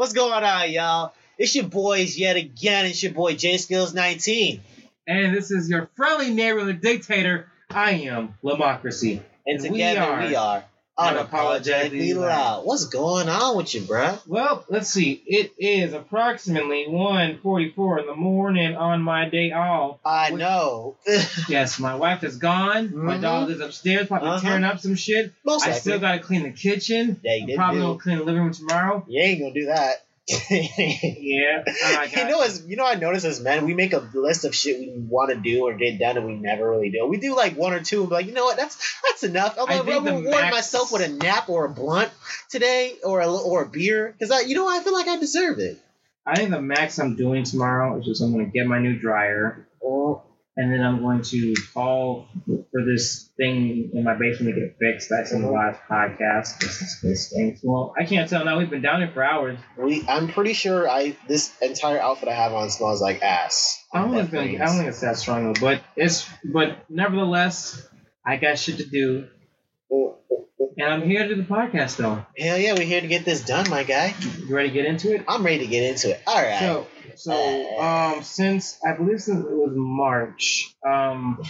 [0.00, 1.12] What's going on, y'all?
[1.36, 2.86] It's your boys yet again.
[2.86, 4.62] It's your boy J Skills 19.
[5.06, 7.52] And this is your friendly neighborhood dictator.
[7.68, 9.20] I am Lemocracy.
[9.46, 10.64] And And we together are we are
[11.00, 12.64] unapologetically loud.
[12.64, 14.20] What's going on with you, bruh?
[14.26, 15.22] Well, let's see.
[15.26, 19.98] It is approximately 1.44 in the morning on my day off.
[20.04, 20.96] I Which- know.
[21.48, 22.92] Yes, my wife is gone.
[22.94, 23.22] My Mhm.
[23.22, 24.40] dog is upstairs, probably Uh-huh.
[24.40, 25.32] tearing up some shit.
[25.44, 25.80] Most I likely.
[25.80, 27.20] still gotta clean the kitchen.
[27.24, 27.86] Yeah, you I'm did probably do.
[27.86, 29.04] gonna clean the living room tomorrow.
[29.08, 30.04] Yeah, you ain't gonna do that.
[30.50, 31.64] Yeah.
[32.16, 34.78] You know, as you know, I notice as men, we make a list of shit
[34.78, 37.06] we want to do or get done, and we never really do.
[37.06, 39.56] We do like one or two, and be like, you know what, that's that's enough.
[39.58, 42.10] I'm gonna think reward max- myself with a nap or a blunt
[42.48, 45.58] today, or a or a beer, because I, you know, I feel like I deserve
[45.58, 45.78] it.
[46.26, 49.68] I think the max I'm doing tomorrow is just I'm gonna get my new dryer.
[49.84, 50.22] Oh,
[50.60, 55.08] and then I'm going to call for this thing in my basement to get fixed.
[55.08, 56.58] That's in the last podcast.
[56.58, 57.58] This is this thing.
[57.62, 58.58] Well, I can't tell now.
[58.58, 59.58] We've been down here for hours.
[59.78, 63.82] we, I'm pretty sure I this entire outfit I have on smells like ass.
[63.90, 65.60] I don't think it's, I don't think it's that strong, though.
[65.60, 67.88] but it's but nevertheless,
[68.26, 69.28] I got shit to do,
[69.88, 72.26] and I'm here to do the podcast though.
[72.36, 74.14] Hell yeah, we're here to get this done, my guy.
[74.38, 75.24] You ready to get into it?
[75.26, 76.20] I'm ready to get into it.
[76.26, 76.58] All right.
[76.58, 76.86] So,
[77.20, 81.40] so um, since I believe since it was March, um,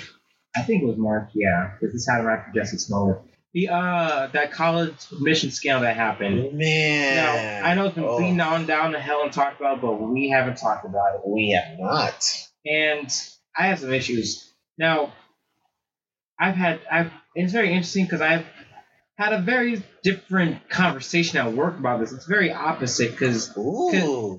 [0.57, 1.73] I think it was March, yeah.
[1.81, 3.21] This is how project this moment.
[3.53, 6.57] The uh, that college admission scandal that happened.
[6.57, 7.17] man.
[7.63, 9.95] Now, I know it's been Oh, beaten on down to hell and talked about, but
[10.01, 11.21] we haven't talked about it.
[11.27, 12.25] We have not.
[12.65, 13.11] And
[13.59, 14.49] I have some issues.
[14.79, 15.13] Now,
[16.39, 18.47] I've had, I've, it's very interesting because I've
[19.21, 22.11] had a very different conversation at work about this.
[22.11, 23.53] It's very opposite because,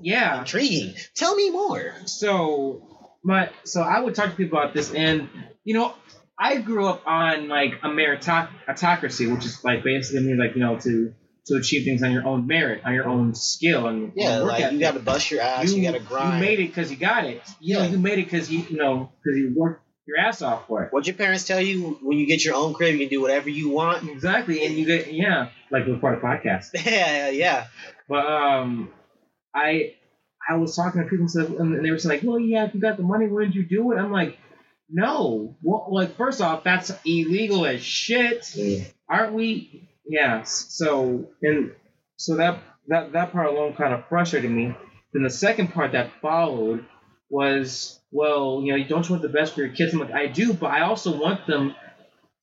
[0.02, 0.40] yeah.
[0.40, 0.96] Intriguing.
[1.16, 1.94] Tell me more.
[2.06, 2.82] So,
[3.24, 5.30] my, so I would talk to people about this, and,
[5.64, 5.94] you know,
[6.40, 10.80] I grew up on like a meritocracy, which is like basically means like, you know,
[10.80, 11.14] to,
[11.46, 14.80] to achieve things on your own merit, on your own skill, and Yeah, like you
[14.80, 15.72] got to bust your ass.
[15.72, 16.36] You, got to grind.
[16.44, 17.44] You made it because you got it.
[17.60, 17.90] You know, Yeah.
[17.90, 20.94] you made it because you, you know, because you worked your ass off for it.
[20.94, 23.50] What your parents tell you when you get your own crib, you can do whatever
[23.50, 24.08] you want.
[24.10, 26.70] Exactly, and you get yeah, like we're part of podcast.
[26.86, 27.68] Yeah, yeah.
[28.08, 28.92] But um,
[29.54, 29.96] I
[30.48, 31.28] I was talking to people
[31.60, 33.92] and, they were saying like, well, yeah, if you got the money, wouldn't you do
[33.92, 33.98] it?
[33.98, 34.38] I'm like,
[34.90, 35.56] no.
[35.62, 38.54] Well, like first off, that's illegal as shit.
[39.08, 39.90] aren't we?
[40.06, 40.44] Yeah.
[40.44, 41.72] So and
[42.18, 44.76] so that that that part alone kind of frustrated me.
[45.14, 46.86] Then the second part that followed
[47.30, 49.94] was, well, you know, you don't you want the best for your kids?
[49.94, 51.76] I'm like, I do, but I also want them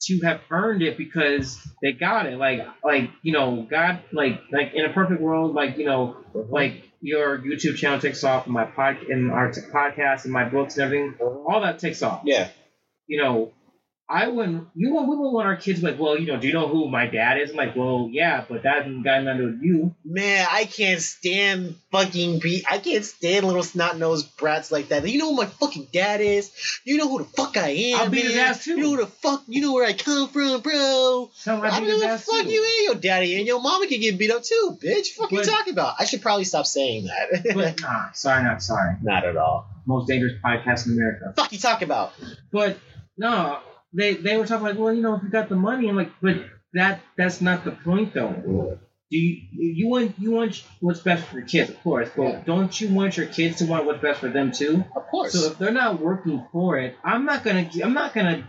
[0.03, 2.39] to have earned it because they got it.
[2.39, 6.45] Like, like you know, God, like, like in a perfect world, like you know, uh-huh.
[6.49, 10.49] like your YouTube channel takes off, and my pod, and our t- podcast, and my
[10.49, 11.53] books, and everything, uh-huh.
[11.53, 12.49] all that takes off Yeah.
[13.07, 13.53] you know,
[14.11, 14.69] I wouldn't.
[14.75, 15.07] You won't.
[15.07, 17.39] We won't want our kids like, well, you know, do you know who my dad
[17.39, 17.51] is?
[17.51, 19.95] I'm like, well, yeah, but that hasn't got nothing to do with you.
[20.03, 22.65] Man, I can't stand fucking be.
[22.71, 25.07] I can't stand little snot nosed brats like that.
[25.07, 26.51] You know who my fucking dad is?
[26.85, 28.01] You know who the fuck I am?
[28.01, 28.71] I'll beat his ass, too.
[28.71, 29.43] You know who the fuck?
[29.47, 31.31] You know where I come from, bro?
[31.45, 32.51] Tell I I don't know what the fuck too.
[32.51, 35.09] you and your daddy and your mama can get beat up too, bitch.
[35.09, 35.97] Fuck you talking about?
[35.99, 37.55] I should probably stop saying that.
[37.55, 38.97] But nah, sorry, not sorry.
[39.03, 39.69] Not at all.
[39.85, 41.35] Most dangerous podcast in America.
[41.37, 42.13] Fuck you talking about?
[42.51, 42.79] But
[43.17, 43.59] no,
[43.93, 46.12] they they were talking like, well, you know, if you got the money, I'm like,
[46.21, 46.37] but
[46.75, 48.78] that that's not the point though.
[49.10, 52.43] Do you you want you want what's best for your kids, of course, but Yeah.
[52.44, 54.84] don't you want your kids to want what's best for them too?
[54.94, 55.32] Of course.
[55.32, 57.71] So if they're not working for it, I'm not gonna.
[57.82, 58.44] I'm not gonna.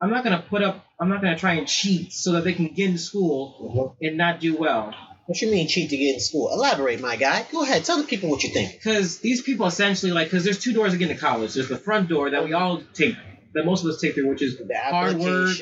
[0.00, 0.84] I'm not gonna put up.
[1.00, 4.06] I'm not gonna try and cheat so that they can get into school Mhm.
[4.08, 4.94] and not do well.
[5.26, 6.50] What you mean cheat to get in school?
[6.52, 7.44] Elaborate, my guy.
[7.52, 7.84] Go ahead.
[7.84, 8.72] Tell the people what you think.
[8.72, 11.52] Because these people essentially like, because there's two doors to get into college.
[11.54, 13.14] There's the front door that we all take,
[13.54, 15.56] that most of us take through, which is The hard work,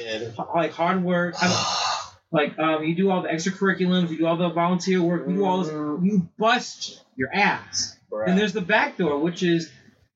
[0.55, 1.35] like hard work.
[2.33, 5.45] Like um, you do all the extracurriculums, you do all the volunteer work, you do
[5.45, 6.05] all this, Mhm.
[6.05, 7.97] you bust your ass.
[8.13, 8.29] Bruh.
[8.29, 9.71] And there's the back door, which is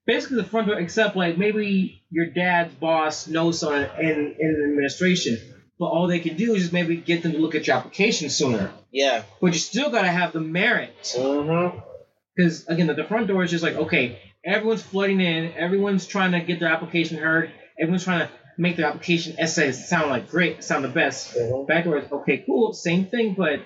[0.06, 4.64] basically the front door, except like maybe your dad's boss knows someone in, in the
[4.68, 5.38] administration.
[5.78, 8.28] But all they can do is just maybe get them to look at your application
[8.28, 8.70] sooner.
[8.92, 9.22] yeah.
[9.40, 11.14] But you still got to have the merit.
[11.16, 11.78] Mm-hmm.
[12.36, 16.32] Because, again, the, the front door is just like, okay, everyone's flooding in, everyone's trying
[16.32, 17.50] to get their application heard,
[17.80, 21.34] everyone's trying to make their application essays sound like great, sound the best.
[21.34, 21.66] Mm-hmm.
[21.66, 23.60] Back door is, okay, cool, same thing, but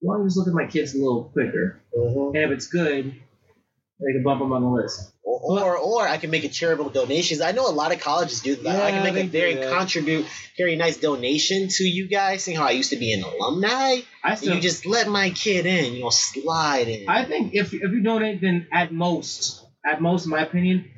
[0.00, 1.80] why don't you just look at my kids a little quicker?
[1.96, 2.36] Mm-hmm.
[2.36, 5.12] And if it's good, they can bump them on the list.
[5.24, 7.40] Or, or or I can make a charitable donations.
[7.40, 8.82] I know a lot of colleges do that.
[8.82, 10.26] I can make a very contribute,
[10.58, 12.44] very nice donation to you guys.
[12.44, 15.66] Seeing how I used to be an alumni, I still, you just let my kid
[15.66, 15.94] in.
[15.94, 17.08] You know, slide in.
[17.08, 20.90] I think if, if you donate, then at most, at most, in my opinion,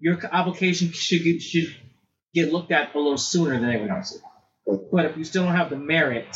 [0.00, 1.74] your application should get, should
[2.34, 4.22] get looked at a little sooner than everyone else's.
[4.92, 6.26] But if you still don't have the merit,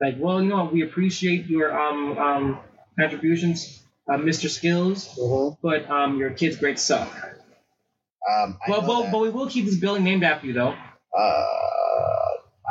[0.00, 2.58] like, well, you know, we appreciate your um um
[2.98, 4.48] contributions, uh, Mr.
[4.48, 5.56] Skills, Mhm.
[5.62, 7.08] but um your kids' grades suck.
[8.30, 9.12] Um, I But but, that.
[9.12, 10.74] but we will keep this building named after you though.
[11.16, 11.20] uh,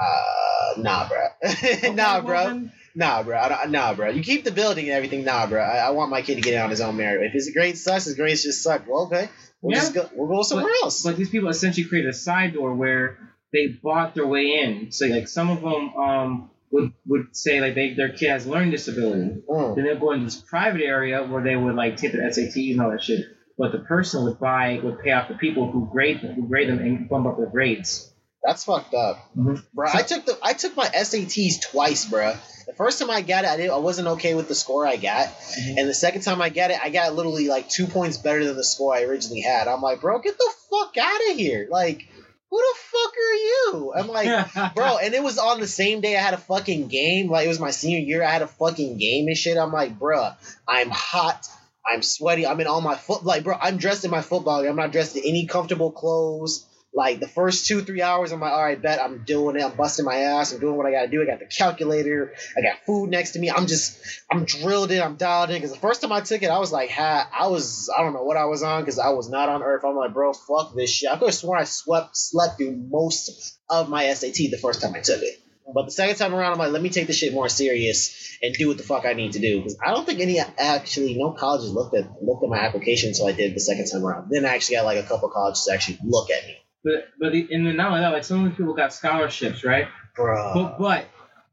[0.02, 1.20] uh, nah, bro.
[1.94, 2.44] nah, Okay, bro.
[2.46, 3.38] then- Nah, bro.
[3.38, 4.10] I don't, nah, bro.
[4.10, 5.24] You keep the building and everything.
[5.24, 5.62] Nah, bro.
[5.62, 7.26] I, I want my kid to get it on his own merit.
[7.28, 8.88] If his grades sucks, his grades just suck.
[8.88, 9.30] Well, okay.
[9.62, 9.82] We'll Yeah.
[9.82, 10.10] just go.
[10.14, 11.04] We'll go somewhere else.
[11.04, 13.18] But these people essentially created a side door where
[13.52, 14.92] they bought their way in.
[14.92, 18.72] So like some of them um would would say like they their kid has learning
[18.72, 19.42] disability.
[19.50, 19.76] Mm.
[19.76, 22.82] Then they'd go into this private area where they would like take their SATs and
[22.82, 23.26] all that shit.
[23.58, 26.70] But the person would buy would pay off the people who grade them, who grade
[26.70, 28.09] them and bump up their grades.
[28.44, 29.64] That's fucked up, Mhm.
[29.74, 29.90] bro.
[29.94, 32.34] I took the I took my SATs twice, bro.
[32.68, 33.72] The first time I got it, I didn't.
[33.74, 35.78] I wasn't okay with the score I got, Mhm.
[35.80, 38.56] and the second time I got it, I got literally like two points better than
[38.56, 39.68] the score I originally had.
[39.68, 41.68] I'm like, bro, get the fuck out of here!
[41.70, 42.06] Like,
[42.50, 43.94] who the fuck are you?
[43.96, 47.30] I'm like, bro, and it was on the same day I had a fucking game.
[47.30, 48.24] Like it was my senior year.
[48.24, 49.58] I had a fucking game and shit.
[49.58, 50.30] I'm like, bro,
[50.68, 51.46] I'm hot.
[51.86, 52.46] I'm sweaty.
[52.48, 53.26] I'm in all my foot.
[53.26, 54.66] Like, bro, I'm dressed in my football.
[54.66, 56.66] I'm not dressed in any comfortable clothes.
[56.94, 59.64] Like the first two, three hours, I'm like, all right, bet I'm doing it.
[59.64, 60.52] I'm busting my ass.
[60.52, 61.22] I'm doing what I gotta do.
[61.22, 62.34] I got the calculator.
[62.58, 63.52] I got food next to me.
[63.52, 64.00] I'm just,
[64.30, 65.02] I'm drilled in.
[65.02, 65.58] I'm dialed in.
[65.58, 68.14] Because the first time I took it, I was like, ha, I was, I don't
[68.14, 69.84] know what I was on because I was not on Earth.
[69.86, 71.12] I'm like, bro, fuck this shit.
[71.12, 74.96] I could have sworn I swept, slept through most of my SAT the first time
[74.96, 75.40] I took it.
[75.72, 78.54] But the second time around, I'm like, let me take this shit more serious and
[78.56, 79.58] do what the fuck I need to do.
[79.58, 83.28] Because I don't think any actually no colleges looked at looked at my application until
[83.28, 84.30] I did the second time around.
[84.32, 86.58] Then I actually got like a couple colleges to actually look at me.
[86.84, 89.64] But but the, and then not only that, like some of these people got scholarships,
[89.64, 89.88] right?
[90.18, 90.54] Bruh.
[90.54, 91.06] But but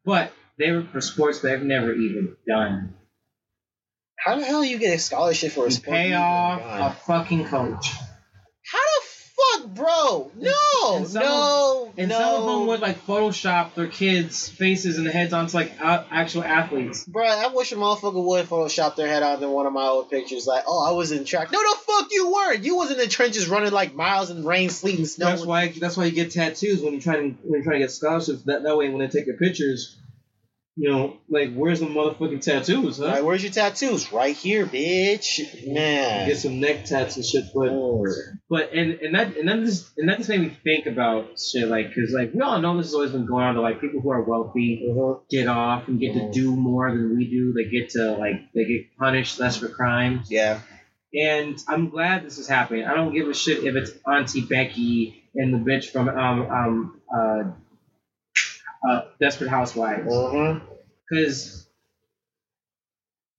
[0.05, 2.95] but they were for sports they've never even done.
[4.19, 5.97] How the hell you get a scholarship for a You sport?
[5.97, 7.91] pay off a fucking coach.
[9.77, 10.51] How the fuck, bro?
[10.91, 12.19] No, and some no, And no.
[12.19, 16.45] some of them would like Photoshop their kids' faces and heads onto like a- actual
[16.45, 17.05] athletes.
[17.05, 20.47] Bro, I wish a motherfucker would Photoshop their head onto one of my old pictures.
[20.47, 21.51] Like, oh, I was in track.
[21.53, 22.65] No, the fuck you weren't.
[22.65, 25.27] You was in the trenches running like miles in rain, sleet, and snow.
[25.27, 27.79] That's why that's why you get tattoos when you try to when you try to
[27.81, 28.43] get scholarships.
[28.43, 29.97] That that way when they take your pictures,
[30.79, 33.07] you know, like where's the motherfucking tattoos, huh?
[33.07, 34.13] Like, where's your tattoos?
[34.13, 35.41] Right here, bitch.
[35.73, 36.29] Man.
[36.29, 38.05] Get some neck tats and shit, but Mm.
[38.51, 41.67] but and and that and that just and that just made me think about shit
[41.69, 44.01] like because like we all know this has always been going on to like people
[44.01, 45.21] who are wealthy Mhm.
[45.31, 46.33] get off and get to Mhm.
[46.33, 47.53] do more than we do.
[47.55, 50.31] They get to like they get punished less for crimes.
[50.31, 50.61] Yeah.
[51.15, 52.85] And I'm glad this is happening.
[52.85, 57.01] I don't give a shit if it's Auntie Becky and the bitch from um um
[57.15, 57.43] uh,
[58.83, 60.65] uh Desperate Housewives Mm-hmm.
[61.09, 61.67] because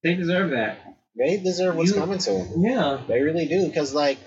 [0.04, 0.97] they deserve that.
[1.18, 2.48] They deserve what's You- coming to them.
[2.64, 3.00] Yeah.
[3.08, 3.66] They really do.
[3.66, 4.18] Because like,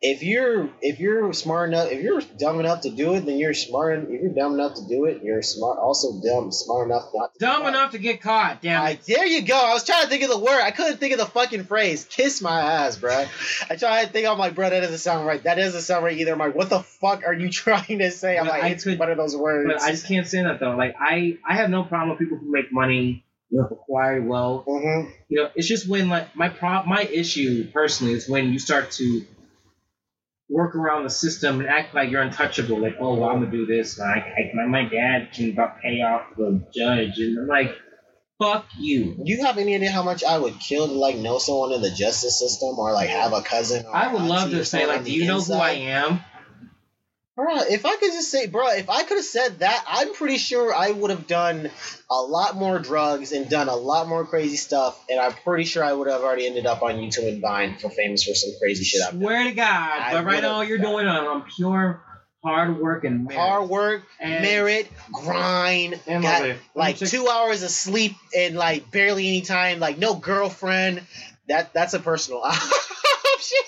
[0.00, 3.52] if you're if you're smart enough, if you're dumb enough to do it, then you're
[3.54, 3.98] smart.
[4.08, 5.78] If you're dumb enough to do it, you're smart.
[5.80, 7.38] Also dumb, smart enough not to.
[7.40, 8.62] Dumb enough to get caught.
[8.62, 9.00] Damn I, it.
[9.08, 9.56] there you go.
[9.58, 10.60] I was trying to think of the word.
[10.62, 12.04] I couldn't think of the fucking phrase.
[12.08, 13.24] Kiss my ass, bro.
[13.68, 14.28] I tried to think.
[14.28, 15.42] I'm like, bro, that doesn't sound right.
[15.42, 16.30] That doesn't sound right either.
[16.32, 18.38] I'm like, what the fuck are you trying to say?
[18.38, 19.68] I'm But like, I it's could- one of those words.
[19.72, 20.76] But I just can't say that though.
[20.76, 24.66] Like I, I have no problem with people who make money, you acquire wealth.
[24.66, 25.10] Mhm.
[25.28, 28.90] You know, it's just when like my pro, my issue personally is when you start
[28.92, 29.24] to
[30.48, 32.80] work around the system and act like you're untouchable.
[32.80, 33.98] Like, oh, well, I'm gonna do this.
[33.98, 37.76] And I, my, my dad can about pay off the judge, and I'm like,
[38.38, 39.16] fuck you.
[39.24, 41.90] You have any idea how much I would kill to like know someone in the
[41.90, 43.84] justice system or like have a cousin?
[43.86, 46.20] Or I would love to say like, do you know who I am?
[47.38, 50.38] Bro, if I could just say, bro, if I could have said that, I'm pretty
[50.38, 51.70] sure I would have done
[52.10, 55.84] a lot more drugs and done a lot more crazy stuff, and I'm pretty sure
[55.84, 58.82] I would have already ended up on YouTube and Vine for famous for some crazy
[58.82, 59.20] shit I've done.
[59.20, 60.00] Swear to God.
[60.02, 60.90] I but right now, you're done.
[60.94, 62.02] doing on, on pure
[62.42, 63.38] hard work and merit.
[63.38, 66.58] Hard work, And- merit, grind, And got love it.
[66.74, 71.02] like Check- two hours of sleep and like barely any time, like no girlfriend.
[71.46, 73.58] That that's a personal option.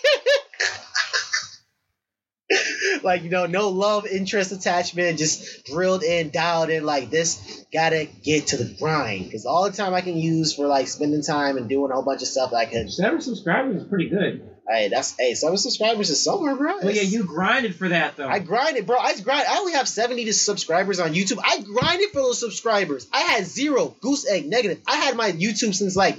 [3.02, 6.84] like you know, no love interest attachment, just drilled in, dialed in.
[6.84, 10.66] Like this, gotta get to the grind because all the time I can use for
[10.66, 12.88] like spending time and doing a whole bunch of stuff that I can.
[12.88, 14.48] Seven subscribers is pretty good.
[14.68, 16.78] Hey, that's hey, seven subscribers is somewhere, bro.
[16.82, 18.28] Oh yeah, you grinded for that though.
[18.28, 18.98] I grinded, bro.
[18.98, 19.46] I grind.
[19.48, 21.40] I only have seventy subscribers on YouTube.
[21.42, 23.08] I grinded for those subscribers.
[23.12, 24.80] I had zero, goose egg, negative.
[24.86, 26.18] I had my YouTube since like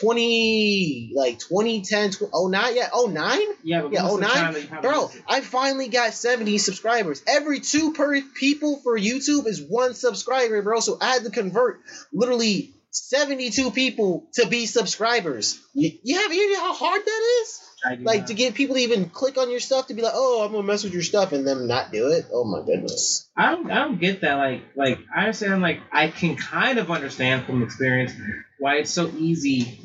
[0.00, 3.40] twenty, like 2010, tw- 09, yeah, 09?
[3.62, 4.30] yeah, but Yeah, most oh, of the 09?
[4.36, 5.10] time that you probably Bro.
[5.28, 7.22] I finally got 70 subscribers.
[7.26, 10.80] Every two per people for YouTube is one subscriber, bro.
[10.80, 11.80] So I had to convert
[12.12, 15.60] literally 72 people to be subscribers.
[15.74, 17.60] You, you have any idea how hard that is?
[18.02, 18.26] Like not.
[18.28, 20.66] to get people to even click on your stuff to be like, oh, I'm gonna
[20.66, 22.26] mess with your stuff, and then not do it.
[22.32, 23.28] Oh my goodness.
[23.36, 24.34] I don't, I don't get that.
[24.34, 25.62] Like, like I understand.
[25.62, 28.12] Like, I can kind of understand from experience
[28.58, 29.78] why it's so easy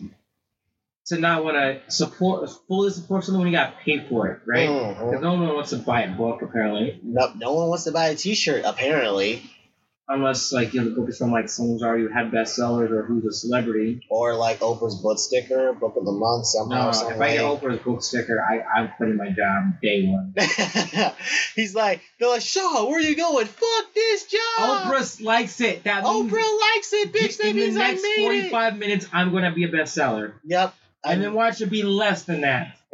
[1.08, 4.70] to not want to support, fully support something when you got paid for it, right?
[4.70, 5.06] Mhm.
[5.06, 8.08] Because no one wants to buy a book apparently, No, no one wants to buy
[8.10, 9.42] a T-shirt apparently,
[10.12, 13.03] unless like you know, the book is from like someone who's already had bestsellers or
[13.03, 14.06] who's a celebrity.
[14.10, 16.88] or like Oprah's book sticker, book of the month somehow.
[16.88, 17.44] No, some if I get.
[17.44, 20.34] Oprah's book sticker, I I'm quitting my job day one.
[21.56, 23.46] He's like, they're like, Shaw, where are you going?
[23.46, 24.39] Fuck this job.
[24.60, 25.84] Oprah likes it.
[25.86, 27.38] That means Oprah likes it, bitch.
[27.38, 30.34] That in the means I next made 45 minutes, I'm gonna be a bestseller, it.
[30.46, 30.74] Yep.
[31.03, 32.77] and then watch it be less than that.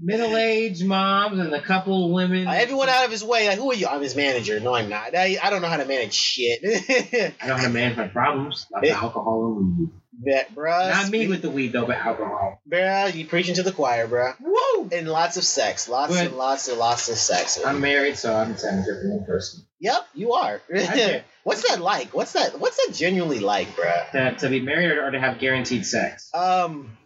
[0.00, 2.46] middle-aged moms and a couple of women.
[2.46, 3.48] Everyone out of his way.
[3.48, 3.86] Like, who are you?
[3.86, 4.58] I'm his manager.
[4.60, 5.14] No, I'm not.
[5.14, 6.60] I, I don't know how to manage shit.
[7.40, 8.66] I don't have manage my problems.
[8.70, 9.88] Like It- alcohol and weed.
[10.18, 10.90] Bet, bruh.
[10.90, 12.62] Not me with the weed though, but alcohol.
[12.66, 14.34] Bruh, you preaching to the choir, bruh.
[14.40, 14.88] Woo!
[14.90, 15.90] And lots of sex.
[15.90, 17.60] Lots But- and lots and lots of sex.
[17.62, 19.66] I'm married, so I'm saying different one person.
[19.78, 20.62] Yep, you are.
[21.42, 22.14] what's that like?
[22.14, 22.58] What's that?
[22.58, 24.10] What's that genuinely like, bruh?
[24.12, 26.30] To, to be married or to have guaranteed sex.
[26.32, 26.96] Um,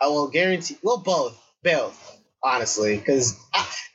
[0.00, 0.78] I will guarantee.
[0.82, 3.36] Well, both, both, honestly, because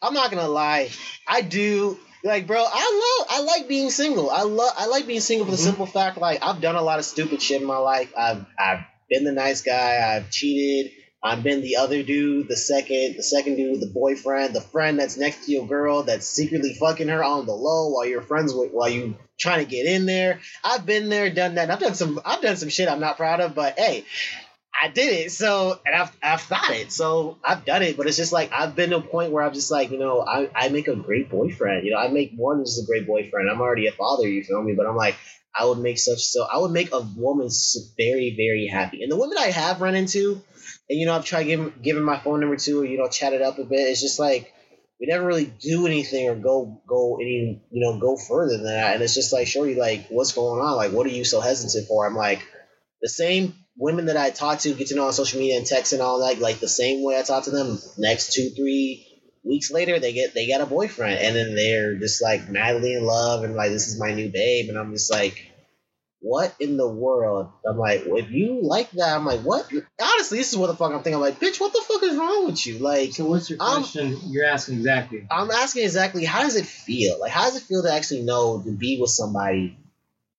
[0.02, 0.90] I'm not gonna lie.
[1.28, 2.58] I do like, bro.
[2.68, 3.28] I love.
[3.30, 4.30] I like being single.
[4.30, 4.74] I love.
[4.78, 5.64] I like being single for the Mhm.
[5.64, 8.12] simple fact, like I've done a lot of stupid shit in my life.
[8.18, 10.16] I've I've been the nice guy.
[10.16, 10.92] I've cheated.
[11.22, 15.18] I've been the other dude, the second, the second dude, the boyfriend, the friend that's
[15.18, 18.72] next to your girl that's secretly fucking her on the low while you're friends with,
[18.72, 20.40] while you trying to get in there.
[20.64, 21.64] I've been there, done that.
[21.64, 22.22] and I've done some.
[22.26, 24.06] I've done some shit I'm not proud of, but hey,
[24.82, 25.32] I did it.
[25.32, 26.92] So, and I've, I've thought it.
[26.92, 27.98] So I've done it.
[27.98, 30.22] But it's just like, I've been to a point where I'm just like, you know,
[30.22, 31.86] I, I make a great boyfriend.
[31.86, 33.50] You know, I make more than just a great boyfriend.
[33.50, 34.74] I'm already a father, you feel me?
[34.76, 35.16] But I'm like,
[35.54, 37.50] I would make such, so I would make a woman
[37.98, 39.04] very, very happy.
[39.04, 40.42] And the women I have run into,
[40.90, 43.34] and, you know, I've tried giving, giving my phone number to, or, you know, chat
[43.34, 43.80] it up a bit.
[43.80, 44.54] It's just like,
[45.00, 48.96] we never really do anything or go go any you know go further than that
[48.96, 51.88] and it's just like shorty like what's going on like what are you so hesitant
[51.88, 52.42] for i'm like
[53.02, 55.94] the same women that I talk to, get to know on social media and text
[55.94, 59.06] and all that, like the same way I talk to them, next two, three
[59.44, 63.06] weeks later they get they got a boyfriend and then they're just like madly in
[63.06, 65.50] love and like this is my new babe and I'm just like
[66.22, 67.50] what in the world?
[67.66, 69.72] I'm like, well, if you like that, I'm like, what?
[70.02, 71.16] Honestly, this is what the fuck I'm thinking.
[71.16, 72.78] I'm like, bitch, what the fuck is wrong with you?
[72.80, 74.18] Like, So what's your question?
[74.26, 75.26] You're asking exactly.
[75.32, 77.20] I'm asking exactly how does it feel?
[77.20, 79.78] Like how does it feel to actually know to be with somebody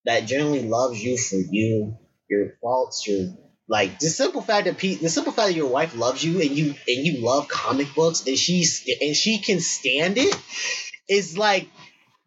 [0.04, 1.96] that genuinely loves you for you,
[2.30, 3.28] your faults, your
[3.68, 6.50] like the simple fact that Pete, the simple fact that your wife loves you and
[6.50, 10.34] you and you love comic books and she's and she can stand it
[11.08, 11.68] is like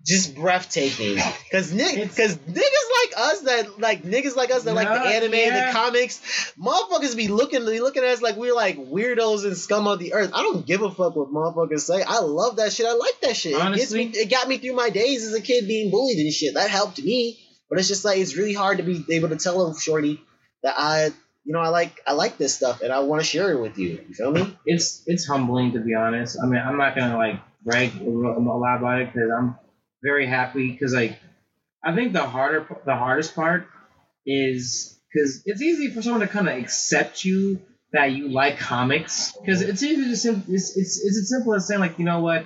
[0.06, 1.18] just breathtaking.
[1.52, 5.34] Cause Nick, cause niggas like us that like niggas like us that like the anime,
[5.34, 5.68] yeah.
[5.68, 9.88] the comics, motherfuckers be looking, be looking at us like we're like weirdos and scum
[9.88, 10.32] of the earth.
[10.34, 12.04] I don't give a fuck what motherfuckers say.
[12.04, 12.86] I love that shit.
[12.86, 13.54] I like that shit.
[13.54, 14.04] it gets me.
[14.06, 16.56] Honestly- It got me through my days as a kid being bullied and shit.
[16.56, 17.40] That helped me.
[17.74, 20.22] But it's just like it's really hard to be able to tell a shorty
[20.62, 21.06] that I,
[21.44, 23.80] you know, I like I like this stuff and I want to share it with
[23.80, 24.00] you.
[24.08, 24.56] You feel me?
[24.64, 26.38] It's it's humbling to be honest.
[26.40, 29.56] I mean, I'm not gonna like brag a lot about it because I'm
[30.04, 31.18] very happy because like
[31.84, 33.68] I think the harder the hardest part
[34.24, 37.60] is because it's easy for someone to kind of accept you
[37.92, 41.68] that you like comics because it's easy to sim- it's, it's it's as simple as
[41.68, 42.46] saying like you know what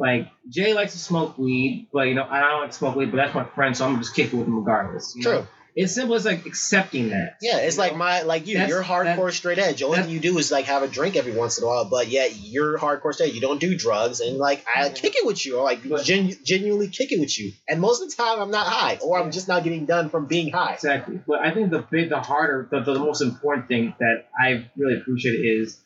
[0.00, 3.10] like Jay likes to smoke weed but you know I don't like to smoke weed
[3.12, 5.14] but that's my friend so I'm gonna just kick it with him regardless.
[5.14, 5.38] you know?
[5.40, 5.46] True.
[5.76, 7.36] It's simple as like accepting that.
[7.40, 7.98] Yeah, it's like know?
[7.98, 8.54] my like you.
[8.54, 9.84] That's- You're hardcore straight edge.
[9.84, 12.08] Only thing you do is like have a drink every once in a while, but
[12.08, 13.34] yet you're hardcore straight.
[13.34, 14.96] You don't do drugs, and like I Mhm.
[14.96, 17.52] kick it with you, or like But- gen- genuinely kick it with you.
[17.68, 20.26] And most of the time, I'm not high, or I'm just not getting done from
[20.26, 20.74] being high.
[20.74, 21.20] Exactly.
[21.24, 24.96] But I think the big, the harder, the, the most important thing that I really
[25.00, 25.78] appreciate is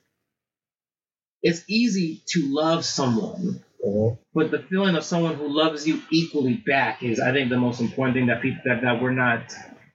[1.42, 4.18] it's easy to love someone, Mhm.
[4.34, 7.80] but the feeling of someone who loves you equally back is, I think, the most
[7.80, 9.52] important thing that people that, that we're not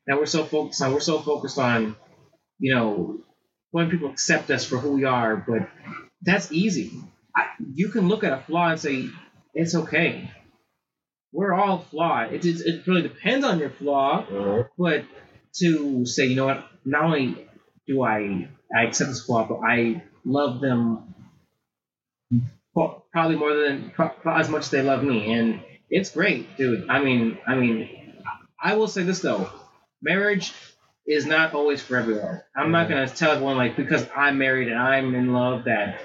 [0.08, 0.94] that we're so focused on.
[0.94, 1.96] We're so focused on,
[2.60, 3.20] you know,
[3.72, 5.70] when people accept us for who we are, but
[6.22, 6.92] that's easy.
[7.36, 9.10] I, you can look at a flaw and say
[9.54, 10.32] it's okay.
[11.32, 12.34] We're all flawed.
[12.34, 14.68] It, it, really depends on your flaw, Mhm.
[14.78, 15.06] but
[15.60, 17.48] to say, you know what, not only
[17.88, 21.14] do I I accept this flaw, but I love them
[22.74, 23.92] probably more than
[24.26, 26.90] as much as they love me, and it's great, dude.
[26.90, 27.90] I mean, I mean,
[28.62, 29.50] I will say this though,
[30.02, 30.54] marriage
[31.08, 32.42] is not always for everyone.
[32.56, 36.00] I'm not gonna tell everyone like because I'm married and I'm in love that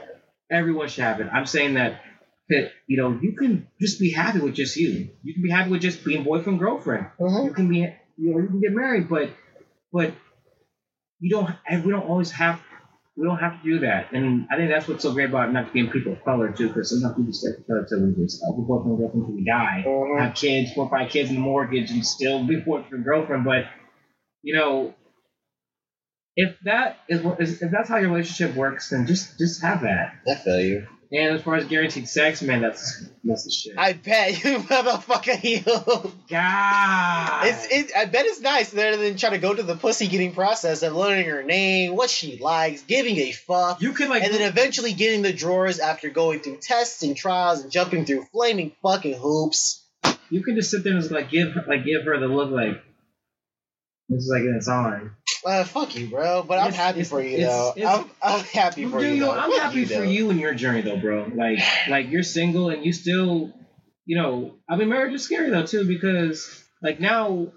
[0.50, 1.28] everyone should have it.
[1.32, 2.00] I'm saying that
[2.48, 5.10] that you know you can just be happy with just you.
[5.22, 7.46] You can be happy with just being boyfriend girlfriend Mhm.
[7.46, 7.78] you can be
[8.16, 9.30] you know you can get married but
[9.92, 10.12] but
[11.20, 11.48] you don't
[11.84, 12.60] we don't always have
[13.16, 14.12] we don't have to do that.
[14.12, 16.90] And I think that's what's so great about not being people of color too, because
[16.90, 19.84] sometimes we just stay together till we just uh, we boyfriend girlfriend till we die,
[19.86, 20.18] Mhm.
[20.18, 23.44] have kids, four or five kids and a mortgage, and still be boyfriend girlfriend.
[23.44, 23.66] But
[24.42, 24.94] you know,
[26.36, 29.82] if that is what is if that's how your relationship works, then just just have
[29.82, 30.14] that.
[30.28, 30.86] I feel you.
[31.16, 33.78] And as far as guaranteed sex, man, that's that's the shit.
[33.78, 35.62] I bet you, motherfucker, you.
[36.28, 37.96] God, It's it.
[37.96, 40.92] I bet it's nice rather than trying to go to the pussy getting process of
[40.92, 44.92] learning her name, what she likes, giving a fuck, you could like and then eventually
[44.92, 49.84] getting the drawers after going through tests and trials and jumping through flaming fucking hoops.
[50.30, 52.82] you can just sit there and just like give like give her the look like
[54.08, 55.12] this is like it's on.
[55.44, 56.42] Uh, fuck you, bro.
[56.42, 57.72] But I'm It's- happy it's- for you, it's- though.
[57.76, 59.24] it's- I'm, I'm happy for Dude, you.
[59.24, 59.38] yo, though.
[59.38, 60.02] I'm Fuck happy for though.
[60.02, 61.30] you and your journey though, bro.
[61.34, 61.58] Like
[61.88, 63.52] like you're single and you still,
[64.06, 67.48] you know, I mean marriage is scary though too because like now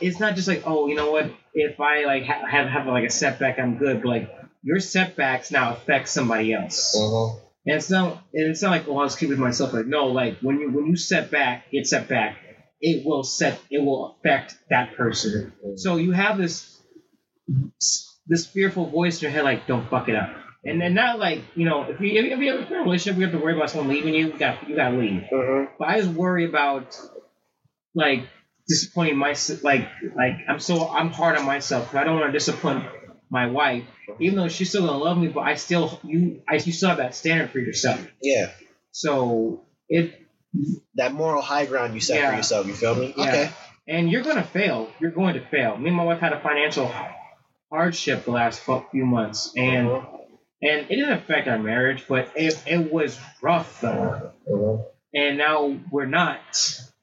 [0.00, 3.04] it's not just like oh you know what if I like ha- have have like
[3.04, 4.30] a setback I'm good, but like
[4.62, 6.96] your setbacks now affect somebody else.
[6.96, 7.40] Mhm.
[7.66, 9.72] And it's not and it's not like oh I'll just keep myself.
[9.72, 12.36] Like no, like when you when you set back, get set back,
[12.80, 15.52] it will set it will affect that person.
[15.76, 16.71] So you have this
[18.26, 20.30] this fearful voice in your head, like, don't fuck it up.
[20.64, 23.32] And then not like, you know, if you if you have a relationship, you have
[23.32, 25.24] to worry about someone leaving you, you got you gotta leave.
[25.32, 25.68] Mhm.
[25.76, 26.96] But I just worry about
[27.96, 28.28] like
[28.68, 29.64] disappointing myself.
[29.64, 32.84] Like like I'm so I'm hard on myself I don't want to disappoint
[33.28, 33.82] my wife,
[34.20, 35.26] even though she's still gonna love me.
[35.26, 38.00] But I still you I you still have that standard for yourself.
[38.22, 38.50] Yeah.
[38.92, 40.20] So it
[40.94, 42.30] That moral high ground you set Yeah.
[42.30, 42.66] for yourself.
[42.68, 43.12] You feel me?
[43.16, 43.24] Yeah.
[43.28, 43.50] Okay.
[43.88, 44.88] and you're gonna fail.
[45.00, 45.76] You're going to fail.
[45.76, 46.86] Me and my wife had a financial
[47.72, 48.60] hardship the last
[48.90, 50.06] few months, and Mhm.
[50.62, 54.32] and it didn't affect our marriage, but it, it was rough though.
[54.48, 54.84] Mhm.
[55.14, 56.40] And now we're not,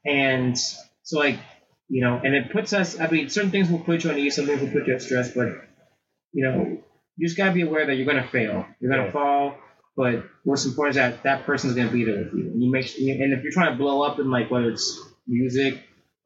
[0.06, 0.58] and
[1.04, 1.40] so like
[1.92, 3.00] you know, and it puts us.
[3.00, 5.02] I mean, certain things will put you on ease, some things will put you at
[5.02, 5.48] stress, but
[6.34, 6.78] you know,
[7.18, 8.66] you just gotta be aware that you're gonna fail.
[8.80, 9.12] You're gonna Yeah.
[9.12, 9.56] fall.
[9.98, 12.86] But what's important is that that person's gonna be there with you, and you make.
[13.00, 15.80] And if you're trying to blow up in like whether it's music,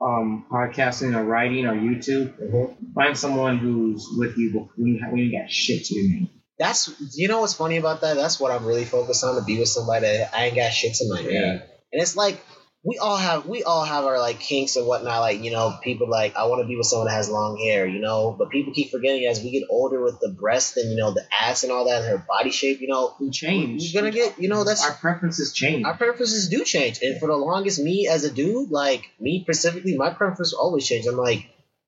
[0.04, 2.76] um, podcasting, or writing, or YouTube, Mhm.
[2.94, 6.30] find someone who's with you when you, when you got shit to your name.
[6.60, 8.16] That's you know what's funny about that?
[8.16, 10.94] That's what I'm really focused on to be with somebody that I ain't got shit
[10.96, 11.32] to my name.
[11.32, 11.52] Yeah.
[11.94, 12.44] And it's like
[12.86, 15.22] we all have we all have our like kinks and whatnot.
[15.22, 17.88] Like you know, people like I want to be with someone that has long hair.
[17.88, 20.98] You know, but people keep forgetting as we get older with the breast and you
[20.98, 22.82] know the ass and all that and her body shape.
[22.82, 23.94] You know, We change.
[23.94, 25.86] you're gonna get you know that's our preferences change.
[25.86, 27.00] our preferences do change.
[27.02, 31.06] And for the longest, me as a dude, like me specifically, my preference always change.
[31.06, 31.46] I'm like,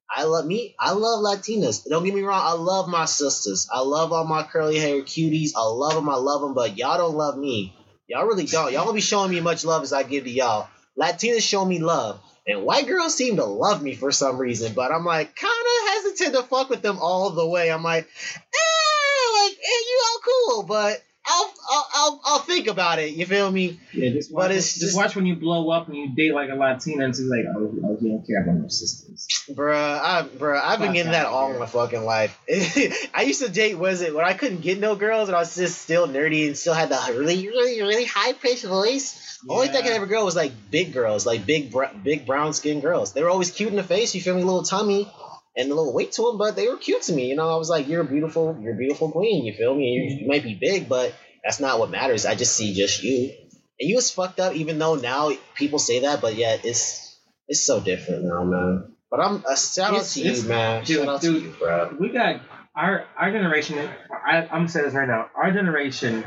[0.09, 0.75] I love me.
[0.79, 1.83] I love Latinas.
[1.89, 2.41] Don't get me wrong.
[2.41, 3.67] I love my sisters.
[3.69, 5.51] I love all my curly hair cuties.
[5.57, 6.07] I love them.
[6.07, 6.53] I love them.
[6.53, 7.75] But y'all don't love me.
[8.07, 8.71] Y'all really don't.
[8.71, 10.69] Y'all don't be showing me much love as I give to y'all.
[10.97, 12.21] Latinas show me love.
[12.47, 14.73] And white girls seem to love me for some reason.
[14.73, 17.71] But I'm like, kind of hesitant to fuck with them all the way.
[17.71, 20.63] I'm like, eh, like, eh, you all cool.
[20.63, 23.13] But I'll, I'll, I'll, I'll think about it.
[23.15, 23.79] You feel me?
[23.93, 26.33] yeah, just watch, but it's just, just- watch when you blow up and you date
[26.33, 29.27] like a Latina and she's like, oh, oh, you don't care about my sisters.
[29.49, 32.39] Bruh, I, bruh, I've been getting that all my fucking life.
[33.13, 35.55] I used to date, was it when I couldn't get no girls and I was
[35.55, 39.21] just still nerdy and still had the really, really, really high pitched voice?
[39.47, 42.81] Only thing I could ever girl was like big girls, like big, big brown skinned
[42.81, 43.13] girls.
[43.13, 44.15] They were always cute in the face.
[44.15, 44.43] You feel me?
[44.43, 45.07] Little tummy
[45.55, 47.27] and a little weight to them, but they were cute to me.
[47.29, 49.45] You know, I was like, you're a beautiful, you're a beautiful queen.
[49.45, 49.91] You feel me?
[49.91, 51.13] You, you might be big, but
[51.43, 52.25] that's not what matters.
[52.25, 53.33] I just see just you.
[53.79, 57.63] And you was fucked up, even though now people say that, but yet it's it's
[57.63, 58.95] so different now, man.
[59.11, 60.83] But I'm a shout out to you, man.
[60.83, 61.41] dude, shout out dude.
[61.41, 61.95] to you, bro.
[61.99, 62.41] We got
[62.75, 63.77] our our generation.
[64.25, 65.29] I, I'm gonna say this right now.
[65.35, 66.25] Our generation.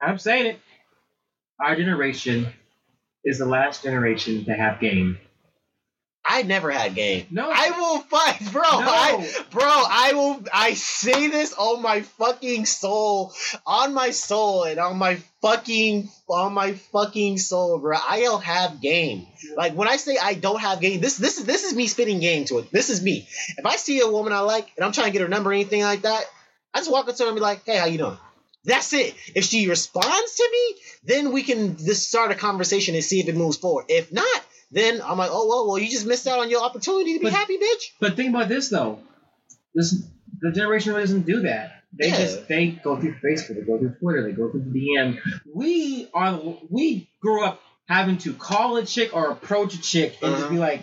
[0.00, 0.60] I'm saying it.
[1.60, 2.48] Our generation
[3.24, 5.18] is the last generation to have game.
[6.32, 7.26] I never had game.
[7.32, 8.62] No, I will fight, bro.
[8.62, 8.86] no.
[8.86, 10.44] I, bro, I will.
[10.54, 13.32] I say this on my fucking soul,
[13.66, 17.98] on my soul, and on my fucking, on my fucking soul, bro.
[18.00, 19.26] I'll have game.
[19.56, 22.20] Like when I say I don't have game, this, this is this is me spitting
[22.20, 22.70] game to it.
[22.70, 23.26] This is me.
[23.58, 25.54] If I see a woman I like and I'm trying to get her number or
[25.54, 26.24] anything like that,
[26.72, 28.18] I just walk up to her and be like, "Hey, how you doing?"
[28.64, 29.14] That's it.
[29.34, 33.28] If she responds to me, then we can just start a conversation and see if
[33.28, 33.86] it moves forward.
[33.88, 37.14] If not, then I'm like, oh well, well, you just missed out on your opportunity
[37.14, 37.92] to be But- happy, bitch.
[38.00, 39.00] But think about this though.
[39.74, 40.02] This
[40.40, 41.82] the generation doesn't do that.
[41.92, 42.16] They Yeah.
[42.18, 45.18] just they go through Facebook, they go through Twitter, they go through the DM.
[45.52, 50.36] We are we grew up having to call a chick or approach a chick and
[50.36, 50.66] just be uh-huh.
[50.66, 50.82] like,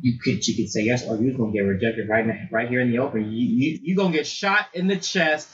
[0.00, 2.80] you could she could say yes or you're gonna get rejected right now, right here
[2.80, 3.32] in the open.
[3.32, 5.48] You you you gonna get shot in the chest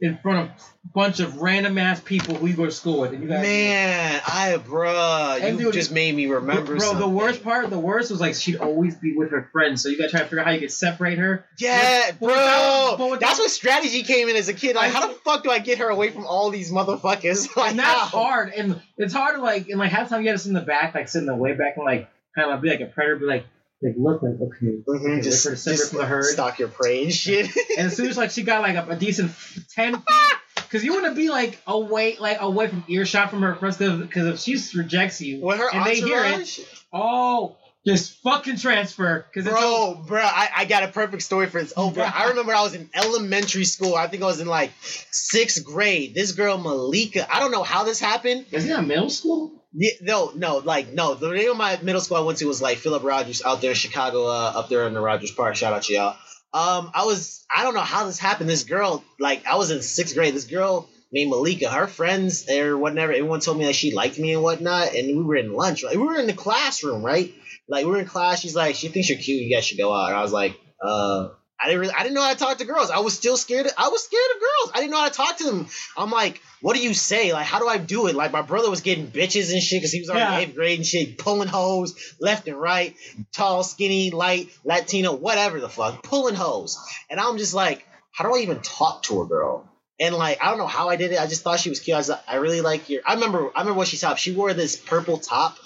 [0.00, 3.12] in front of bunch of random ass people who you go to school with.
[3.12, 6.76] And you guys, Man, I bruh, And you dude, just made me remember.
[6.76, 9.82] bro, the worst part, the worst was like she'd always be with her friends.
[9.82, 11.44] So you gotta try to figure out how you could separate her.
[11.58, 13.10] Yeah, But without- but bro.
[13.10, 14.76] without- That's what strategy came in as a kid.
[14.76, 17.48] Like, how the fuck do I get her away from all these motherfuckers?
[17.56, 18.22] Like, and that's how?
[18.24, 18.52] hard.
[18.56, 20.60] And it's hard to like, and like half the time you gotta sit in the
[20.60, 23.16] back, like sit in the way back and like kind of be like a predator,
[23.16, 23.44] be like,
[23.82, 26.24] like look like okay, Mhm, okay, just, wait for the separate just from the herd.
[26.24, 27.46] stalk your prey and shit.
[27.76, 29.30] And as soon as like she got like a, a decent
[29.74, 30.04] ten feet,
[30.68, 34.26] because you want to be like away, like away from earshot from her friends, because
[34.26, 36.60] if she rejects you, With her and they hear it,
[36.92, 41.72] oh, just fucking transfer, because Bro, bro, I, I got a perfect story for this.
[41.76, 43.94] Oh, bro, I remember I was in elementary school.
[43.94, 44.72] I think I was in like
[45.10, 46.14] sixth grade.
[46.14, 48.46] This girl, Malika, I don't know how this happened.
[48.50, 49.52] isn't that middle school?
[49.72, 51.14] Yeah, no, no, like no.
[51.14, 53.70] The name of my middle school I went to was like Philip Rogers out there
[53.70, 55.56] in Chicago, uh, up there in the Rogers Park.
[55.56, 56.16] Shout out to y'all.
[56.52, 58.48] Um, I was I don't know how this happened.
[58.48, 60.34] This girl, like I was in sixth grade.
[60.34, 64.32] This girl named Malika, her friends or whatever, everyone told me that she liked me
[64.32, 64.94] and whatnot.
[64.94, 65.96] And we were in lunch, right?
[65.96, 67.32] We were in the classroom, right?
[67.68, 68.40] Like we were in class.
[68.40, 69.42] She's like, she thinks you're cute.
[69.42, 70.08] You guys should go out.
[70.08, 71.28] And I was like, uh.
[71.60, 72.90] I didn't really, I didn't know how to talk to girls.
[72.90, 73.66] I was still scared.
[73.66, 74.72] Of, I was scared of girls.
[74.74, 75.66] I didn't know how to talk to them.
[75.96, 77.32] I'm like, what do you say?
[77.32, 78.14] Like, how do I do it?
[78.14, 80.38] Like, my brother was getting bitches and shit because he was already Yeah.
[80.38, 82.94] eighth grade and shit, pulling hoes left and right,
[83.34, 86.78] tall, skinny, light, Latino, whatever the fuck, pulling hoes.
[87.10, 89.68] And I'm just like, how do I even talk to a girl?
[90.00, 91.20] And like, I don't know how I did it.
[91.20, 91.96] I just thought she was cute.
[91.96, 93.02] I was like, I really like your.
[93.04, 94.16] I remember, I remember what she top.
[94.16, 95.56] She wore this purple top,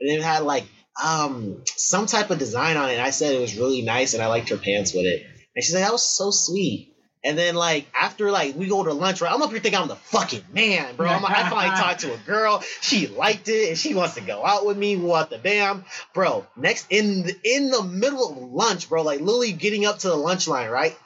[0.00, 0.64] and it had like
[1.04, 2.94] um some type of design on it.
[2.94, 5.24] And I said it was really nice, and I liked her pants with it.
[5.56, 6.92] And she's like, that was so sweet.
[7.24, 9.32] And then like after like we go to lunch, right?
[9.32, 11.08] I'm up here thinking I'm the fucking man, bro.
[11.08, 12.62] I'm, I finally talked to a girl.
[12.82, 14.96] She liked it, and she wants to go out with me.
[14.96, 16.46] What the damn, bro?
[16.56, 20.14] Next in the, in the middle of lunch, bro, like literally getting up to the
[20.14, 20.96] lunch line, right?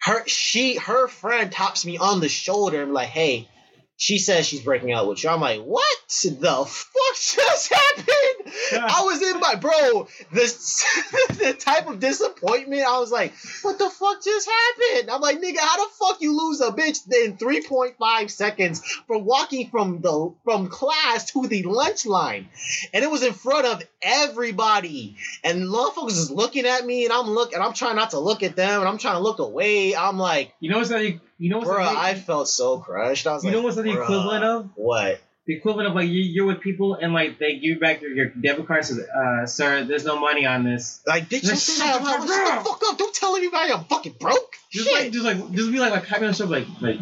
[0.00, 3.48] Her she her friend taps me on the shoulder and like, hey,
[3.96, 5.30] she says she's breaking up with you.
[5.30, 8.39] I'm like, what the fuck just happened?
[8.72, 10.08] I was in my bro.
[10.32, 10.84] This
[11.28, 12.82] the type of disappointment.
[12.82, 15.10] I was like, what the fuck just happened?
[15.10, 19.70] I'm like, nigga, how the fuck you lose a bitch in 3.5 seconds from walking
[19.70, 22.48] from the from class to the lunch line?
[22.92, 25.16] And it was in front of everybody.
[25.44, 28.42] And motherfuckers is looking at me, and I'm look, and I'm trying not to look
[28.42, 29.94] at them, and I'm trying to look away.
[29.94, 31.02] I'm like, You know what's that?
[31.02, 31.96] You know what's bro, that?
[31.96, 33.26] I felt so crushed.
[33.26, 34.70] I was you like, know what's the "Bruh, equivalent of?
[34.74, 35.20] What?
[35.50, 38.12] The equivalent of like you, you're with people and like they give you back your,
[38.12, 38.84] your debit card.
[38.84, 42.80] Says, uh, "Sir, there's no money on this." Like, Like, you shut shut the fuck
[42.86, 42.96] up.
[42.96, 44.54] Don't tell anybody I'm fucking broke.
[44.70, 45.02] Just Shit.
[45.02, 46.98] like, just like, just be like, like, having a show, like, like,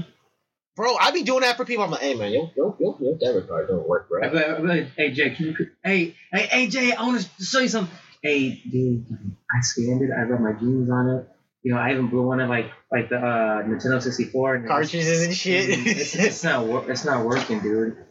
[0.76, 1.84] Bro, I be doing that for people.
[1.84, 4.22] I'm like, hey man, your your your, your debit card don't work, bro.
[4.24, 7.02] I'd be like, I'd be like, hey Jay, can you, hey, hey, hey Jay, I
[7.02, 7.94] want to show you something.
[8.22, 9.04] Hey, dude,
[9.54, 10.10] I scanned it.
[10.10, 11.28] I wrote my jeans on it.
[11.64, 15.26] You know, I even blew one of like like the uh, Nintendo 64 and Cartridges
[15.26, 15.68] and shit.
[15.68, 18.07] it's, it's not it's not working, dude.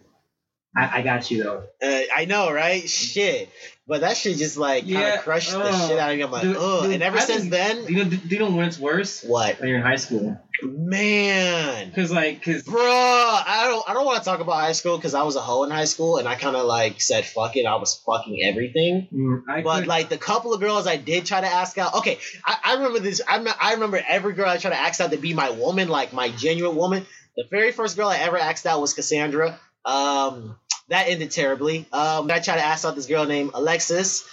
[0.77, 1.63] I, I got you though.
[1.81, 2.87] Uh, I know, right?
[2.87, 3.49] Shit.
[3.87, 6.23] But that shit just like kind of Yeah, crushed the uh, shit out of me.
[6.23, 8.03] I'm like, dude, and ever I since think- then, you know?
[8.03, 9.23] Do you know when it's worse?
[9.23, 9.59] what?
[9.59, 11.87] When you're in high school, Man.
[11.89, 15.13] because like, because bro, I don't I don't want to talk about high school because
[15.13, 17.65] I was a hoe in high school and I kind of like said fuck it.
[17.65, 19.07] I was fucking everything.
[19.13, 21.95] mm, But could- like the couple of girls I did try to ask out.
[21.95, 23.21] Okay, I, I remember this.
[23.27, 26.11] I, I remember every girl I tried to ask out to be my woman, like
[26.13, 27.05] my genuine woman.
[27.35, 29.59] The very first girl I ever asked out was Cassandra.
[29.85, 30.57] Um,
[30.89, 31.85] that ended terribly.
[31.91, 34.27] Um, I tried to ask out this girl named Alexis.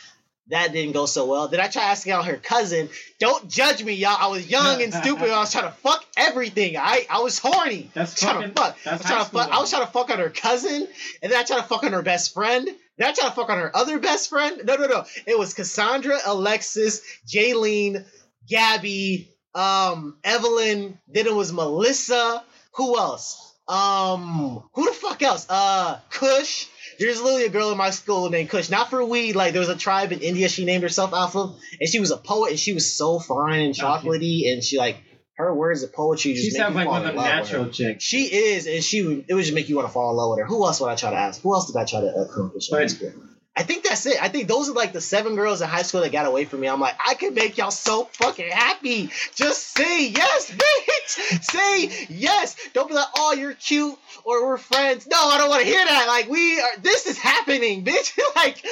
[0.48, 1.48] That didn't go so well.
[1.48, 2.90] Then I tried asking out her cousin.
[3.18, 4.16] Don't judge me, y'all.
[4.18, 5.30] I was young and stupid.
[5.30, 6.76] I was trying to fuck everything.
[6.76, 7.90] I I was horny.
[7.94, 8.76] that's I was trying to fuck.
[8.86, 9.50] I was trying to fuck.
[9.50, 10.86] I was trying to fuck on her cousin,
[11.22, 12.68] and then I tried to fuck on her best friend.
[12.98, 14.60] Then I tried to fuck on her other best friend.
[14.64, 15.04] No, no, no.
[15.26, 18.04] It was Cassandra, Alexis, Jaylene,
[18.46, 20.98] Gabby, um, Evelyn.
[21.08, 22.44] Then it was Melissa.
[22.74, 23.43] Who else?
[23.66, 25.46] Um, who the fuck else?
[25.48, 26.66] Uh, Kush.
[26.98, 28.70] There's literally a girl in my school named Kush.
[28.70, 29.34] Not for weed.
[29.34, 32.10] Like there was a tribe in India she named herself off of, and she was
[32.10, 34.96] a poet, and she was so fine and chocolatey, and she like
[35.36, 37.68] her words of poetry just She make sounds you like fall one of the natural
[37.70, 38.04] chicks.
[38.04, 40.30] She is, and she would, it would just make you want to fall in love
[40.30, 40.46] with her.
[40.46, 41.40] Who else would I try to ask?
[41.42, 42.88] Who else did I try to accomplish Right.
[42.88, 43.12] school?
[43.56, 44.20] I think that's it.
[44.20, 46.60] I think those are like the seven girls in high school that got away from
[46.60, 46.68] me.
[46.68, 49.10] I'm like, I can make y'all so fucking happy.
[49.36, 51.44] Just say yes, bitch.
[51.44, 52.56] Say yes.
[52.72, 55.06] Don't be like, oh, you're cute or we're friends.
[55.06, 56.06] No, I don't want to hear that.
[56.08, 58.18] Like, we are, this is happening, bitch.
[58.34, 58.60] like,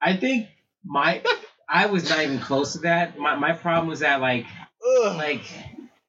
[0.00, 0.48] I think
[0.84, 1.22] my
[1.68, 3.18] I was not even close to that.
[3.18, 4.46] My my problem was that like
[5.04, 5.16] ugh.
[5.16, 5.42] like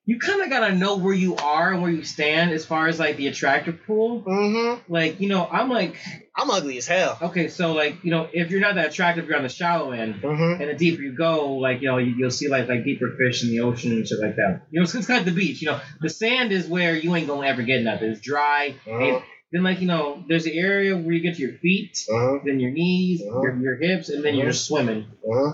[0.05, 2.99] you kind of gotta know where you are and where you stand as far as
[2.99, 4.21] like the attractive pool.
[4.23, 4.91] Mm-hmm.
[4.91, 5.95] Like, you know, I'm like,
[6.35, 7.17] I'm ugly as hell.
[7.21, 10.15] okay, so like, you know, if you're not that attractive, you're on the shallow end.
[10.15, 10.61] Mm-hmm.
[10.61, 13.43] And the deeper you go, like you know, you, you'll see like like deeper fish
[13.43, 14.63] in the ocean and shit like that.
[14.71, 15.61] You know, it's, it's kind of the beach.
[15.61, 18.09] You know, the sand is where you ain't gonna ever get nothing.
[18.11, 18.75] It's dry.
[18.85, 18.97] Uh-huh.
[18.97, 19.21] And
[19.53, 22.39] then like you know, there's an area where you get to your feet, Uh-huh.
[22.43, 23.41] then your knees, Uh-huh.
[23.41, 25.05] your, your hips, and then you're just swimming.
[25.25, 25.53] Uh-huh.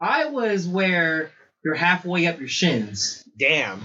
[0.00, 1.32] I was where
[1.62, 3.19] you're halfway up your shins.
[3.40, 3.82] Damn.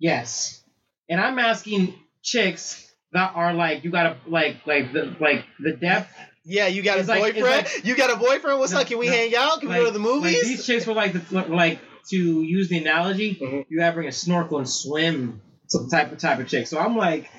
[0.00, 0.62] Yes,
[1.08, 6.12] and I'm asking chicks that are like you gotta like like the like the depth.
[6.46, 7.66] Yeah, you got It's a like- boyfriend.
[7.66, 8.58] like- you got a boyfriend.
[8.58, 8.86] What's No, up?
[8.86, 9.12] Can we no.
[9.12, 9.60] hang out?
[9.60, 10.42] Can we go to the Like movies?
[10.42, 11.78] these chicks were like the like
[12.10, 13.64] to use the analogy, Mhm.
[13.68, 15.40] you gotta bring a snorkel and swim.
[15.68, 16.66] Some type of type of chick.
[16.66, 17.30] So I'm like,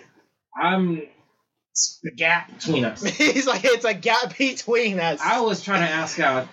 [0.60, 1.02] I'm
[2.04, 3.04] the gap between us.
[3.18, 5.20] He's like, it's a gap between us.
[5.22, 6.48] I was trying to ask out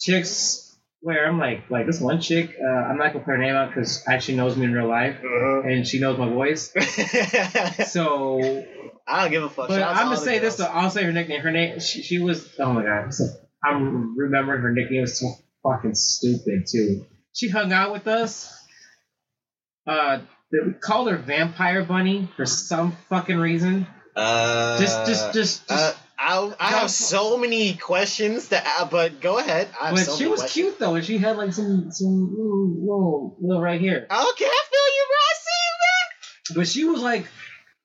[0.00, 0.65] chicks
[1.06, 3.68] where I'm like, like this one chick, uh, I'm not gonna put her name out
[3.68, 5.72] because actually knows me in real life Mhm.
[5.72, 6.72] and she knows my voice.
[7.86, 8.64] So,
[9.06, 9.68] I don't give a fuck.
[9.68, 10.56] but I'm gonna say this.
[10.56, 10.68] girls.
[10.68, 11.40] Though, I'll say her nickname.
[11.42, 12.48] Her name, she, she was.
[12.58, 13.24] Oh my god, so,
[13.64, 15.28] I'm remembering her nickname was so
[15.62, 17.06] fucking stupid too.
[17.32, 18.52] She hung out with us.
[19.86, 23.86] Uh, we called her Vampire Bunny for some fucking reason.
[24.16, 25.70] Uh, Just, just, just, just.
[25.70, 29.68] uh, I, I have so many questions to ask, but go ahead.
[29.80, 30.66] I have but so she was questions.
[30.66, 33.98] cute though, and she had like some, some little, little, right here.
[33.98, 35.16] Okay, I feel you, bro.
[35.16, 36.60] I see you, man.
[36.60, 37.26] But she was like,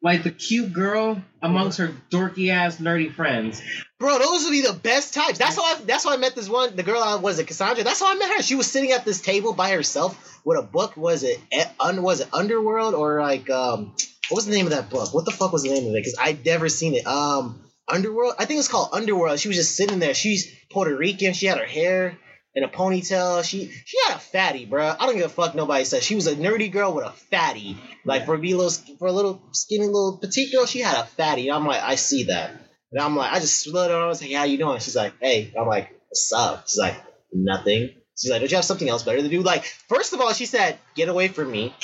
[0.01, 3.61] like the cute girl amongst her dorky ass nerdy friends.
[3.99, 5.37] Bro, those would be the best types.
[5.37, 5.81] That's how I.
[5.85, 6.75] That's how I met this one.
[6.75, 7.83] The girl I was it, Cassandra.
[7.83, 8.41] That's how I met her.
[8.41, 10.97] She was sitting at this table by herself with a book.
[10.97, 11.39] Was it
[11.79, 13.93] un, was it Underworld or like um
[14.29, 15.13] what was the name of that book?
[15.13, 15.97] What the fuck was the name of it?
[15.97, 17.05] Because I'd never seen it.
[17.05, 18.35] Um, Underworld.
[18.39, 19.39] I think it's called Underworld.
[19.39, 20.13] She was just sitting there.
[20.13, 21.33] She's Puerto Rican.
[21.33, 22.17] She had her hair
[22.55, 23.43] in a ponytail.
[23.43, 24.95] She she had a fatty, bro.
[24.99, 25.55] I don't give a fuck.
[25.55, 27.77] Nobody says she was a nerdy girl with a fatty.
[28.05, 31.49] Like for a little for a little skinny little petite girl, she had a fatty.
[31.49, 32.51] And I'm like, I see that.
[32.91, 34.03] And I'm like, I just slid her on.
[34.03, 34.79] I was like, how you doing?
[34.79, 35.53] She's like, hey.
[35.57, 36.67] I'm like, what's up?
[36.67, 36.95] She's like,
[37.31, 37.91] nothing.
[38.21, 39.41] She's like, don't you have something else better to do?
[39.41, 41.73] Like, first of all, she said, get away from me.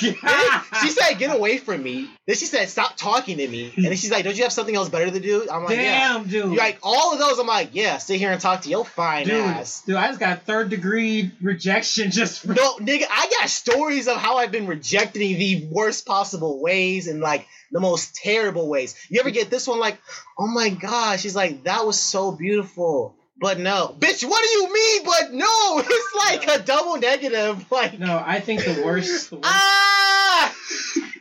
[0.80, 2.08] She said, get away from me.
[2.26, 3.72] Then she said, stop talking to me.
[3.76, 5.48] And then she's like, don't you have something else better to do?
[5.50, 6.12] I'm like, yeah.
[6.12, 6.32] Damn, dude.
[6.32, 9.26] You're like, all of those, I'm like, yeah, sit here and talk to your fine
[9.26, 9.82] dude, ass.
[9.82, 14.16] dude, I just got third degree rejection just for No, nigga, I got stories of
[14.18, 18.94] how I've been rejected in the worst possible ways and like the most terrible ways.
[19.08, 19.98] You ever get this one like,
[20.38, 23.16] oh my gosh, she's like, that was so beautiful.
[23.40, 23.94] But no.
[23.98, 25.78] Bitch, what do you mean, but no?
[25.86, 26.54] It's like No.
[26.54, 27.70] a double negative.
[27.70, 29.30] Like, No, I think the worst.
[29.30, 30.54] The worst ah!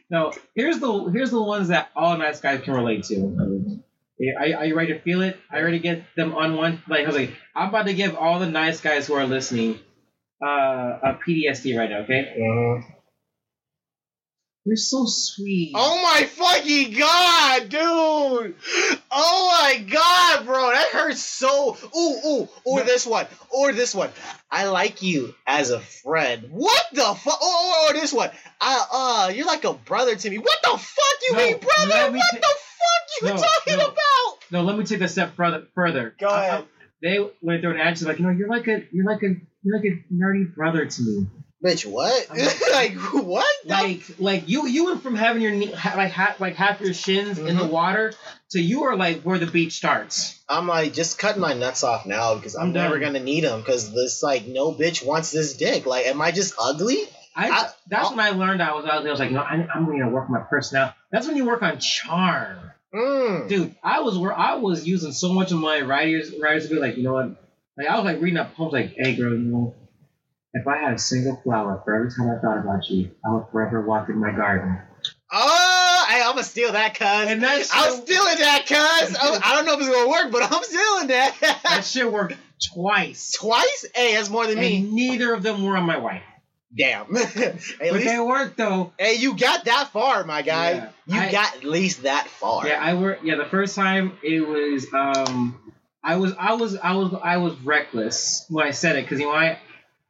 [0.09, 3.79] no, here's the here's the ones that all nice guys can relate to.
[4.19, 5.37] Yeah, Are, are you ready to feel it?
[5.51, 6.81] I already get them on one.
[6.89, 9.77] Like I was like, I'm about to give all the nice guys who are listening
[10.41, 10.47] uh,
[11.03, 11.99] a PTSD right now.
[11.99, 12.96] Okay,
[14.67, 15.71] you're so sweet.
[15.75, 18.55] Oh my fucking god, dude!
[19.09, 21.77] Oh my god, bro, that hurts so.
[21.97, 22.83] Ooh, ooh, or No.
[22.85, 24.09] this one, or this one.
[24.51, 26.47] I like you as a friend.
[26.51, 27.37] What the fuck?
[27.41, 28.29] Oh, or this one.
[28.61, 30.37] I, uh, you're like a brother to me.
[30.37, 32.11] What the fuck you No, mean, brother?
[32.11, 33.85] me What ta- the fuck you No, talking no.
[33.85, 34.43] about?
[34.51, 35.65] No, let me take a step further.
[35.75, 36.13] Further.
[36.19, 36.61] Go ahead.
[36.61, 36.65] I-
[37.01, 38.01] they went through an ad.
[38.01, 41.01] Like, you know, you're like a, you're like a, you're like a nerdy brother to
[41.03, 41.27] me.
[41.65, 42.29] Bitch, what?
[42.71, 42.93] like
[43.25, 43.45] what?
[43.65, 46.93] Like, like you, you went from having your knee, ha- like, ha- like half your
[46.93, 47.69] shins in the Mhm.
[47.71, 48.13] water
[48.51, 50.39] to you are like where the beach starts.
[50.47, 52.83] I'm like just cutting my nuts off now because I'm, I'm done.
[52.83, 55.87] never gonna need them because this like no bitch wants this dick.
[55.87, 56.99] Like, am I just ugly?
[57.35, 59.09] I, I- that's I'll- when I learned I was out there.
[59.09, 60.95] I was like, no, I, I'm going to work my personality.
[61.11, 63.49] That's when you work on charm, Mm.
[63.49, 63.75] dude.
[63.83, 66.97] I was where I was using so much of my writers writers to be like,
[66.97, 67.43] you know what?
[67.77, 69.75] Like I was like reading up poems like, hey girl, you know,
[70.53, 73.45] if I had a single flower for every time I thought about you, I would
[73.51, 74.79] forever walk in my garden.
[75.31, 77.07] Oh, hey, I'm gonna steal that, cuz.
[77.07, 79.15] And that I'm shit, stealing that, cuz.
[79.19, 81.81] I, I don't know if it's gonna work, but I'm stealing that that.
[81.85, 82.35] shit worked
[82.73, 83.33] twice.
[83.37, 83.85] Twice?
[83.93, 84.81] Hey, that's more than me.
[84.81, 86.23] Neither of them were on my wife.
[86.77, 87.13] Damn.
[87.15, 88.93] hey, at But least, they worked though.
[88.97, 90.71] hey, you got that far, my guy.
[90.71, 90.89] Yeah.
[91.07, 92.65] You I- got at least that far.
[92.67, 93.23] Yeah, I worked.
[93.25, 94.87] Yeah, the first time it was.
[94.93, 99.19] Um, I was, I was, I was, I was reckless when I said it because
[99.19, 99.59] you know I,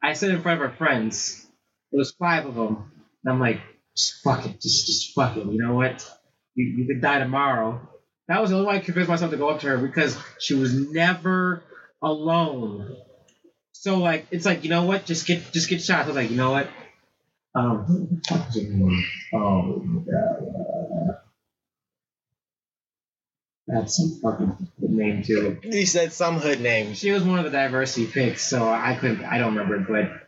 [0.02, 1.46] I said in front of our friends.
[1.92, 2.92] It was five of them,
[3.24, 3.62] and I'm like,
[3.96, 5.46] just fuck it, just, just fuck it.
[5.46, 6.06] You know what?
[6.56, 7.88] You, you could die tomorrow.
[8.28, 10.54] That was the only way I convinced myself to go up to her because she
[10.54, 11.64] was never
[12.02, 12.98] alone.
[13.72, 15.06] So like, it's like you know what?
[15.06, 16.04] Just get, just get shot.
[16.04, 16.68] I was like, you know what?
[17.56, 19.06] Um, who the fuck is her name?
[19.34, 19.82] Oh,
[20.14, 21.14] uh,
[23.68, 25.60] that's some fucking good name too.
[25.62, 26.94] He said some hood name.
[26.94, 29.24] She was one of the diversity picks, so I couldn't.
[29.26, 30.28] I don't remember, but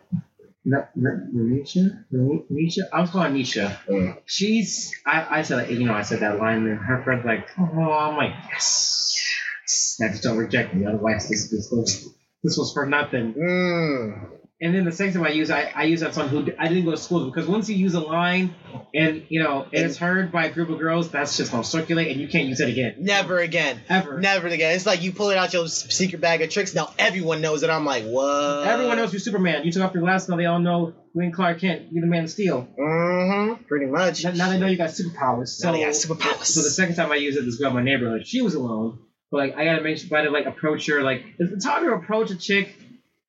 [0.65, 2.81] No, Nisha, Nisha.
[2.91, 3.77] I was calling Nisha.
[3.87, 4.17] Mm.
[4.25, 4.93] She's.
[5.05, 8.17] I, I said, you know, I said that line, and her friend's like, "Oh, I'm
[8.17, 12.09] like, yes." Now just don't reject me, otherwise this this was
[12.43, 13.33] this was for nothing.
[13.33, 14.38] Mm.
[14.61, 16.83] And then the second time I use, I, I use that song who I didn't
[16.83, 18.53] go to school because once you use a line,
[18.93, 22.11] and you know, and it's heard by a group of girls, that's just gonna circulate,
[22.11, 23.79] and you can't use it again, Never again.
[23.87, 24.19] ever.
[24.19, 24.75] Never again.
[24.75, 26.75] It's like you pull it out your secret bag of tricks.
[26.75, 27.69] Now everyone knows it.
[27.69, 28.67] I'm like, what?
[28.67, 29.63] Everyone knows you're Superman.
[29.63, 31.87] You took off your glasses, now they all know you ain't Clark Kent.
[31.91, 32.67] You're the Man of Steel.
[32.77, 33.63] Mm-hmm.
[33.63, 34.25] Pretty much.
[34.25, 35.49] Now, now they know you got superpowers.
[35.49, 36.43] So, Now they got superpowers.
[36.45, 38.99] so the second time I used it, this girl in my neighborhood, she was alone.
[39.31, 41.01] But like, I gotta make sure, I to like approach her.
[41.01, 42.75] Like, it's hard to approach a chick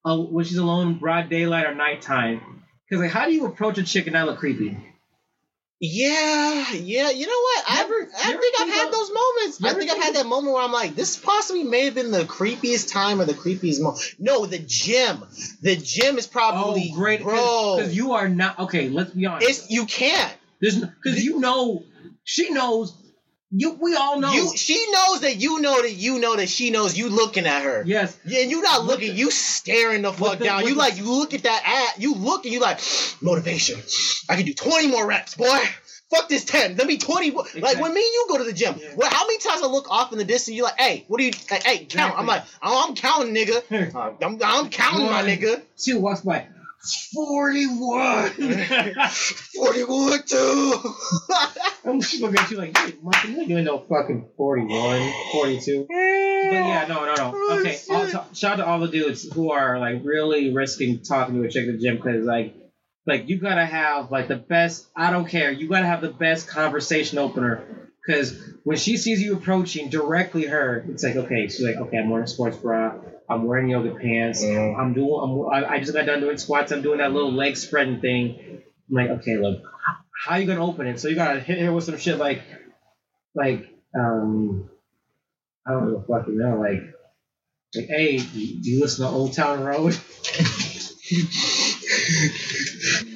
[0.05, 2.41] uh, when she's alone, broad daylight or nighttime.
[2.89, 4.77] Because like, how do you approach a chick and not look creepy?
[5.83, 7.11] Yeah, yeah.
[7.11, 7.65] You know what?
[7.67, 9.65] I, Never- I think I've had those moments.
[9.65, 12.25] I think I've had that moment where I'm like, this possibly may have been the
[12.25, 14.03] creepiest time or the creepiest moment.
[14.19, 15.25] No, the gym.
[15.63, 17.77] The gym is probably oh, great, bro.
[17.79, 18.91] Because you are not okay.
[18.91, 19.49] Let's be honest.
[19.49, 20.37] it's you can't.
[20.61, 21.83] There's because you know,
[22.25, 22.95] she knows.
[23.53, 24.33] You, we all know.
[24.33, 27.63] You she knows that you know that you know that she knows you looking at
[27.63, 27.83] her.
[27.85, 28.17] yes.
[28.25, 30.63] Yeah, and you not looking, the- you staring the fuck the- down.
[30.67, 32.79] You the- like you look at that ad, you look and you like
[33.21, 33.81] motivation.
[34.29, 35.59] I can do 20 more reps, boy.
[36.11, 36.77] Fuck this 10.
[36.77, 37.45] Let me 20 more.
[37.61, 38.75] Like when me and you go to the gym.
[38.81, 38.95] Yeah.
[38.97, 41.25] Well, how many times I look off in the distance, You're like, hey, what do
[41.25, 42.19] you like, hey, count.
[42.19, 43.63] I'm like, oh, I'm counting, nigga.
[44.23, 45.63] I'm, I'm counting, my nigga.
[45.77, 46.47] She walks by.
[47.15, 48.31] Forty-one.
[48.31, 50.95] 41, two.
[51.85, 55.87] I'm just looking at you like, hey, Martin, you ain't no fucking 41, 42.
[55.89, 57.33] But yeah, no, no, no.
[57.35, 61.03] Oh, Okay, all t- shout out to all the dudes who are like really risking
[61.03, 62.55] talking to a chick at the gym because like,
[63.07, 64.87] like you gotta have like the best.
[64.97, 65.51] I don't care.
[65.51, 67.63] You gotta have the best conversation opener
[68.07, 72.09] because when she sees you approaching directly her, it's like okay, she's like okay, I'm
[72.09, 72.95] wearing a sports bra,
[73.31, 74.79] I'm wearing yoga pants, Mm.
[74.79, 78.01] I'm doing, I'm, I just got done doing squats, I'm doing that little leg spreading
[78.01, 78.63] thing.
[78.91, 79.63] I'm like okay, look,
[80.27, 80.99] how are you gonna open it?
[80.99, 82.43] So you gotta hit her with some shit like,
[83.35, 84.69] like um,
[85.67, 86.83] I don't know fucking know, like,
[87.77, 88.39] like hey, do
[88.71, 89.97] you listen to Old Town Road?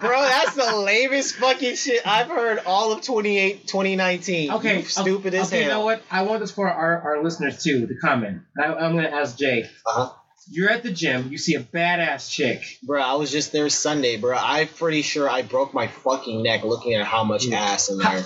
[0.00, 4.50] Bro, that's the lamest fucking shit I've heard all of 28, 2019.
[4.52, 6.02] Okay, You stupid okay, as okay, You know what?
[6.10, 7.86] I want this for our, our listeners too.
[7.86, 8.42] The comment.
[8.58, 9.68] I, I'm gonna ask Jay.
[9.86, 10.10] Uh-huh.
[10.50, 11.28] You're at the gym.
[11.30, 12.62] You see a badass chick.
[12.82, 14.36] Bro, I was just there Sunday, bro.
[14.36, 18.24] I'm pretty sure I broke my fucking neck looking at how much ass in there.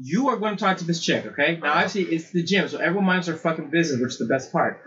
[0.00, 1.58] You are going to talk to this chick, okay?
[1.60, 1.78] Now, Uh-huh.
[1.84, 4.80] obviously, it's the gym, so everyone minds their fucking business, which is the best part.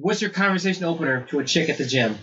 [0.00, 2.16] What's your conversation opener to a chick at the gym?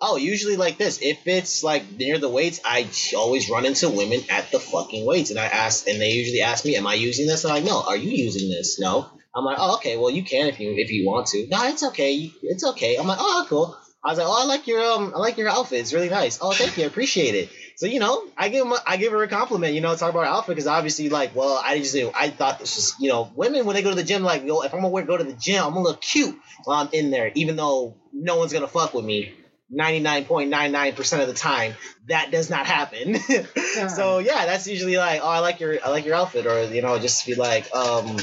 [0.00, 1.00] Oh, usually like this.
[1.02, 5.30] If it's like near the weights, I always run into women at the fucking weights,
[5.30, 7.82] and I ask, and they usually ask me, "Am I using this?" I'm like, "No."
[7.82, 8.78] Are you using this?
[8.78, 9.06] No.
[9.34, 9.96] I'm like, "Oh, okay.
[9.96, 12.30] Well, you can if you if you want to." No, it's okay.
[12.42, 12.96] It's okay.
[12.96, 15.48] I'm like, "Oh, cool." I was like, "Oh, I like your um, I like your
[15.48, 15.80] outfit.
[15.80, 16.38] It's really nice.
[16.42, 16.84] Oh, thank you.
[16.84, 19.74] I appreciate it." So you know, I give a, I give her a compliment.
[19.74, 22.76] You know, talk about her outfit because obviously, like, well, I just, I thought this
[22.76, 24.90] was, you know, women when they go to the gym, like, yo, if I'm gonna
[24.90, 27.96] wear, go to the gym, I'm gonna look cute while I'm in there, even though
[28.12, 29.34] no one's gonna fuck with me.
[29.72, 31.74] 99.99% of the time
[32.06, 33.16] that does not happen
[33.88, 36.82] so yeah that's usually like oh i like your i like your outfit or you
[36.82, 38.18] know just be like um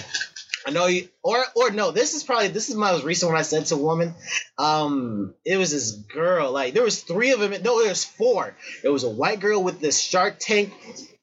[0.65, 1.91] I know you, or or no.
[1.91, 4.13] This is probably this is my most recent one I said to a woman.
[4.57, 6.51] Um, it was this girl.
[6.51, 7.51] Like there was three of them.
[7.63, 8.55] No, there was four.
[8.83, 10.73] It was a white girl with this Shark Tank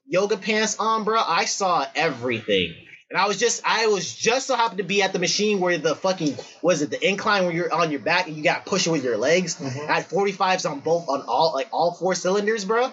[0.07, 1.21] yoga pants on, bro.
[1.25, 2.75] I saw everything,
[3.11, 5.79] and I was just I was just so happened to be at the machine where
[5.79, 8.93] the fucking was it the incline where you're on your back and you got pushing
[8.93, 9.57] with your legs.
[9.57, 9.89] Mhm.
[9.89, 12.91] I had 45s on both on all like all four cylinders, bro.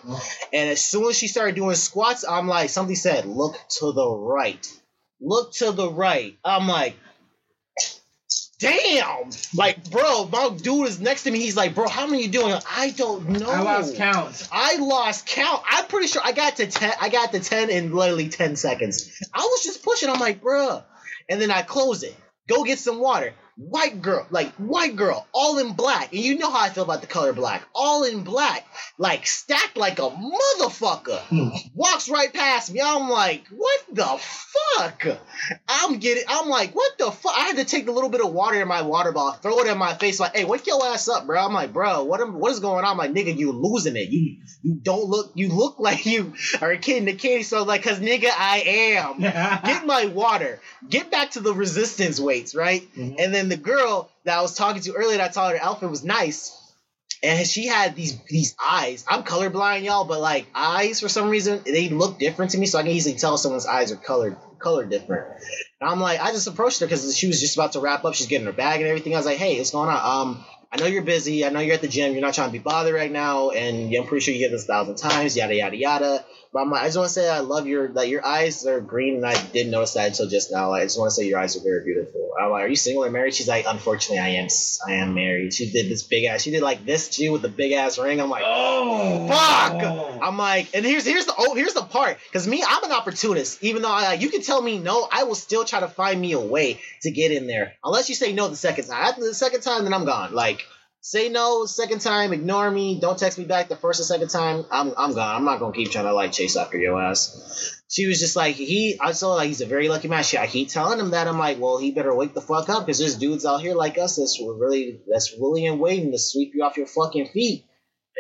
[0.53, 4.07] And as soon as she started doing squats, I'm like, something said, look to the
[4.09, 4.65] right.
[5.21, 6.37] Look to the right.
[6.43, 6.95] I'm like,
[8.59, 9.29] damn.
[9.55, 11.39] Like, bro, my dude is next to me.
[11.39, 12.55] He's like, bro, how many you doing?
[12.69, 13.49] I don't know.
[13.49, 14.47] I lost count.
[14.51, 15.61] I lost count.
[15.69, 16.93] I'm pretty sure I got to ten.
[17.01, 19.21] I got to ten in literally ten seconds.
[19.33, 20.09] I was just pushing.
[20.09, 20.83] I'm like, bruh.
[21.29, 22.15] And then I close it.
[22.47, 23.33] Go get some water.
[23.57, 26.11] White girl, like white girl, all in black.
[26.13, 27.63] And you know how I feel about the color black.
[27.73, 31.19] All in black, like stacked like a motherfucker.
[31.19, 31.49] Hmm.
[31.73, 32.81] Walks right past me.
[32.83, 35.07] I'm like, what the fuck?
[35.69, 36.23] I'm getting.
[36.27, 37.31] I'm like, what the fuck?
[37.33, 39.67] I had to take a little bit of water in my water bottle, throw it
[39.71, 41.39] in my face, like, hey, wake your ass up, bro.
[41.41, 42.91] I'm like, bro, what am, what is going on?
[42.91, 44.09] I'm like, nigga, you losing it.
[44.09, 45.31] You you don't look.
[45.33, 47.63] You look like you are a kid in the candy store.
[47.65, 48.63] Like, cause nigga, I
[48.97, 49.19] am.
[49.65, 50.59] Get my water.
[50.89, 52.83] Get back to the resistance weights, right?
[52.95, 53.15] Mhm.
[53.17, 55.89] And then the girl that I was talking to earlier, that I told her outfit
[55.89, 56.61] was nice.
[57.23, 59.03] And she had these these eyes.
[59.07, 62.77] I'm colorblind, y'all, but like eyes for some reason they look different to me, so
[62.77, 65.27] I can easily tell someone's eyes are colored colored different.
[65.81, 68.13] And I'm like, I just approached her because she was just about to wrap up.
[68.13, 69.13] She's getting her bag and everything.
[69.13, 70.27] I was like, hey, what's going on?
[70.27, 70.45] Um,
[70.75, 71.45] I know you're busy.
[71.45, 72.11] I know you're at the gym.
[72.11, 74.65] You're not trying to be bothered right now, and I'm pretty sure you get this
[74.65, 75.37] a thousand times.
[75.37, 76.25] Yada yada yada.
[76.51, 78.81] But I'm like, I just want to say I love your that your eyes are
[78.81, 80.73] green, and I didn't notice that until just now.
[80.73, 82.31] I just want to say your eyes are very beautiful.
[82.37, 83.33] I'm like, are you single or married?
[83.33, 84.47] She's like, unfortunately, I am.
[84.85, 85.53] I am married.
[85.53, 86.41] She did this big ass.
[86.41, 88.19] She did like this too with the big ass ring.
[88.19, 90.21] I'm like, Oh, fuck.
[90.21, 93.63] I'm like, and here's here's the oh here's the part because me I'm an opportunist.
[93.63, 96.33] Even though I you can tell me no, I will still try to find me
[96.33, 97.73] a way to get in there.
[97.83, 99.05] Unless you say no the second time.
[99.05, 100.33] After the second time, then I'm gone.
[100.33, 100.64] Like
[101.05, 104.65] say no second time, ignore me, don't text me back the first and second time.
[104.71, 105.35] I'm I'm gone.
[105.35, 107.79] I'm not gonna keep trying to like chase after your ass.
[107.87, 108.97] She was just like he.
[108.99, 110.23] I saw like he's a very lucky man.
[110.23, 112.87] She, I keep telling him that I'm like, well, he better wake the fuck up
[112.87, 116.53] because there's dudes out here like us that's really that's willing and waiting to sweep
[116.55, 117.65] you off your fucking feet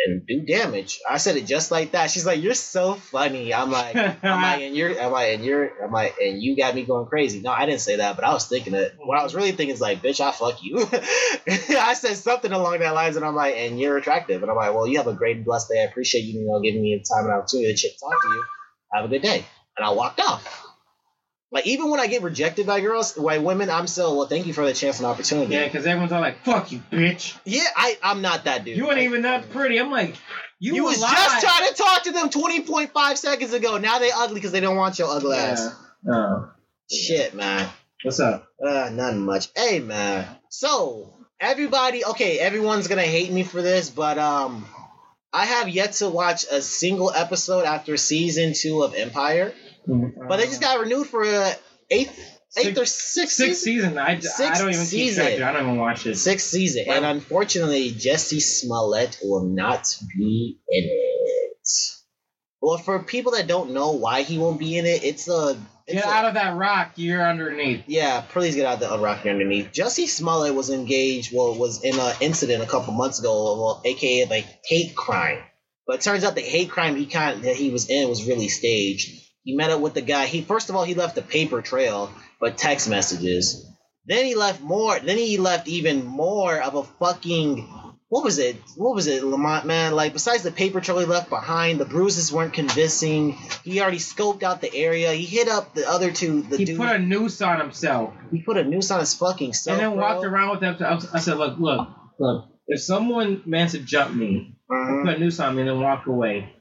[0.05, 0.99] and do damage.
[1.09, 2.11] I said it just like that.
[2.11, 5.83] She's like, "You're so funny." I'm like, I'm like, and you're, I'm like, and you're,
[5.83, 7.41] I'm like, and you got me going crazy.
[7.41, 8.95] No, I didn't say that, but I was thinking it.
[8.97, 10.79] What I was really thinking is like, "Bitch, I fuck you."
[11.77, 14.73] I said something along that lines, and I'm like, and you're attractive, and I'm like,
[14.73, 15.81] well, you have a great and blessed day.
[15.81, 18.43] I appreciate you, you know, giving me the time and opportunity to talk to you.
[18.93, 19.45] Have a good day,
[19.77, 20.64] and I walked off.
[21.55, 24.27] Like even when I get rejected by girls, by women, I'm still well.
[24.27, 25.53] Thank you for the chance and opportunity.
[25.53, 28.75] Yeah, because everyone's all like, "Fuck you, bitch." Yeah, I, I'm not that dude.
[28.75, 29.79] You ain't even that pretty.
[29.79, 30.17] I'm like,
[30.59, 33.77] you, You was just trying to talk to them 20.5 seconds ago.
[33.77, 35.73] Now they ugly because they don't want your ugly ass.
[36.05, 36.13] Yeah.
[36.13, 36.51] Oh,
[36.91, 37.69] Shit, man.
[38.03, 38.49] what's up?
[38.61, 39.47] Uh, nothing much.
[39.55, 40.27] Hey, man.
[40.49, 44.65] So everybody, okay, everyone's gonna hate me for this, but um,
[45.31, 49.53] I have yet to watch a single episode after season two of Empire.
[49.87, 50.27] Mm-hmm.
[50.27, 51.53] But they just got renewed for a
[51.89, 52.19] eighth,
[52.57, 53.91] eighth or sixth sixth season.
[53.91, 53.97] season.
[53.97, 55.33] I, I Sixth don't even keep track.
[55.41, 56.15] I don't even watch it.
[56.15, 61.67] Sixth season, and unfortunately, Jussie Smollett will not be in it.
[62.61, 65.55] Well, for people that don't know why he won't be in it, it's a
[65.87, 66.93] it's Get a- out of that rock.
[66.95, 67.83] You're underneath.
[67.85, 69.71] Yeah, please get out of the rocky underneath.
[69.71, 73.31] Jussie Smollett was engaged, well, was in an incident a couple months ago,
[73.61, 75.43] well, aka like hate crime.
[75.85, 78.47] But it turns out the hate crime he kind that he was in was really
[78.47, 79.21] staged.
[79.45, 80.25] He met up with the guy.
[80.25, 83.65] He first of all he left a paper trail, but text messages.
[84.05, 84.99] Then he left more.
[84.99, 87.69] Then he left even more of a fucking
[88.09, 88.55] what was it?
[88.75, 89.65] What was it, Lamont?
[89.65, 93.33] Man, like besides the paper trail he left behind, the bruises weren't convincing.
[93.63, 95.11] He already scoped out the area.
[95.13, 96.41] He hit up the other two.
[96.43, 96.77] The He dude.
[96.77, 99.79] put a noose on himself He put a noose on his fucking self.
[99.79, 100.01] and then bro.
[100.13, 100.75] walked around with them.
[100.81, 101.87] I I said, "Look, look,
[102.19, 102.45] look.
[102.67, 105.03] If someone meant to jump me, Mhm.
[105.05, 106.51] put a noose on me, and then walk away,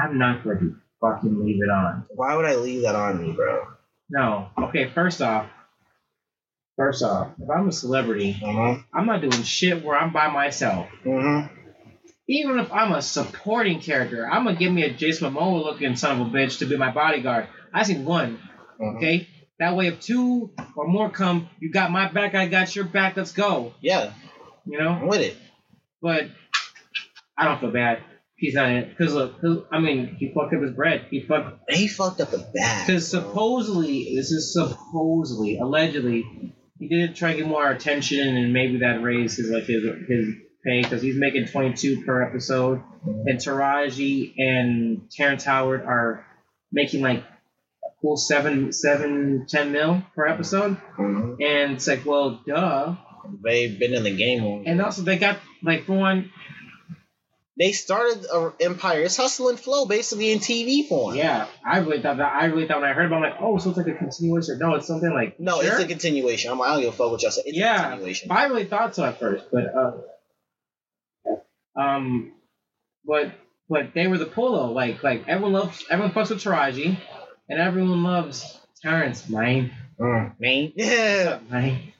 [0.00, 3.32] I'm not going to fucking leave it on." Why would I leave that on me,
[3.32, 3.66] bro?
[4.08, 4.48] No.
[4.58, 4.90] Okay.
[4.90, 5.46] First off,
[6.76, 8.80] first off, if I'm a celebrity, Mm-hmm.
[8.96, 10.88] I'm not doing shit where I'm by myself.
[11.04, 11.54] Mm-hmm.
[12.28, 16.20] Even if I'm a supporting character, I'm gonna give me a Jason Momoa looking son
[16.20, 17.48] of a bitch to be my bodyguard.
[17.72, 18.38] I seen one,
[18.80, 18.96] Mm-hmm.
[18.96, 19.28] okay?
[19.58, 23.16] That way, if two or more come, you got my back, I got your back.
[23.16, 23.74] Let's go.
[23.82, 24.12] Yeah,
[24.64, 24.88] You know.
[24.92, 25.36] I'm with it.
[26.00, 26.28] But
[27.36, 28.02] I don't feel bad.
[28.40, 31.02] He's not in it because look, 'cause, I mean, he fucked up his bread.
[31.10, 32.86] He fucked He fucked up the bag.
[32.86, 36.24] because supposedly this is supposedly allegedly
[36.78, 40.34] he did try to get more attention and maybe that raised his like his his
[40.64, 46.24] pay because he's making 22 per episode and Taraji and Terrence Howard are
[46.72, 51.36] making like a cool seven seven ten mil per episode Mhm.
[51.42, 52.96] and it's like well duh
[53.44, 54.62] They've been in the game.
[54.66, 56.30] and also they got like for one
[57.60, 59.02] they started a Empire.
[59.02, 61.14] It's hustle and flow, basically in TV form.
[61.14, 63.40] yeah I really thought that I really thought when I heard about it, I'm like
[63.42, 65.70] oh so it's like a continuation no it's something like No, sure?
[65.74, 66.50] it's a continuation.
[66.50, 67.42] I'm like, I don't give a fuck what y'all say.
[67.44, 67.90] It's a Yeah.
[67.90, 68.30] continuation.
[68.32, 69.92] I really thought so at first, but uh,
[71.80, 72.32] um,
[73.04, 73.32] but
[73.68, 74.72] but they were the polo.
[74.72, 76.98] Like like everyone loves everyone fucks with Taraji,
[77.48, 79.28] and everyone loves Terrence.
[79.28, 80.72] Mine, Mm, man.
[80.76, 81.40] Yeah.
[81.50, 81.92] mine.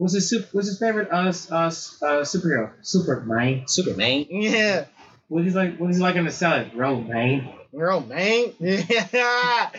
[0.00, 2.72] What's his sup- What's his favorite uh, s- uh, uh superhero?
[2.80, 3.64] Super mine.
[3.68, 4.24] Superman.
[4.30, 4.86] Yeah.
[5.28, 5.76] What is like?
[5.76, 6.72] What is he like in the salad?
[6.72, 7.52] Bro, mine.
[7.70, 8.54] Bro, man.
[8.60, 9.70] Yeah.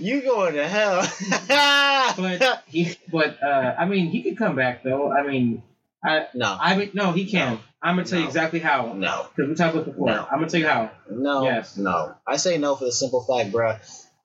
[0.00, 1.06] you going to hell.
[2.16, 5.12] But he, but uh, I mean, he could come back though.
[5.12, 5.62] I mean,
[6.04, 6.56] I, no.
[6.60, 7.60] I mean, no, he can't.
[7.80, 8.92] I'm gonna tell you exactly how.
[8.94, 9.28] No.
[9.36, 10.08] Because we talked about before.
[10.08, 10.26] No.
[10.30, 10.90] I'm gonna tell you how.
[11.08, 11.44] No.
[11.44, 11.76] Yes.
[11.76, 12.14] No.
[12.26, 13.78] I say no for the simple fact, bruh.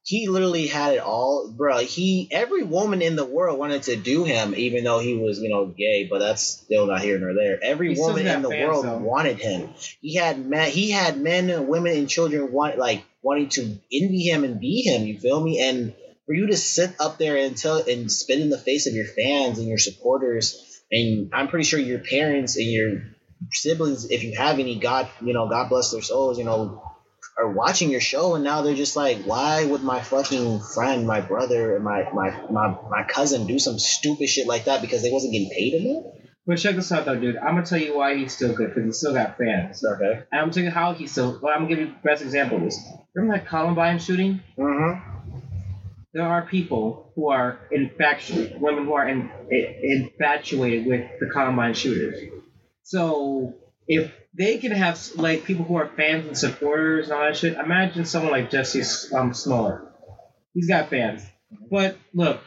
[0.05, 1.81] He literally had it all, bruh.
[1.81, 5.49] He every woman in the world wanted to do him, even though he was, you
[5.49, 6.07] know, gay.
[6.07, 7.57] But that's still not here nor there.
[7.61, 8.97] Every woman in the world though.
[8.97, 9.73] wanted him.
[10.01, 10.69] He had men.
[10.69, 14.83] He had men and women and children want like wanting to envy him and be
[14.83, 15.07] him.
[15.07, 15.59] You feel me?
[15.59, 15.95] And
[16.27, 19.07] for you to sit up there and tell and spit in the face of your
[19.07, 23.01] fans and your supporters, and I'm pretty sure your parents and your
[23.51, 26.84] siblings, if you have any, God, you know, God bless their souls, you know,
[27.37, 31.21] are watching your show and now they're just like, why would my fucking friend, my
[31.21, 35.11] brother, and my my my, my cousin do some stupid shit like that because they
[35.11, 36.05] wasn't getting paid enough?
[36.47, 37.37] But check this out though, dude.
[37.37, 39.83] I'm gonna tell you why he's still good because he still got fans.
[39.83, 40.23] Okay.
[40.31, 41.39] And I'm gonna tell you how he's still.
[41.41, 42.79] Well, I'm gonna give you the best example of this.
[43.15, 44.41] Remember that Columbine shooting?
[44.57, 45.39] Mm-hmm.
[46.13, 51.73] There are people who are infatuated, women who are in, in, infatuated with the Columbine
[51.73, 52.17] shooters.
[52.83, 53.55] So
[53.87, 57.57] if they can have like people who are fans and supporters and all that shit,
[57.57, 59.81] imagine someone like Jussie um, Smollett.
[60.53, 61.25] He's got fans,
[61.69, 62.41] but look,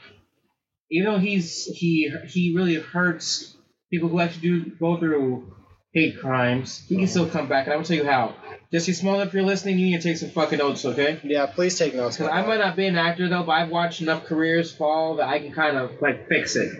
[0.88, 3.54] you know he's he he really hurts
[3.90, 5.54] people who actually do go through
[5.92, 6.84] hate crimes.
[6.88, 8.34] He can still come back, and I'm gonna tell you how.
[8.72, 11.20] Jussie Smollett, if you're listening, you need to take some fucking notes, okay?
[11.24, 12.18] Yeah, please take notes.
[12.18, 15.28] Because I might not be an actor though, but I've watched enough careers fall that
[15.28, 16.70] I can kind of like fix it.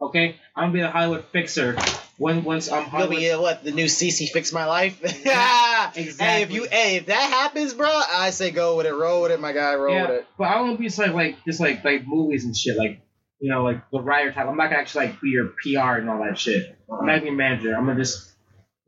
[0.00, 1.76] Okay, I'm gonna be a Hollywood fixer
[2.18, 3.16] when once I'm You'll Hollywood.
[3.16, 5.00] be uh, what the new CC fix my life.
[5.24, 6.26] yeah, Exactly.
[6.26, 9.32] Hey, if you hey if that happens, bro, I say go with it, roll with
[9.32, 10.26] it, my guy, roll with it.
[10.38, 13.00] but I won't be just like like just like like movies and shit like
[13.40, 14.46] you know like the writer type.
[14.46, 16.78] I'm not gonna actually like be your PR and all that shit.
[16.90, 17.74] I'm not gonna be manager.
[17.76, 18.32] I'm gonna just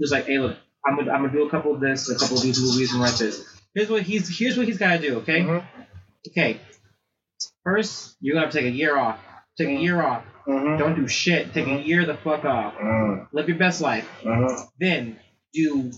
[0.01, 0.57] just like hey look,
[0.87, 3.03] I'm gonna I'm gonna do a couple of this, a couple of these movies and
[3.03, 3.45] write this.
[3.75, 5.19] Here's what he's here's what he's gotta do.
[5.19, 5.41] Okay.
[5.43, 5.65] Mhm.
[6.29, 6.61] Okay.
[7.65, 9.19] First, you're gonna have to take a year off.
[9.59, 10.25] Take a year off.
[10.47, 10.79] Mhm.
[10.79, 11.53] Don't do shit.
[11.53, 12.75] Take a year the fuck off.
[12.79, 13.27] Mhm.
[13.33, 14.09] Live your best life.
[14.23, 14.69] Mhm.
[14.79, 15.17] Then
[15.53, 15.91] do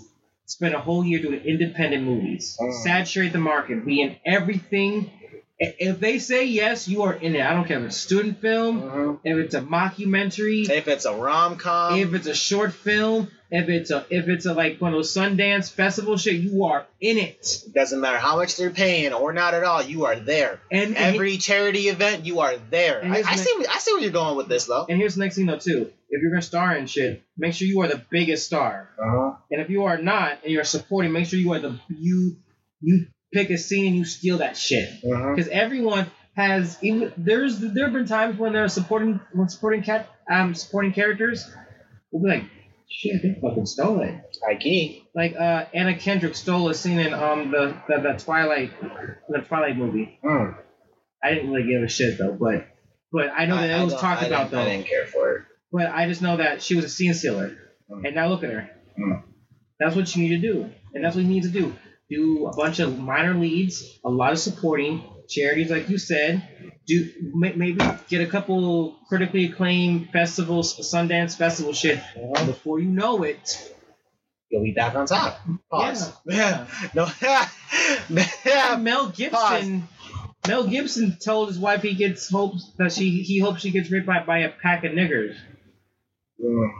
[0.47, 2.57] spend a whole year doing independent movies.
[2.61, 2.73] Mm.
[2.83, 3.85] Saturate the market.
[3.85, 5.11] Be in everything.
[5.61, 7.43] If they say yes, you are in it.
[7.45, 9.19] I don't care if it's student film, Mhm.
[9.25, 13.69] if it's a mockumentary, If it's a rom com, if it's a short film, if
[13.69, 17.19] it's a if it's a like one of those Sundance festival shit, you are in
[17.19, 17.65] it.
[17.75, 20.61] doesn't matter how much they're paying or not at all, you are there.
[20.71, 23.01] And and, Every charity event, you are there.
[23.05, 23.65] I, I see.
[23.69, 24.87] I see where you're going with this, though.
[24.89, 25.91] and here's the next thing though too.
[26.09, 28.91] If you're gonna star in shit, make sure you are the biggest star.
[28.97, 29.33] Uh-huh.
[29.51, 32.37] And if you are not and you're supporting, make sure you are the you
[32.81, 34.89] you pick a scene and you steal that shit.
[35.05, 35.35] Uh-huh.
[35.35, 40.09] Because everyone has even there's there have been times when they're supporting when supporting cat
[40.31, 41.45] um supporting characters,
[42.13, 42.51] we'll be like,
[42.91, 44.15] shit, they fucking stole it.
[44.47, 45.05] High key.
[45.15, 48.73] Like uh Anna Kendrick stole a scene in um the the, the Twilight
[49.29, 50.19] the Twilight movie.
[50.25, 50.57] Mm.
[51.23, 52.69] I didn't really give a shit though, but
[53.13, 54.61] but I know that I- it was I talked I about didn't- though.
[54.71, 55.43] I didn't care for it.
[55.73, 57.57] But I just know that she was a scene stealer.
[57.91, 58.07] Mm.
[58.07, 58.71] And now look at her.
[58.99, 59.23] Mm.
[59.81, 60.71] That's what you need to do.
[60.95, 61.75] And that's what you need to do.
[62.11, 66.43] Do a bunch of minor leads, a lot of supporting, charities like you said.
[66.87, 67.79] Do maybe
[68.09, 72.01] get a couple critically acclaimed festivals, Sundance festival shit.
[72.17, 73.75] And before you know it,
[74.51, 75.41] You'll be back on top.
[75.71, 76.13] Pause.
[76.25, 76.67] Yeah.
[76.95, 77.07] No.
[77.23, 78.77] yeah.
[78.81, 79.87] Mel Gibson
[80.47, 84.07] Mel Gibson told his wife he gets hopes that she he hopes she gets raped
[84.07, 85.37] by, by a pack of niggers.
[86.43, 86.71] Mm.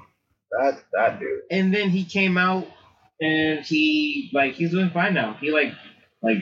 [0.51, 1.41] That that dude.
[1.51, 2.67] and then he came out
[3.21, 5.37] and he like he's doing fine now.
[5.41, 5.73] He like
[6.23, 6.39] like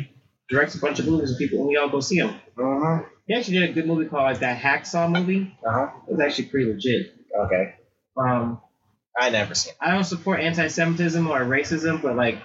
[0.48, 2.30] directs a bunch of movies and people and we all go see him.
[2.58, 3.02] Uh-huh.
[3.26, 5.56] He actually did a good movie called like that Hacksaw movie.
[5.66, 5.90] Uh-huh.
[6.08, 7.14] It was actually pretty legit.
[7.38, 7.74] Okay.
[8.16, 8.60] Um,
[9.18, 9.72] I never seen.
[9.72, 9.76] It.
[9.80, 12.38] I don't support anti-Semitism or racism, but like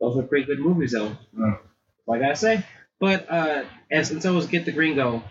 [0.00, 1.16] those were pretty good movies though.
[1.38, 1.58] Mm.
[2.06, 2.64] Like I say.
[2.98, 5.22] But uh, and, since I was Get the Gringo.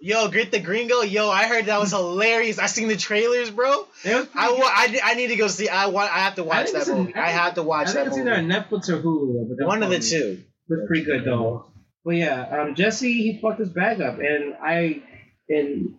[0.00, 1.00] Yo, Grit the Gringo.
[1.02, 2.58] Yo, I heard that was hilarious.
[2.58, 3.86] I seen the trailers, bro.
[4.04, 5.68] I, I, I need to go see.
[5.68, 6.14] I want.
[6.14, 7.14] I have to watch that movie.
[7.14, 9.56] I have to watch I that think it's either on Netflix or Hulu.
[9.58, 10.42] but One of the two.
[10.68, 11.66] It's pretty good though.
[12.04, 15.02] But yeah, um, Jussie he fucked his bag up, and I
[15.48, 15.96] and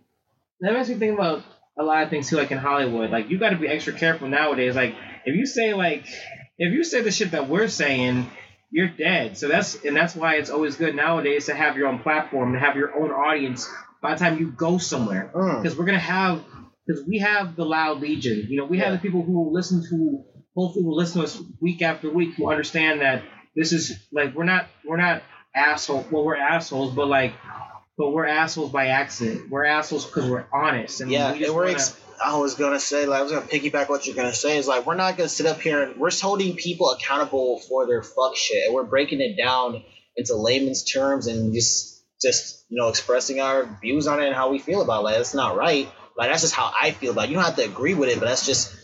[0.60, 1.42] that makes me think about
[1.78, 3.10] a lot of things too, like in Hollywood.
[3.10, 4.74] Like you got to be extra careful nowadays.
[4.74, 6.06] Like if you say like
[6.58, 8.30] if you say the shit that we're saying,
[8.70, 9.36] you're dead.
[9.38, 12.58] So that's and that's why it's always good nowadays to have your own platform, to
[12.58, 13.68] have your own audience.
[14.02, 15.62] By the time you go somewhere, Mm.
[15.62, 16.42] because we're gonna have
[16.86, 18.46] because we have the loud legion.
[18.48, 21.42] You know, we have the people who will listen to hopefully will listen to us
[21.60, 23.22] week after week who understand that
[23.54, 25.22] this is like we're not we're not
[25.54, 27.32] asshole well we're assholes but like
[27.98, 29.50] but we're assholes by accident.
[29.50, 31.62] We're assholes because we're honest and Yeah, we just and we're.
[31.64, 34.58] wanna- Ex- I was gonna say, like, I was gonna piggyback what you're gonna say.
[34.58, 38.02] Is like, we're not gonna sit up here and we're holding people accountable for their
[38.02, 39.82] fuck shit, and we're breaking it down
[40.16, 44.50] into layman's terms and just, just you know, expressing our views on it and how
[44.50, 45.04] we feel about it.
[45.04, 45.88] Like, that's not right.
[46.16, 47.12] Like, that's just how I feel.
[47.12, 48.74] Like, you don't have to agree with it, but that's just.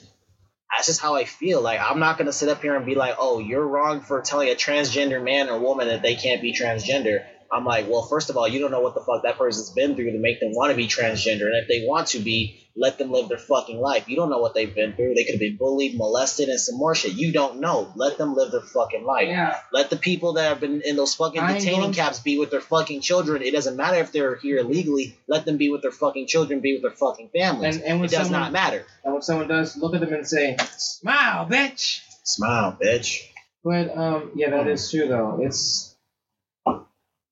[0.75, 1.61] That's just how I feel.
[1.61, 4.49] Like I'm not gonna sit up here and be like, "Oh, you're wrong for telling
[4.49, 7.23] a transgender man or woman that they can't be transgender."
[7.53, 9.95] I'm like, well, first of all, you don't know what the fuck that person's been
[9.95, 12.97] through to make them want to be transgender, and if they want to be, let
[12.99, 14.09] them live their fucking life.
[14.09, 15.15] You don't know what they've been through.
[15.15, 17.13] They could have been bullied, molested, and some more shit.
[17.13, 17.93] You don't know.
[17.97, 19.29] Let them live their fucking life.
[19.29, 19.59] yeah.
[19.73, 23.01] Let the people that have been in those fucking detaining camps be with their fucking
[23.03, 23.43] children.
[23.43, 25.17] It doesn't matter if they're here illegally.
[25.29, 27.77] Let them be with their fucking children, be with their fucking families.
[27.77, 28.87] And, and when it does someone, not matter.
[29.05, 33.21] And when someone does, look at them and say, "Smile, bitch." Smile, bitch.
[33.65, 35.39] But um, yeah, that is true though.
[35.43, 35.95] It's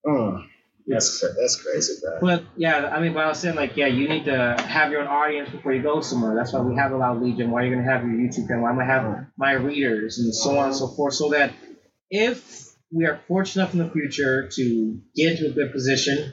[0.06, 0.46] Mm.
[0.90, 2.18] That's that's crazy, bro.
[2.20, 5.02] But yeah, I mean, but I was saying like, yeah, you need to have your
[5.02, 6.34] own audience before you go somewhere.
[6.34, 7.50] That's why we have a Loud Legion.
[7.50, 8.64] Why are you're gonna have your YouTube channel?
[8.64, 11.52] Why I'm gonna have my readers and so on and so forth, so that
[12.10, 16.32] if we are fortunate enough in the future to get into a good position,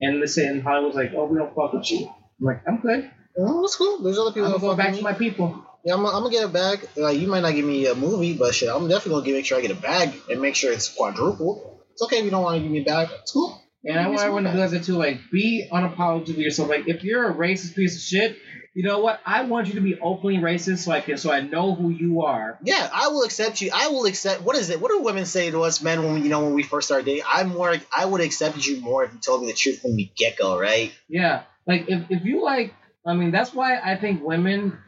[0.00, 2.06] and let's say in Hollywood's like, oh, we don't fuck with you.
[2.40, 3.10] I'm like, I'm good.
[3.38, 3.98] Oh, that's cool.
[3.98, 4.46] There's other people.
[4.46, 5.66] I'm that gonna go back with to my people.
[5.84, 6.88] Yeah, I'm, I'm gonna get a bag.
[6.96, 9.46] Like you might not give me a movie, but shit, I'm definitely gonna give, make
[9.46, 11.71] sure I get a bag and make sure it's quadruple.
[11.92, 13.08] It's okay if you don't want to give me a bag.
[13.20, 13.60] It's cool.
[13.84, 14.96] And I want everyone to do that too.
[14.96, 16.68] Like, be unapologetic yourself.
[16.68, 18.38] Like, if you're a racist piece of shit,
[18.74, 19.20] you know what?
[19.26, 22.22] I want you to be openly racist, so I can, so I know who you
[22.22, 22.58] are.
[22.62, 23.70] Yeah, I will accept you.
[23.74, 24.42] I will accept.
[24.42, 24.80] What is it?
[24.80, 27.04] What do women say to us men when we, you know when we first start
[27.04, 27.24] dating?
[27.26, 27.74] I'm more.
[27.94, 30.58] I would accept you more if you told me the truth from the get go,
[30.58, 30.92] right?
[31.08, 31.42] Yeah.
[31.66, 32.74] Like, if, if you like,
[33.04, 34.78] I mean, that's why I think women,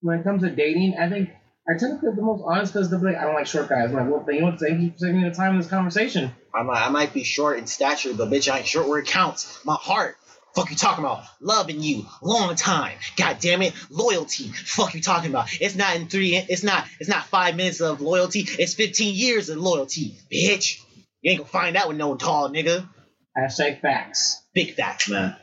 [0.00, 1.30] when it comes to dating, I think
[1.66, 3.90] are typically the most honest because be like, I don't like short guys.
[3.90, 4.60] I'm like, well, you know what?
[4.60, 6.32] Thank you for taking the time in this conversation.
[6.54, 9.06] I might, I might be short in stature, but bitch, I ain't short where it
[9.06, 9.64] counts.
[9.64, 10.16] My heart.
[10.54, 11.24] Fuck you talking about?
[11.40, 12.96] Loving you, long time.
[13.16, 14.44] God damn it, loyalty.
[14.44, 15.48] Fuck you talking about?
[15.60, 16.36] It's not in three.
[16.36, 16.86] It's not.
[17.00, 18.46] It's not five minutes of loyalty.
[18.58, 20.80] It's fifteen years of loyalty, bitch.
[21.22, 22.88] You ain't gonna find that with no tall nigga.
[23.36, 24.42] Hashtag facts.
[24.54, 25.34] Big facts, man.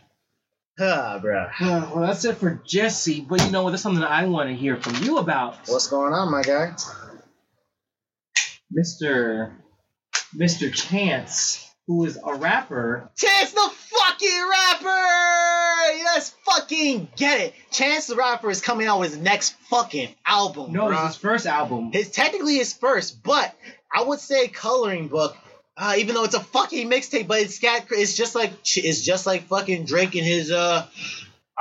[0.82, 1.52] Huh, bruh.
[1.94, 3.28] well, that's it for Jussie.
[3.28, 3.70] But you know what?
[3.70, 5.56] That's something I want to hear from you about.
[5.68, 6.74] What's going on, my guy?
[8.76, 9.52] Mr.
[10.36, 10.74] Mr.
[10.74, 13.12] Chance, who is a rapper.
[13.16, 16.04] Chance the fucking rapper!
[16.04, 17.54] Let's fucking get it.
[17.70, 20.74] Chance the rapper is coming out with his next fucking album.
[20.74, 20.94] No, bruh.
[21.06, 21.92] it's his first album.
[21.92, 23.56] His technically his first, but
[23.94, 25.38] I would say coloring book.
[25.78, 29.26] Uh, even though it's a fucking mixtape, but it's got it's just like it's just
[29.26, 30.86] like fucking Drake and his uh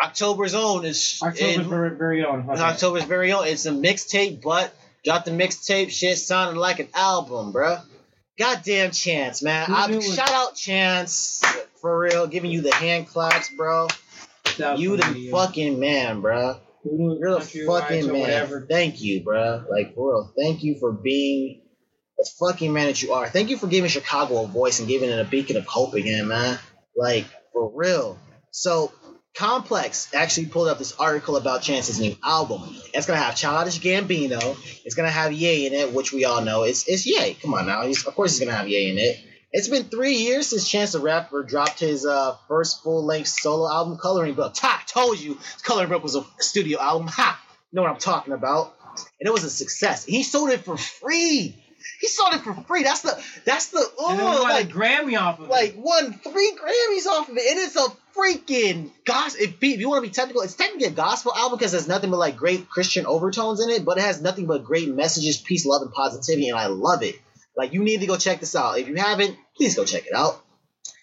[0.02, 2.48] October's own is October's very, very own.
[2.48, 2.60] Okay.
[2.60, 3.46] October's very own.
[3.46, 5.90] It's a mixtape, but dropped the mixtape.
[5.90, 7.82] Shit sounded like an album, bruh.
[8.38, 9.66] Goddamn Chance, man.
[9.70, 11.44] I, shout out Chance
[11.80, 13.88] for real, giving you the hand claps, bro.
[14.76, 16.58] You the fucking man, bro.
[16.84, 18.20] You're the fucking man.
[18.20, 18.66] Whatever.
[18.68, 19.64] Thank you, bro.
[19.70, 20.32] Like for real.
[20.38, 21.60] Thank you for being
[22.20, 23.28] the fucking man that you are.
[23.28, 26.28] Thank you for giving Chicago a voice and giving it a beacon of hope again,
[26.28, 26.58] man.
[26.94, 28.18] Like for real.
[28.50, 28.92] So
[29.34, 32.76] Complex actually pulled up this article about Chance's new album.
[32.92, 34.56] It's gonna have Childish Gambino.
[34.84, 36.64] It's gonna have Ye in it, which we all know.
[36.64, 37.34] It's it's Ye.
[37.34, 37.86] Come on now.
[37.86, 39.18] He's, of course he's gonna have Ye in it.
[39.52, 43.68] It's been three years since Chance the Rapper dropped his uh, first full length solo
[43.68, 44.54] album, Coloring Book.
[44.58, 44.84] Ha!
[44.86, 47.08] Told you, Coloring Book was a studio album.
[47.08, 47.40] Ha!
[47.72, 48.74] Know what I'm talking about?
[49.20, 50.04] And it was a success.
[50.04, 51.56] He sold it for free.
[52.00, 52.82] He sold it for free.
[52.82, 55.78] That's the that's the oh like a Grammy off of like it.
[55.78, 57.50] won three Grammys off of it.
[57.50, 59.42] and It is a freaking gospel.
[59.44, 62.10] If, if you want to be technical, it's technically a gospel album because there's nothing
[62.10, 65.64] but like great Christian overtones in it, but it has nothing but great messages, peace,
[65.66, 67.16] love, and positivity, and I love it.
[67.56, 68.78] Like you need to go check this out.
[68.78, 70.42] If you haven't, please go check it out.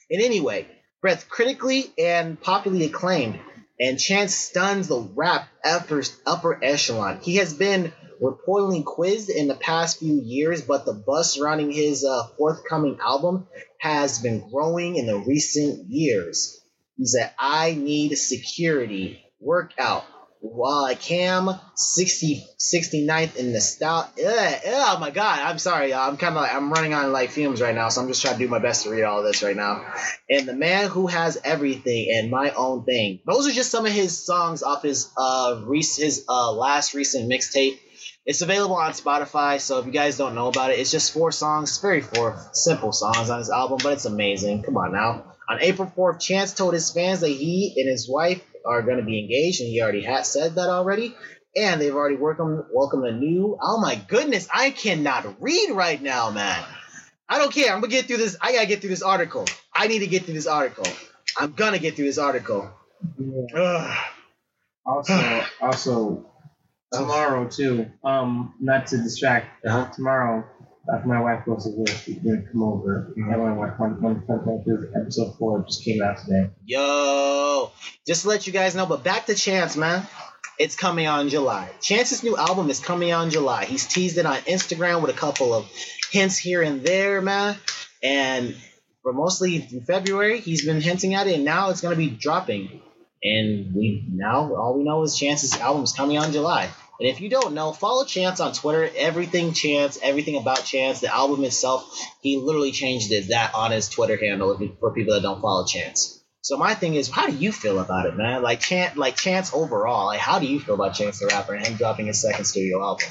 [0.09, 0.67] And anyway,
[1.01, 3.39] Breath critically and popularly acclaimed,
[3.80, 7.19] and Chance stuns the rap upper, upper echelon.
[7.21, 12.03] He has been reportedly quizzed in the past few years, but the buzz surrounding his
[12.03, 13.47] uh, forthcoming album
[13.80, 16.59] has been growing in the recent years.
[16.97, 19.24] He said, I need security.
[19.39, 20.03] workout.
[20.39, 24.09] While I cam 60, 69th in the style.
[24.24, 25.89] Ugh, oh my god, I'm sorry.
[25.89, 26.07] y'all.
[26.07, 28.36] I'm kind of like, I'm running on like fumes right now, so I'm just trying
[28.36, 29.84] to do my best to read all this right now.
[30.30, 33.20] And the man who has everything and my own thing.
[33.26, 37.30] Those are just some of his songs off his uh rec- his uh last recent
[37.30, 37.80] mixtape.
[38.28, 41.32] It's available on Spotify, so if you guys don't know about it, it's just four
[41.32, 41.69] songs.
[41.69, 44.63] It's very four simple songs on his album, but it's amazing.
[44.63, 45.34] Come on now.
[45.47, 49.03] On April 4th, Chance told his fans that he and his wife are going to
[49.03, 51.15] be engaged, and he already had said that already.
[51.55, 53.57] And they've already welcomed welcomed a new.
[53.61, 56.61] Oh my goodness, I cannot read right now, man.
[57.30, 57.73] I don't care.
[57.73, 58.36] I'm gonna get through this.
[58.41, 59.45] I gotta get through this article.
[59.73, 60.86] I need to get through this article.
[61.39, 62.69] I'm gonna get through this article.
[63.55, 63.97] Ugh.
[64.86, 66.26] Also, also
[66.91, 67.88] tomorrow too.
[68.03, 69.65] Um, not to distract.
[69.65, 69.91] Uh-huh.
[69.93, 70.45] Tomorrow,
[70.93, 73.13] after my wife goes to work, she's gonna come over.
[73.17, 73.33] Mhm.
[73.33, 76.49] And my wife, one, one, one, one, one, episode four just came out today.
[76.65, 77.71] Yo,
[78.05, 80.07] just to let you guys know, but back to Chance, man.
[80.59, 81.69] It's coming out in July.
[81.81, 83.65] Chance's new album is coming out in July.
[83.65, 85.69] He's teased it on Instagram with a couple of
[86.11, 87.55] hints here and there, man.
[88.01, 88.55] And
[89.03, 92.81] for mostly through February, he's been hinting at it, and now it's gonna be dropping.
[93.24, 96.70] And we now all we know is Chance's album is coming out in July.
[96.99, 98.89] And if you don't know, follow Chance on Twitter.
[98.95, 103.89] Everything Chance, everything about Chance, the album itself, he literally changed it that on his
[103.89, 106.24] Twitter handle for people that don't follow Chance.
[106.41, 108.41] So my thing is, how do you feel about it, man?
[108.41, 111.68] Like Chance, like Chance overall, like how do you feel about Chance the Rapper and
[111.68, 113.07] him dropping his second studio album?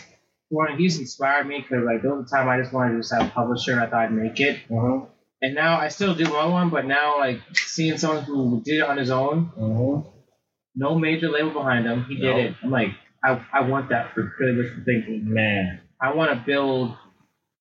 [0.49, 3.13] One, he's inspired me because like there was a time I just wanted to just
[3.13, 4.61] have a publisher and I thought I'd make it.
[4.71, 5.07] Mm-hmm.
[5.43, 8.89] And now I still do my one, but now like seeing someone who did it
[8.89, 10.07] on his own, Mhm.
[10.75, 12.37] no major label behind him, he did No.
[12.39, 12.55] it.
[12.63, 12.91] I'm like,
[13.23, 15.33] I, I want that for Clearly Wishful Thinking.
[15.33, 15.81] Man.
[16.01, 16.97] I want to build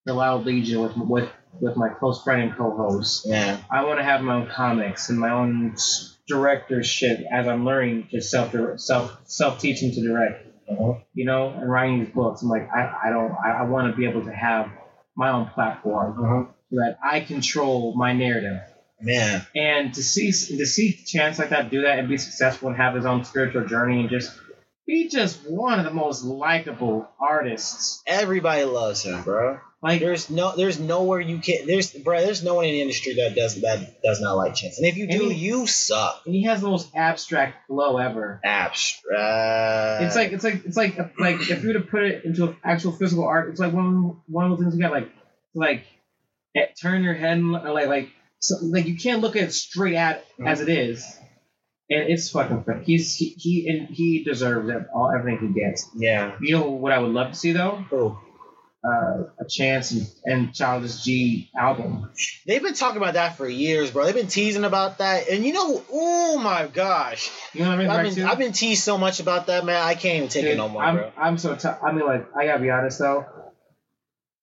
[0.06, 1.30] the Loud Legion with with
[1.62, 3.26] with my close friend and co-host.
[3.26, 3.58] Yeah.
[3.72, 5.76] I want to have my own comics and my own
[6.28, 10.46] directorship as I'm learning to self self self teaching to direct.
[10.70, 11.02] Mhm.
[11.14, 12.42] You know, and writing these books.
[12.42, 14.70] I'm like, I, I don't I, I want to be able to have
[15.16, 16.48] my own platform Mhm.
[16.72, 18.60] That I control my narrative.
[19.02, 19.46] Man.
[19.56, 22.96] And to see to see Chance like that do that and be successful and have
[22.96, 24.32] his own spiritual journey and just
[24.88, 28.02] be just one of the most likable artists.
[28.08, 29.60] Everybody loves him, bro.
[29.82, 31.68] Like There's no, there's nowhere you can.
[31.68, 32.22] There's, bro.
[32.22, 34.78] There's no one in the industry that does that does not like Chance.
[34.80, 36.22] And if you do, he- you suck.
[36.26, 38.40] and he has the most abstract flow ever.
[38.44, 40.04] Abstract.
[40.04, 42.92] It's like it's like it's like like if you were to put it into actual
[42.94, 45.12] physical art, it's like one one of the things you got like
[45.54, 45.86] like
[46.56, 49.96] eh, turn your head and like like so, like you can't look at it straight
[49.96, 51.06] at as it is,
[51.90, 52.64] and it's fucking.
[52.64, 52.84] fun.
[52.86, 55.90] He's he he and he deserves it, all everything he gets.
[55.96, 56.36] yeah.
[56.42, 57.84] You know what I would love to see though?
[57.92, 58.22] Oh.
[58.88, 62.12] Uh, a Chance and, and Childish G album.
[62.46, 64.06] They've been talking about that for years, bro.
[64.06, 67.78] They've been teasing about that, and you know, oh my gosh, You know what I
[67.80, 67.90] mean?
[67.90, 68.26] I've right, been too?
[68.28, 69.82] I've been teased so much about that, man.
[69.82, 71.12] I can't even take it no more, I'm, bro.
[71.18, 73.26] I'm so t- I mean, like, I gotta be honest though.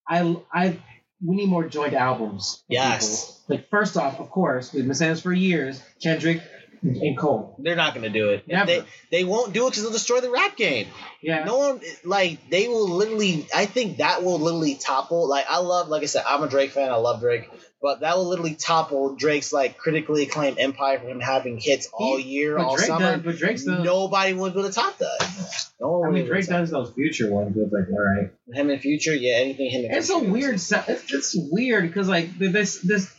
[0.09, 0.79] I I
[1.25, 2.63] we need more joint albums.
[2.69, 3.41] Yes.
[3.47, 3.57] people.
[3.57, 5.83] Like first off, of course, we've been saying this for years.
[6.03, 6.43] Kendrick
[6.83, 7.55] and Cole.
[7.59, 8.47] They're not gonna do it.
[8.49, 8.67] Never.
[8.67, 10.89] They they won't do it because they'll destroy the rap game.
[11.21, 11.45] Yeah.
[11.45, 13.47] No one like they will literally.
[13.55, 15.29] I think that will literally topple.
[15.29, 16.91] Like I love, like I said, I'm a Drake fan.
[16.91, 17.49] I love Drake,
[17.83, 22.19] but that will literally topple Drake's like critically acclaimed empire for him having hits all
[22.19, 23.17] year, but all Drake summer.
[23.17, 23.83] does, but Drake's the.
[23.83, 25.67] Nobody would be able to top that.
[25.81, 27.55] No one I mean, Drake does those future ones.
[27.57, 28.31] But it's like, all right.
[28.53, 29.15] him in future.
[29.15, 29.85] Yeah, anything him.
[29.87, 30.55] In It's a weird.
[30.55, 33.13] It's, it's weird because like this this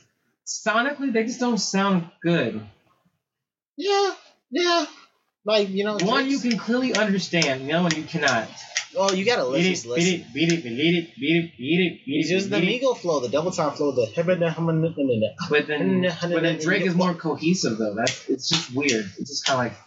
[0.48, 2.62] sonically they just don't sound good.
[3.76, 4.14] Yeah,
[4.50, 4.86] yeah.
[5.46, 7.68] Like you know, One you can clearly understand.
[7.68, 8.48] The other one you cannot.
[8.96, 9.92] Oh, you gotta Beat listen.
[9.92, 12.30] it, beat it, beat it, beat it, beat it, beat it, beat it.
[12.30, 12.82] using the beat.
[12.82, 14.06] Migo flow, the double time flow, the
[15.50, 17.96] But then, but then Drake is more cohesive though.
[17.96, 19.06] That's it's just weird.
[19.18, 19.78] It's just kind of like,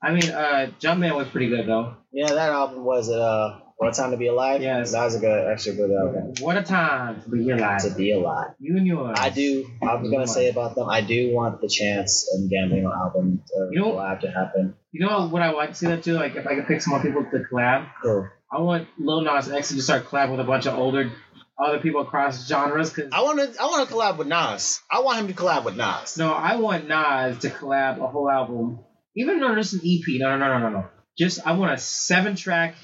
[0.00, 1.96] I mean, uh, Jumpman was pretty good though.
[2.12, 4.92] Yeah, that album was uh, "What a Time to Be Alive." Yes.
[4.92, 6.32] that was a good, actually good album.
[6.40, 7.82] What a time to be alive.
[7.82, 8.50] To be alive.
[8.58, 9.18] You and yours.
[9.20, 9.66] I do.
[9.82, 10.88] I was gonna say about them.
[10.88, 14.74] I do want the Chance and Gambino album to You know- collab to happen.
[14.92, 16.14] You know what I want to see that too?
[16.14, 18.28] Like if I could pick some more people to collab, Cool.
[18.50, 21.10] I want Lil Nas X to just start collabing with a bunch of older
[21.58, 22.90] other people across genres.
[22.90, 23.60] Cause I want to.
[23.60, 24.80] I want to collab with Nas.
[24.90, 26.16] I want him to collab with Nas.
[26.16, 28.80] no, I want Nas to collab a whole album,
[29.16, 30.04] even though just an EP.
[30.20, 30.84] No, no, no, no, no, no.
[31.18, 32.74] Just I want a seven track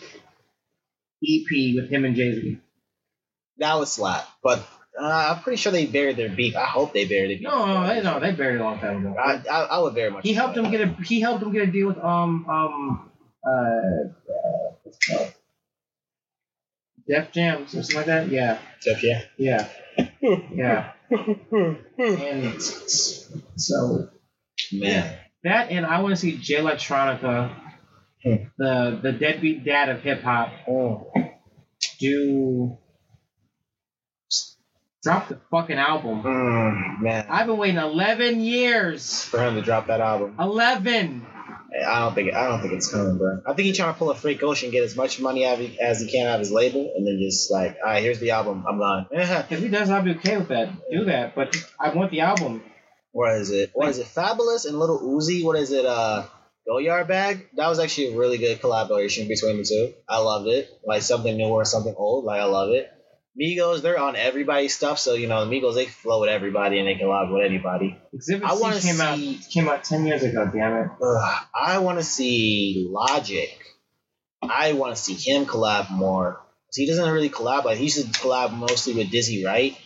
[1.23, 2.59] EP with him and Jay Z.
[3.59, 4.27] That was slap.
[4.43, 4.67] But
[5.01, 6.57] uh, I'm pretty sure they buried their beef.
[6.57, 7.43] I hope they buried it.
[7.43, 9.17] No, no, they, no, they buried it a long time ago.
[9.19, 10.25] I, I, I would very much.
[10.25, 13.11] He helped him get a he helped him get a deal with um um
[13.47, 15.33] uh, uh what's it called?
[17.09, 18.29] Def Jam or something like that.
[18.29, 19.23] Yeah, Jeff, yeah.
[19.37, 19.69] yeah,
[20.55, 20.93] yeah.
[21.99, 24.09] And so
[24.73, 25.19] Man.
[25.45, 27.55] that and I want to see Jay Electronica,
[28.25, 31.11] The the deadbeat dad of hip hop, Oh.
[31.99, 32.79] do
[35.03, 36.23] drop the fucking album.
[36.23, 37.27] Mm, man.
[37.29, 39.25] I've been waiting 11 years.
[39.25, 40.37] For him to drop that album.
[40.39, 41.27] 11.
[41.85, 43.41] I don't think I don't think it's coming, bro.
[43.47, 45.61] I think he's trying to pull a Frank Ocean, get as much money out of
[45.61, 48.19] he, as he can out of his label, and then just like, all right, here's
[48.21, 48.65] the album.
[48.69, 49.07] I'm gone.
[49.51, 50.69] If he does, I'll be okay with that.
[50.91, 52.63] Do that, but I want the album.
[53.13, 53.71] what is it?
[53.73, 54.07] What is it?
[54.07, 55.43] Fabolous and Little Uzi.
[55.43, 55.87] What is it?
[55.87, 56.27] Uh,
[56.67, 57.49] Go Yard Bag.
[57.57, 59.95] That was actually a really good collaboration between the two.
[60.09, 60.69] I loved it.
[60.87, 62.25] Like something new or something old.
[62.25, 62.91] Like I love it.
[63.41, 66.87] Migos, they're on everybody's stuff, so you know the Migos they flow with everybody and
[66.87, 67.99] they collab with anybody.
[68.13, 69.19] Exhibit I C came out
[69.51, 70.51] came out 10 years ago.
[70.53, 70.91] Damn it.
[71.03, 73.51] Ugh, I want to see Logic.
[74.43, 76.41] I want to see him collab more.
[76.75, 79.77] He doesn't really collab, but he should collab mostly with Dizzy, right?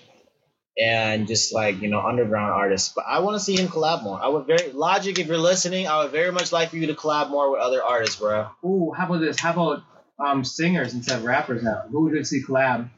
[0.79, 2.93] And just like you know, underground artists.
[2.95, 4.21] But I want to see him collab more.
[4.23, 6.95] I would very Logic, if you're listening, I would very much like for you to
[6.95, 8.49] collab more with other artists, bro.
[8.63, 9.41] Ooh, how about this?
[9.41, 9.83] How about
[10.23, 11.85] um singers instead of rappers now?
[11.91, 12.91] Who would you see collab?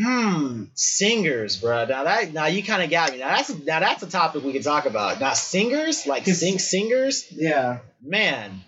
[0.00, 1.86] Hmm, singers, bro.
[1.86, 3.18] Now that now you kind of got me.
[3.18, 5.18] Now that's now that's a topic we can talk about.
[5.18, 7.78] Now singers, like sing singers, Yeah.
[8.02, 8.60] man,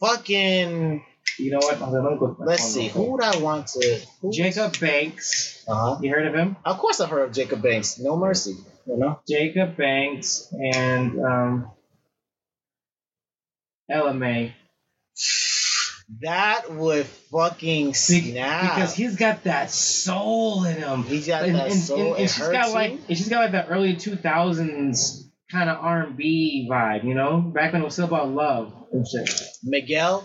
[0.00, 1.05] fucking.
[1.38, 1.76] You know what?
[1.76, 3.10] Hold on, let me go with my Let's phone see, real who quick.
[3.12, 4.00] would I want to?
[4.22, 5.64] who- Jacob Banks.
[5.68, 5.98] Uh huh.
[6.02, 6.56] You heard of him?
[6.64, 7.98] Of course, I've heard of Jacob Banks.
[7.98, 8.56] No mercy.
[8.86, 9.20] You know.
[9.28, 11.70] Jacob Banks and um
[13.90, 14.54] Ella Mai.
[16.20, 18.76] That would fucking Be- snap.
[18.76, 21.02] because he's got that soul in him.
[21.02, 21.98] he's got and, that and- soul.
[21.98, 22.74] and- and it she's hurts got you.
[22.74, 27.04] like and she's got like that early two thousands kind of R and B vibe,
[27.04, 29.28] you know, back when it was still about love and shit.
[29.64, 30.24] Miguel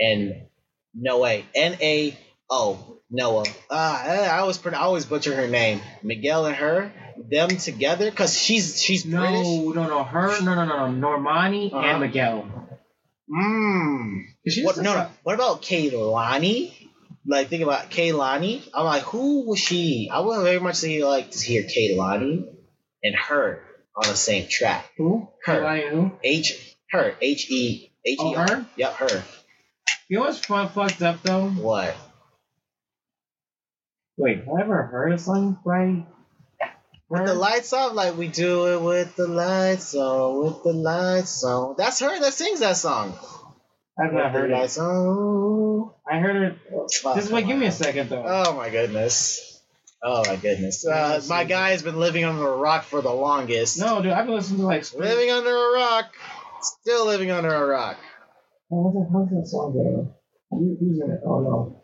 [0.00, 0.46] and
[0.94, 1.42] Noah.
[1.54, 2.18] N A
[2.50, 2.98] O.
[3.10, 3.44] Noah.
[3.70, 4.04] Ah,
[4.36, 5.80] I always I always butcher her name.
[6.02, 6.90] Miguel and her,
[7.30, 9.46] them together, cause she's she's No, British.
[9.46, 11.78] no, no, no, her, no, no, no, no, Normani Uh-huh.
[11.86, 12.46] and Miguel.
[13.30, 14.24] Mmm.
[14.64, 14.76] What?
[14.78, 15.08] No, no.
[15.22, 16.72] What about Kehlani?
[17.26, 18.62] Like think about Kehlani.
[18.74, 20.10] I'm like, who was she?
[20.12, 22.46] I would very much see like to hear Kehlani
[23.02, 23.62] and her
[23.94, 24.90] on the same track.
[24.96, 25.28] Who?
[25.44, 26.10] Her.
[26.24, 28.66] H her H E H E Oh, her?
[28.76, 29.24] Yep, her.
[30.12, 31.48] You know what's fucked up though?
[31.48, 31.96] What?
[34.18, 36.04] Wait, have I ever heard a song by
[37.08, 41.42] With the lights off, like we do it with the lights on, with the lights
[41.44, 41.76] on.
[41.78, 43.14] That's her that sings that song.
[43.98, 44.78] I've not heard it.
[44.78, 45.92] on.
[46.06, 46.58] I heard it.
[46.74, 48.22] Oh, Just wait, give me a second though.
[48.26, 49.62] Oh my goodness.
[50.02, 50.86] Oh my goodness.
[50.86, 53.80] Uh, my guy has been living under a rock for the longest.
[53.80, 54.92] no, dude, I've been listening to like.
[54.92, 56.14] Living under a rock.
[56.60, 57.96] Still living under a rock.
[58.72, 60.14] Oh, what the hell's that song go?
[60.50, 61.20] Who's in it?
[61.26, 61.82] Oh no.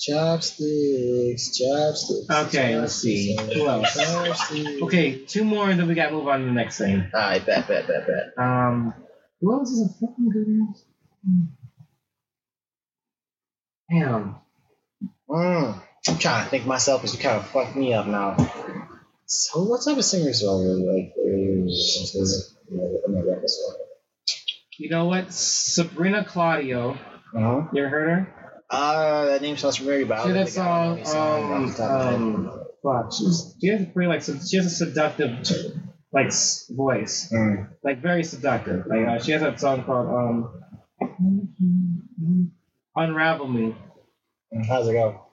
[0.00, 2.28] Chopsticks, chopsticks.
[2.28, 3.36] Okay, let's see.
[3.54, 3.94] Who else?
[3.94, 4.82] Chopsticks.
[4.82, 7.08] Okay, two more and then we gotta move on to the next thing.
[7.14, 8.44] Alright, bet, bet, bet, bet.
[8.44, 8.94] Um,
[9.40, 10.46] who else is a fucking good
[13.90, 14.36] Damn.
[15.28, 15.82] Mm.
[16.08, 18.36] I'm trying to think myself because you kind of fucked me up now.
[19.26, 21.14] So, what type of singers do I really like?
[21.16, 23.62] There's- I'm gonna write this
[24.80, 25.30] You know what?
[25.30, 26.92] Sabrina Claudio.
[27.36, 27.68] Uh-huh.
[27.70, 28.34] You ever heard her?
[28.70, 31.06] Uh, that name sounds very but I See don't that think I know song?
[31.12, 32.14] song Um, off the top of my head.
[32.14, 33.12] um, fuck.
[33.12, 35.46] She's, she has a pretty like she has a seductive
[36.14, 36.32] like
[36.70, 37.68] voice, Mm.
[37.84, 38.86] like very seductive.
[38.86, 40.62] Like uh, she has that song called um,
[42.96, 43.76] "Unravel Me."
[44.66, 45.26] How's it go?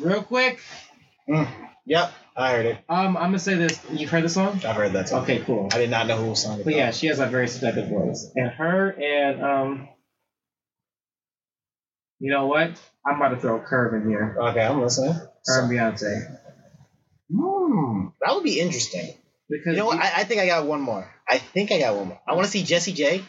[0.00, 0.60] Real quick,
[1.28, 1.48] Mm.
[1.86, 2.78] Yep, I heard it.
[2.88, 3.80] um, I'm gonna say this.
[3.92, 4.60] You've heard the song?
[4.66, 5.22] I've heard that song.
[5.22, 5.68] Okay, cool.
[5.72, 7.88] I did not know who was song it But yeah, she has a very seductive
[7.88, 9.88] voice, and her and um,
[12.18, 12.72] you know what?
[13.06, 14.36] I'm about to throw a curve in here.
[14.38, 15.12] Okay, I'm listening.
[15.46, 16.38] Her and Beyonce,
[17.32, 19.14] Hmm, that would be interesting.
[19.48, 19.98] because You know what?
[19.98, 21.08] I, I think I got one more.
[21.28, 22.20] I think I got one more.
[22.26, 23.22] I want to see Jessie J.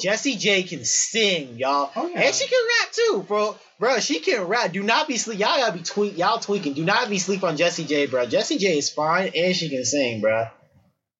[0.00, 1.90] Jessie J can sing, y'all.
[1.94, 2.22] Oh, yeah.
[2.22, 3.56] And she can rap too, bro.
[3.78, 4.72] Bro, she can rap.
[4.72, 5.38] Do not be sleep.
[5.38, 6.18] Y'all gotta be tweak.
[6.18, 6.74] Y'all tweaking.
[6.74, 8.26] Do not be sleep on Jessie J, bro.
[8.26, 10.48] Jessie J is fine and she can sing, bro.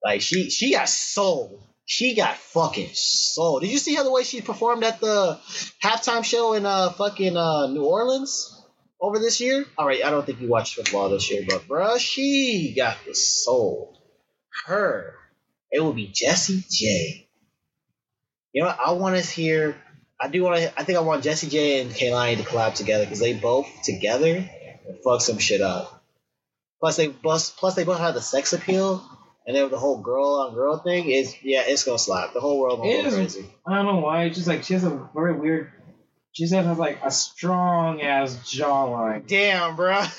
[0.05, 1.63] Like she she got soul.
[1.85, 3.61] She got fucking soul.
[3.61, 5.39] Did you see how the way she performed at the
[5.83, 8.53] halftime show in uh fucking uh New Orleans
[9.01, 9.65] over this year?
[9.79, 13.15] All right, I don't think you watched football this year, but bro, she got the
[13.15, 14.01] soul.
[14.67, 15.15] Her,
[15.71, 17.26] it would be Jessie J.
[18.57, 18.79] You know, what?
[18.87, 19.77] I want to hear.
[20.19, 20.81] I do want to.
[20.81, 24.49] I think I want Jessie J and Kehlani to collab together because they both together
[25.05, 26.03] fuck some shit up.
[26.81, 29.05] Plus they plus plus they both have the sex appeal,
[29.47, 32.33] and then the whole girl on girl thing is yeah, it's gonna slap.
[32.33, 33.45] The whole world gonna go crazy.
[33.67, 34.25] I don't know why.
[34.25, 35.71] It's just like she has a very weird.
[36.33, 39.27] She just has like a strong ass jawline.
[39.27, 39.99] Damn, bro.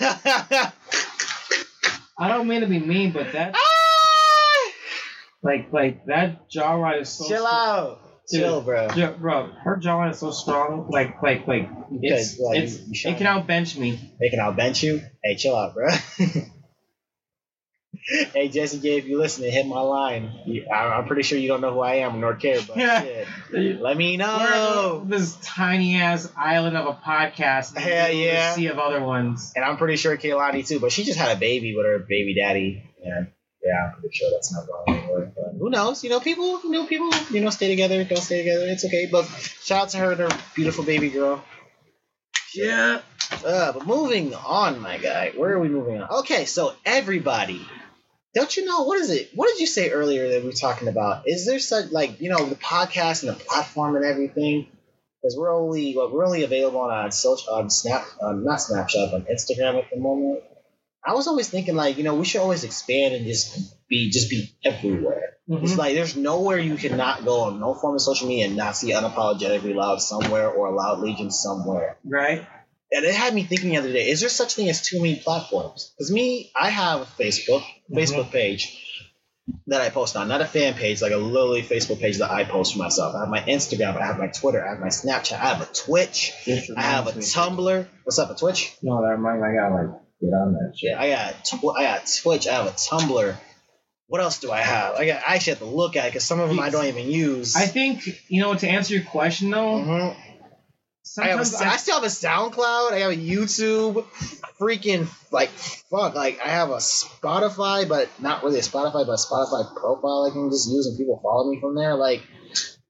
[2.19, 4.71] I don't mean to be mean, but that Ah!
[5.41, 7.59] like like that jawline is so Chill strong.
[7.59, 7.99] out.
[8.29, 8.89] Chill, bro.
[8.95, 10.89] Yeah, bro, her jawline is so strong.
[10.89, 13.97] Like like like it's, like, it's it can outbench me.
[14.19, 15.01] They can outbench you.
[15.23, 15.87] Hey, chill out, bro.
[18.33, 20.31] hey, Jessie J, if you listening, hit my line.
[20.45, 23.01] You, I, I'm pretty sure you don't know who I am nor care, but Yeah.
[23.49, 25.03] shit, let me We're know.
[25.05, 27.77] this tiny ass island of a podcast.
[27.77, 28.53] Hell yeah.
[28.53, 29.53] Sea of other ones.
[29.55, 32.35] And I'm pretty sure Kehlani too, but she just had a baby with her baby
[32.35, 32.83] daddy.
[33.03, 33.27] And
[33.67, 35.31] yeah, I'm pretty sure that's not wrong anymore.
[35.35, 36.03] But who knows?
[36.03, 38.65] You know, people, you know, people, you know, stay together, don't stay together.
[38.67, 39.07] It's okay.
[39.11, 39.25] But
[39.61, 41.43] shout out to her and her beautiful baby girl.
[42.53, 43.01] Yeah.
[43.45, 45.31] Uh, but moving on, my guy.
[45.35, 46.09] Where are we moving on?
[46.19, 47.61] Okay, so everybody.
[48.33, 49.31] Don't you know what is it?
[49.33, 51.23] What did you say earlier that we were talking about?
[51.25, 54.67] Is there such like you know the podcast and the platform and everything?
[55.21, 59.23] Because we're only well, we're only available on social on Snap, um, not Snapchat, on
[59.23, 60.43] Instagram at the moment.
[61.07, 64.29] I was always thinking like you know we should always expand and just be just
[64.29, 65.23] be everywhere.
[65.49, 65.63] Mhm.
[65.63, 68.75] It's like there's nowhere you cannot go on no form of social media and not
[68.75, 72.45] see unapologetically loud somewhere or a loud legion somewhere Right.
[72.91, 75.15] and it had me thinking the other day: Is there such thing as too many
[75.15, 75.93] platforms?
[75.97, 78.83] Because me, I have a Facebook Facebook page
[79.67, 82.43] that I post on, not a fan page, like a literally Facebook page that I
[82.43, 83.15] post for myself.
[83.15, 85.65] I have my Instagram, I have my Twitter, I have my Snapchat, I have a
[85.73, 86.33] Twitch,
[86.75, 87.87] I have a Tumblr.
[88.03, 88.75] What's up, a Twitch?
[88.81, 89.47] No, that reminds me.
[89.47, 90.91] I gotta like get on that shit.
[90.91, 93.35] Yeah, I got tw- I got Twitch, I have a Tumblr,
[94.07, 94.95] what else do I have?
[94.95, 97.09] I got I actually have to look at because some of them I don't even
[97.09, 97.55] use.
[97.55, 99.79] I think you know to answer your question though.
[99.79, 100.15] Mhm.
[101.19, 102.91] I, have a, Sometimes I still have a SoundCloud.
[102.91, 104.03] I have a YouTube.
[104.59, 106.15] Freaking like fuck.
[106.15, 110.33] Like I have a Spotify, but not really a Spotify, but a Spotify profile I
[110.33, 111.95] can just use, and people follow me from there.
[111.95, 112.23] Like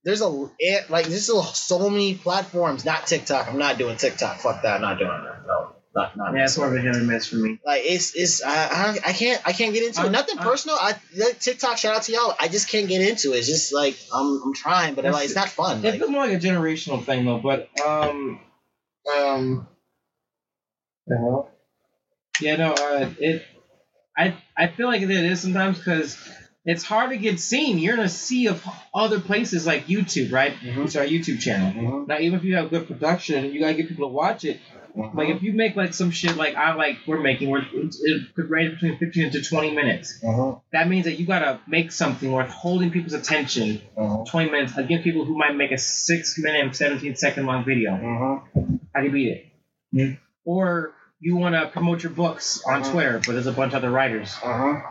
[0.03, 2.85] there's a it, like there's still so many platforms.
[2.85, 3.47] Not TikTok.
[3.47, 4.37] I'm not doing TikTok.
[4.39, 4.75] Fuck that.
[4.75, 5.45] I'm not doing that.
[5.47, 6.33] No, not not.
[6.35, 7.59] yeah, it's more of a hit or miss for me.
[7.65, 10.03] Like it's it's I, I, I can't I can't get into it.
[10.03, 10.77] I'm- Nothing I'm- personal.
[10.79, 11.77] I like, TikTok.
[11.77, 12.35] Shout out to y'all.
[12.39, 13.37] I just can't get into it.
[13.39, 15.83] It's just like I'm I'm trying, but like it's not fun.
[15.83, 18.39] It's Like, more like a generational thing though, but um,
[19.13, 19.67] um,
[21.07, 21.51] the hell?
[22.41, 23.43] Yeah, no, uh, it.
[24.15, 26.17] I I feel like it is sometimes because
[26.65, 27.77] it's hard to get seen.
[27.77, 30.53] You're in a sea of other places like YouTube, right?
[30.53, 30.77] Mhm.
[30.79, 31.71] Which is our YouTube channel.
[31.71, 32.07] Mhm.
[32.07, 34.59] Now, even if you have good production, you gotta get people to watch it.
[35.13, 38.49] Like if you make like some shit like I like we're making, where it could
[38.49, 40.19] range between 15 to 20 minutes.
[40.23, 40.61] Mhm.
[40.73, 44.25] That means that you gotta make something worth holding people's attention Mhm.
[44.27, 47.91] 20 minutes against people who might make a six minute and 17 second long video.
[48.93, 49.45] How do you beat it?
[49.93, 50.13] Hmm.
[50.45, 52.91] Or you want to promote your books on Uh-huh.
[52.91, 54.35] Twitter, but there's a bunch of other writers.
[54.43, 54.81] Uh-huh.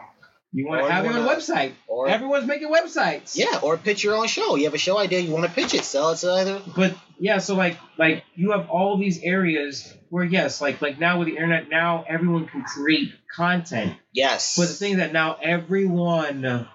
[0.52, 1.72] You want to you have your own website.
[1.86, 3.36] Or Everyone's making websites.
[3.36, 4.54] yeah, or pitch your own show.
[4.56, 6.62] You have a show idea, you want to pitch it, sell it to either.
[6.74, 11.18] But yeah, so like like you have all these areas where yes, like like now
[11.18, 13.94] with the internet, now everyone can create content.
[14.14, 14.56] Yes.
[14.56, 16.66] But the thing that now everyone,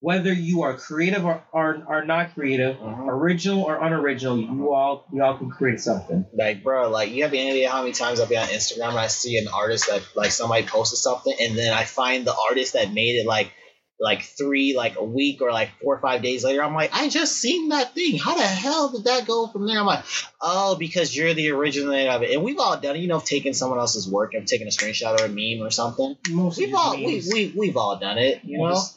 [0.00, 3.08] whether you are creative or are, are not creative, Mhm.
[3.08, 6.24] original or unoriginal, you all you all can create something.
[6.32, 8.98] Like, bro, like you have any idea how many times I'll be on Instagram and
[8.98, 12.72] I see an artist that like somebody posted something and then I find the artist
[12.72, 13.52] that made it like
[14.00, 16.64] like three, like a week or like four or five days later.
[16.64, 18.18] I'm like, I just seen that thing.
[18.18, 19.78] How the hell did that go from there?
[19.78, 20.04] I'm like,
[20.40, 22.30] oh, because you're the originator of it.
[22.30, 25.20] And we've all done it, you know, taking someone else's work and taking a screenshot
[25.20, 26.16] or a meme or something.
[26.30, 28.70] Most We've all we, memes, we we've all done it, you know.
[28.70, 28.96] just-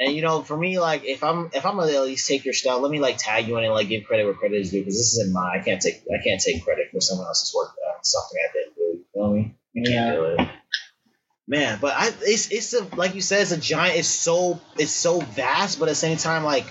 [0.00, 2.54] And you know, for me, like if I'm if I'm gonna at least take your
[2.54, 4.78] stuff, let me like tag you in and like give credit where credit is due
[4.80, 5.58] because this isn't mine.
[5.60, 7.70] I can't take I can't take credit for someone else's work.
[7.86, 8.82] Uh, something I didn't do.
[8.82, 9.54] You know what I mean?
[9.74, 10.14] Can't Yeah.
[10.14, 10.48] do it.
[11.50, 13.96] Man, but I it's it's a like you said, it's a giant.
[13.96, 16.66] It's so it's so vast, but at the same time, like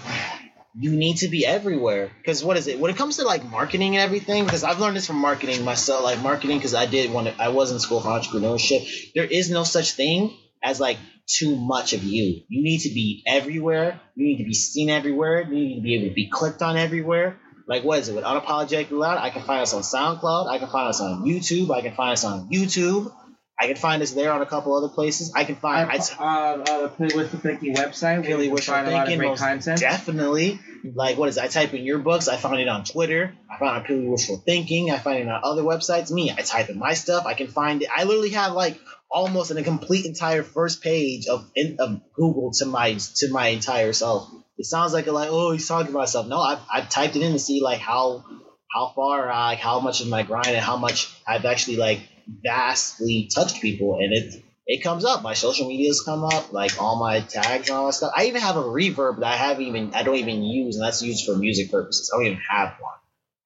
[0.80, 2.12] you need to be everywhere.
[2.16, 2.80] Because what is it?
[2.80, 6.04] When it comes to like marketing and everything, because I've learned this from marketing myself,
[6.04, 9.14] like marketing, because I did when I was in school for entrepreneurship.
[9.16, 12.44] There is no such thing as like too much of you.
[12.48, 14.00] You need to be everywhere.
[14.14, 15.42] You need to be seen everywhere.
[15.42, 17.40] You need to be able to be clicked on everywhere.
[17.68, 18.16] Like what is it?
[18.16, 20.48] With unapologetically loud, I can find us on SoundCloud.
[20.48, 21.76] I can find us on YouTube.
[21.76, 23.12] I can find us on YouTube.
[23.60, 25.34] I can find us there on a couple other places.
[25.36, 25.90] I can find.
[25.90, 28.28] I, uh, uh, the Play Wishful Thinking website.
[28.28, 29.80] Really you can Wishful a lot of Thinking, great content.
[29.80, 30.60] Definitely.
[30.94, 31.44] Like, what is it?
[31.44, 32.28] I type in your books.
[32.28, 33.34] I find it on Twitter.
[33.50, 34.92] I find it on Wishful Thinking.
[34.92, 36.12] I find it on other websites.
[36.12, 37.26] Me, I type in my stuff.
[37.26, 37.90] I can find it.
[37.96, 38.80] I literally have like
[39.10, 43.48] almost an, a complete entire first page of in, of Google to my to my
[43.48, 44.30] entire self.
[44.60, 46.28] It sounds like like oh he's talking about himself.
[46.28, 48.24] No, I've, I've typed it in to see like how
[48.72, 52.02] how far uh, like how much of my grind and how much I've actually like
[52.28, 55.24] vastly touched people and it it comes up.
[55.24, 58.12] My social medias come up, like all my tags and all that stuff.
[58.16, 61.02] I even have a reverb that I haven't even I don't even use, and that's
[61.02, 62.12] used for music purposes.
[62.14, 62.94] I don't even have one.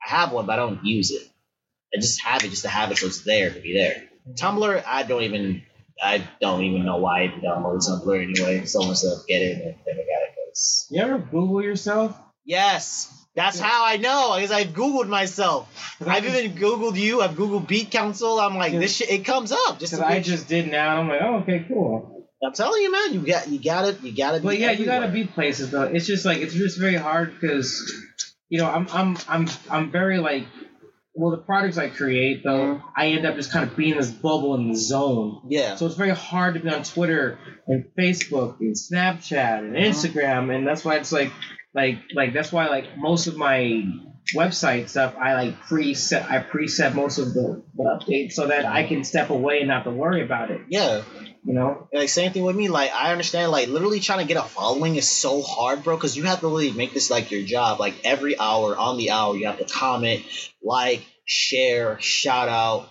[0.03, 1.27] I have one, but I don't use it.
[1.93, 4.09] I just have it just to have it, so it's there to be there.
[4.34, 5.61] Tumblr, I don't even
[6.01, 8.65] I don't even know why I downloaded Tumblr anyway.
[8.65, 10.57] Someone said get it, and then I got it.
[10.89, 12.17] You ever Google yourself?
[12.43, 15.69] yes, that's how I know because I've Googled myself.
[16.05, 17.21] I've even Googled you.
[17.21, 18.39] I've Googled Beat Council.
[18.39, 19.09] I'm like, this shit.
[19.09, 19.93] It comes up just.
[19.99, 22.27] I just did now, and I'm like, oh, okay, cool.
[22.43, 23.13] I'm telling you, man.
[23.13, 23.47] You got.
[23.47, 24.01] You got it.
[24.01, 24.41] You got to.
[24.41, 25.84] But yeah, you gotta be places though.
[25.84, 27.93] It's just like it's just very hard because,
[28.49, 30.47] you know, I'm I'm I'm I'm very like,
[31.13, 32.84] well, the products I create though, Mhm.
[32.97, 35.41] I end up just kind of being this bubble in the zone.
[35.49, 35.75] Yeah.
[35.75, 39.86] So it's very hard to be on Twitter and Facebook and Snapchat and Mhm.
[39.89, 41.32] Instagram, and that's why it's like,
[41.74, 43.84] like, like that's why like most of my
[44.36, 46.30] website stuff I like preset.
[46.30, 49.84] I preset most of the, the updates so that I can step away and not
[49.86, 50.61] to worry about it.
[50.69, 51.03] Yeah.
[51.43, 51.88] You know.
[51.91, 52.69] Like same thing with me.
[52.69, 53.51] Like I understand.
[53.51, 55.95] Like literally trying to get a following is so hard, bro.
[55.95, 57.80] Because you have to really make this like your job.
[57.80, 60.24] Like every hour on the hour, you have to comment,
[60.63, 62.89] like, share, shout out,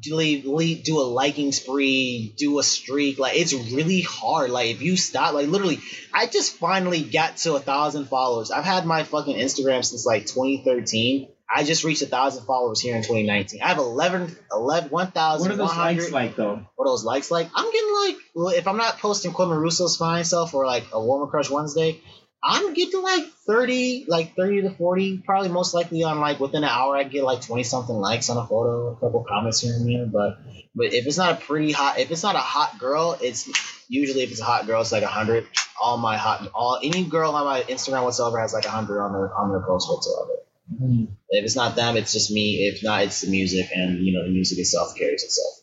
[0.00, 3.18] do, leave, leave, do a liking spree, do a streak.
[3.18, 4.50] Like it's really hard.
[4.50, 5.80] Like if you stop, like literally,
[6.12, 8.50] I just finally got to a thousand followers.
[8.50, 11.28] I've had my fucking Instagram since like 2013.
[11.54, 13.60] I just reached a thousand followers here in 2019.
[13.62, 16.66] I have 11, 11 What are those 1,100 likes like though?
[16.76, 17.50] what are those likes like?
[17.54, 21.04] I'm getting like, well, if I'm not posting Quentin Russo's fine self or like a
[21.04, 22.00] Woman Crush Wednesday,
[22.44, 26.70] I'm getting like 30, like 30 to 40, probably most likely on like within an
[26.70, 29.88] hour, I get like 20 something likes on a photo, a couple comments here and
[29.88, 30.06] there.
[30.06, 30.40] But
[30.74, 33.48] but if it's not a pretty hot, if it's not a hot girl, it's
[33.88, 35.46] usually if it's a hot girl, it's like 100.
[35.80, 39.34] All my hot, all any girl on my Instagram whatsoever has like 100 on their
[39.34, 40.38] on their post whatsoever.
[40.72, 41.04] Mm-hmm.
[41.30, 42.68] If it's not them, it's just me.
[42.68, 45.54] If not, it's the music, and you know the music itself carries itself.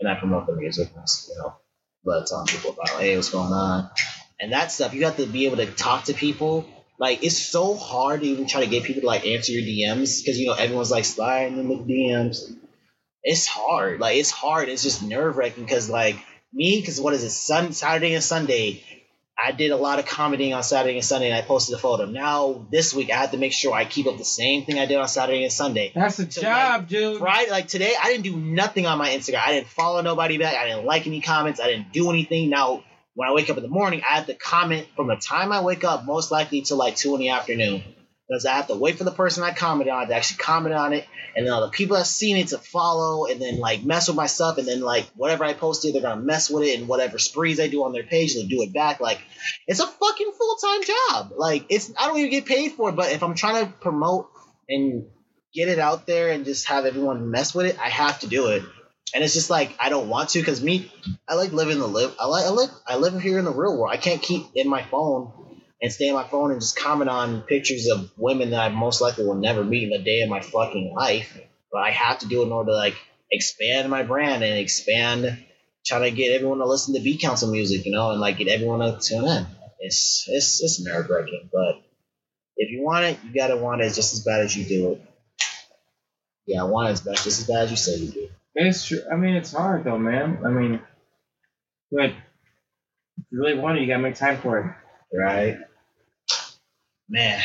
[0.00, 1.56] And I promote the music, you know.
[2.04, 3.90] But telling people about, hey, what's going on,
[4.42, 4.92] and that stuff.
[4.92, 6.66] You have to be able to talk to people.
[6.98, 10.20] Like it's so hard to even try to get people to like answer your DMs
[10.22, 12.54] because you know everyone's like sliding in the DMs.
[13.22, 14.00] It's hard.
[14.00, 14.68] Like it's hard.
[14.68, 16.16] It's just nerve wracking because like
[16.52, 17.30] me, because what is it?
[17.30, 18.82] Sun Saturday and Sunday.
[19.44, 22.04] I did a lot of commenting on Saturday and Sunday, and I posted a photo.
[22.04, 24.86] Now this week, I had to make sure I keep up the same thing I
[24.86, 25.90] did on Saturday and Sunday.
[25.94, 27.20] That's a So, job, dude.
[27.20, 27.50] Right?
[27.50, 29.40] like today, I didn't do nothing on my Instagram.
[29.44, 30.54] I didn't follow nobody back.
[30.54, 31.58] I didn't like any comments.
[31.60, 32.50] I didn't do anything.
[32.50, 32.84] Now,
[33.14, 35.60] when I wake up in the morning, I have to comment from the time I
[35.62, 37.82] wake up, most likely till like two in the afternoon,
[38.28, 40.92] because I have to wait for the person I commented on to actually comment on
[40.94, 41.06] it,
[41.36, 44.16] and then all the people that seen it to follow, and then like mess with
[44.16, 47.18] my stuff, and then like whatever I posted, they're gonna mess with it, and whatever
[47.18, 49.00] sprees I do on their page, they'll do it back.
[49.00, 49.20] Like
[49.66, 51.32] it's a fucking full time job.
[51.36, 54.30] Like it's I don't even get paid for it, but if I'm trying to promote
[54.68, 55.06] and
[55.52, 58.46] get it out there and just have everyone mess with it, I have to do
[58.48, 58.62] it.
[59.14, 60.90] And it's just like I don't want to because me,
[61.28, 62.14] I like living the live.
[62.18, 63.92] I like I live I live here in the real world.
[63.92, 65.32] I can't keep in my phone
[65.82, 69.00] and stay on my phone and just comment on pictures of women that I most
[69.00, 71.38] likely will never meet in a day of my fucking life.
[71.70, 72.94] But I have to do it in order to like
[73.30, 75.44] expand my brand and expand,
[75.84, 78.48] trying to get everyone to listen to Beat Council music, you know, and like get
[78.48, 79.46] everyone to tune in.
[79.80, 81.82] It's it's it's nerve wracking, but
[82.56, 85.02] if you want it, you gotta want it just as bad as you do it.
[86.46, 88.28] Yeah, I want it as bad, just as bad as you say you do.
[88.54, 89.00] It's true.
[89.10, 90.38] I mean, it's hard though, man.
[90.44, 90.80] I mean,
[91.90, 92.14] but if
[93.30, 94.58] you really want it, you gotta make time for
[95.12, 95.16] it.
[95.16, 95.58] right?
[97.08, 97.40] Man,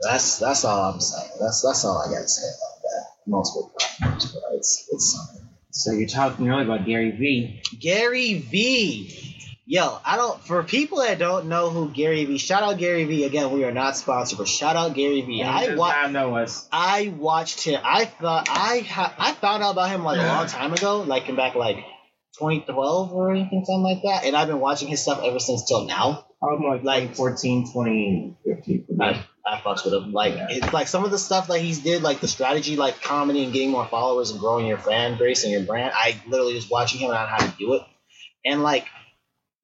[0.00, 1.30] that's that's all I'm saying.
[1.40, 3.06] That's that's all I gotta say about that.
[3.30, 5.48] Multiple platforms, but it's it's something.
[5.70, 7.62] So you're talking earlier about Gary V.
[7.80, 9.31] Gary V.
[9.72, 10.38] Yo, I don't.
[10.44, 13.24] For people that don't know who Gary V, shout out Gary V.
[13.24, 15.40] Again, we are not sponsored, but shout out Gary V.
[15.40, 16.68] And he I know us.
[16.70, 17.80] I watched him.
[17.82, 21.26] I thought I ha- I found out about him like a long time ago, like
[21.30, 21.76] in back like
[22.38, 24.26] 2012 or anything, something like that.
[24.26, 26.26] And I've been watching his stuff ever since till now.
[26.42, 28.98] I'm like, Like- 2014, 2015.
[29.00, 30.12] I, I fucks with him.
[30.12, 30.48] Like Yeah.
[30.50, 33.54] it's like some of the stuff that he's did, like the strategy, like comedy and
[33.54, 35.92] getting more followers and growing your fan base and your brand.
[35.94, 37.82] I literally was watching him on how to do it,
[38.44, 38.84] and like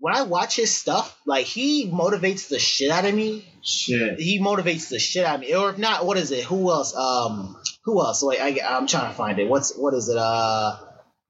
[0.00, 3.44] when I watch his stuff, like he motivates the shit out of me.
[3.62, 4.18] Shit.
[4.18, 5.54] He motivates the shit out of me.
[5.54, 6.44] Or if not, what is it?
[6.44, 6.94] Who else?
[6.94, 8.22] Um, who else?
[8.22, 9.48] Wait, I, I'm trying to find it.
[9.48, 10.16] What's what is it?
[10.16, 10.76] Uh,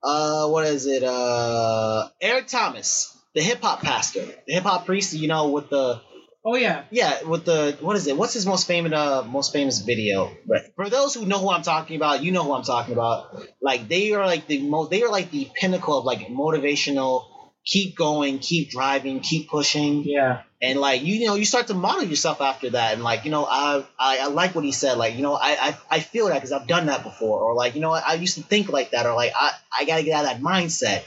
[0.03, 1.03] uh, what is it?
[1.03, 5.13] Uh, Eric Thomas, the hip hop pastor, the hip hop priest.
[5.13, 6.01] You know, with the
[6.45, 6.85] Oh yeah.
[6.89, 8.15] yeah, with the what is it?
[8.15, 10.31] What's his most famous uh most famous video?
[10.47, 13.45] But for those who know who I'm talking about, you know who I'm talking about.
[13.61, 17.25] Like they are like the most they are like the pinnacle of like motivational
[17.65, 20.03] keep going, keep driving, keep pushing.
[20.03, 20.43] Yeah.
[20.61, 23.31] And like you, you know, you start to model yourself after that, and like you
[23.31, 24.97] know, I I, I like what he said.
[24.97, 27.75] Like you know, I I, I feel that because I've done that before, or like
[27.75, 30.25] you know, I used to think like that, or like I I gotta get out
[30.25, 31.03] of that mindset.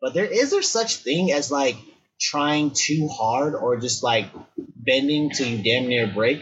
[0.00, 1.76] But there is there such thing as like
[2.18, 4.26] trying too hard, or just like
[4.56, 6.40] bending till you damn near break.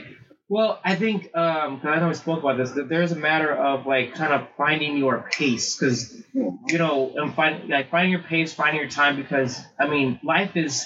[0.53, 2.73] Well, I think um, I know we spoke about this.
[2.73, 7.35] That there's a matter of like kind of finding your pace, because you know, and
[7.35, 9.17] find like finding your pace, finding your time.
[9.17, 10.85] Because I mean, life is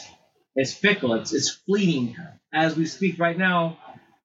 [0.54, 1.14] is fickle.
[1.14, 2.14] It's it's fleeting.
[2.54, 3.76] As we speak right now,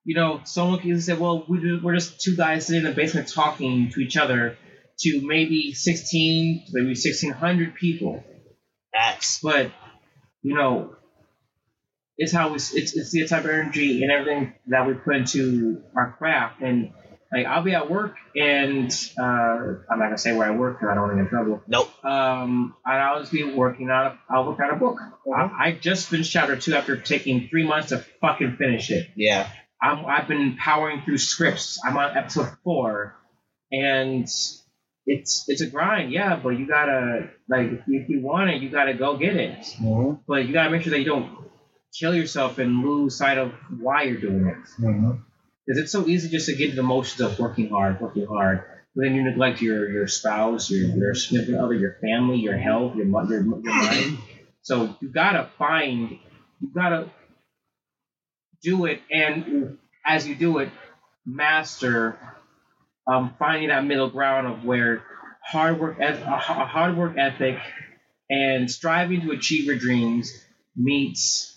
[0.03, 3.27] you know, someone can say, "Well, we, we're just two guys sitting in the basement
[3.27, 4.59] talking to each other."
[4.99, 8.23] To maybe 16, maybe 1600 people.
[8.93, 9.71] That's but
[10.43, 10.95] you know,
[12.21, 15.81] it's how we it's it's the type of energy and everything that we put into
[15.95, 16.61] our craft.
[16.61, 16.91] And
[17.33, 20.91] like I'll be at work and uh, I'm not gonna say where I work because
[20.91, 21.63] I don't want to get in trouble.
[21.67, 22.05] nope.
[22.05, 24.99] Um, and I'll just be working on a I'll work on a book.
[25.27, 25.51] Mhm.
[25.51, 29.07] I, I just finished chapter two after taking three months to fucking finish it.
[29.15, 29.49] Yeah.
[29.81, 31.79] I'm, I've been powering through scripts.
[31.83, 33.15] I'm on episode four,
[33.71, 34.25] and
[35.07, 36.35] it's it's a grind, yeah.
[36.35, 39.57] But you gotta like if you want it, you gotta go get it.
[39.81, 40.21] Mm-hmm.
[40.27, 41.35] But you gotta make sure that you don't
[41.97, 44.57] kill yourself and lose sight of why you're doing it.
[44.81, 45.11] Mm-hmm.
[45.65, 48.63] Because it's so easy just to get the motions of working hard, working hard.
[48.95, 52.95] But then you neglect your your spouse, your your significant other, your family, your health,
[52.95, 54.17] your your, your mind.
[54.63, 56.11] So you gotta find,
[56.59, 57.09] you gotta
[58.61, 60.69] do it, and as you do it,
[61.25, 62.17] master
[63.07, 65.03] um, finding that middle ground of where
[65.43, 67.59] hard work, eth- a h- a hard work ethic,
[68.29, 70.31] and striving to achieve your dreams
[70.75, 71.50] meets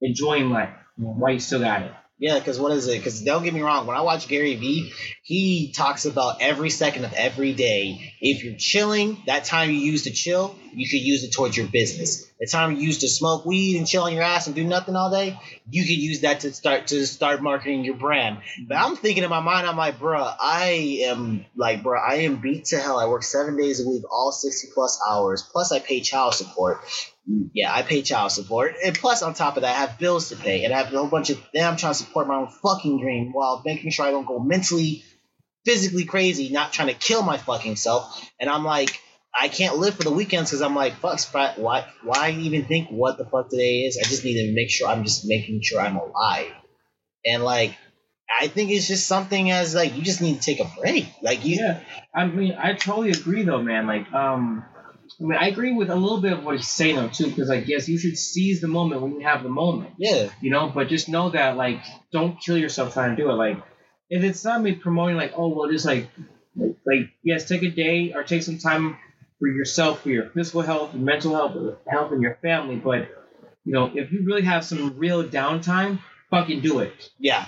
[0.00, 0.70] enjoying life.
[0.96, 1.92] why you still got it.
[2.18, 2.98] Yeah, because what is it?
[2.98, 7.06] Because don't get me wrong, when I watch Gary Vee, he talks about every second
[7.06, 8.12] of every day.
[8.20, 11.66] If you're chilling, that time you use to chill, you could use it towards your
[11.66, 12.29] business.
[12.40, 14.96] The time you use to smoke weed and chill on your ass and do nothing
[14.96, 15.38] all day,
[15.68, 18.38] you could use that to start to start marketing your brand.
[18.66, 22.36] But I'm thinking in my mind, I'm like, bruh, I am like, bruh, I am
[22.36, 22.98] beat to hell.
[22.98, 25.42] I work seven days a week, all 60 plus hours.
[25.42, 26.80] Plus, I pay child support.
[27.52, 28.74] Yeah, I pay child support.
[28.82, 30.64] And plus, on top of that, I have bills to pay.
[30.64, 33.02] And I have a whole bunch of, then I'm trying to support my own fucking
[33.02, 35.04] dream while making sure I don't go mentally,
[35.66, 38.26] physically crazy, not trying to kill my fucking self.
[38.40, 38.98] And I'm like,
[39.38, 41.20] I can't live for the weekends because I'm like, fuck,
[41.56, 43.98] why, why even think what the fuck today is?
[43.98, 46.52] I just need to make sure I'm just making sure I'm alive.
[47.24, 47.76] And like,
[48.40, 51.06] I think it's just something as like you just need to take a break.
[51.22, 51.80] Like you, Yeah,
[52.14, 53.86] I mean, I totally agree though, man.
[53.86, 54.64] Like, um,
[55.20, 57.50] I mean, I agree with a little bit of what he's saying though too, because
[57.50, 60.70] I guess you should seize the moment when you have the moment, yeah, you know.
[60.72, 61.80] But just know that, like,
[62.12, 63.34] don't kill yourself trying to do it.
[63.34, 63.58] Like,
[64.08, 66.08] if it's not me promoting, like, oh well, just like,
[66.56, 68.96] like, yes, take a day or take some time
[69.40, 72.76] for yourself, for your physical health, your mental health, health, and your family.
[72.76, 73.08] But
[73.64, 75.98] you know, if you really have some real downtime,
[76.30, 77.10] fucking do it.
[77.18, 77.46] yeah,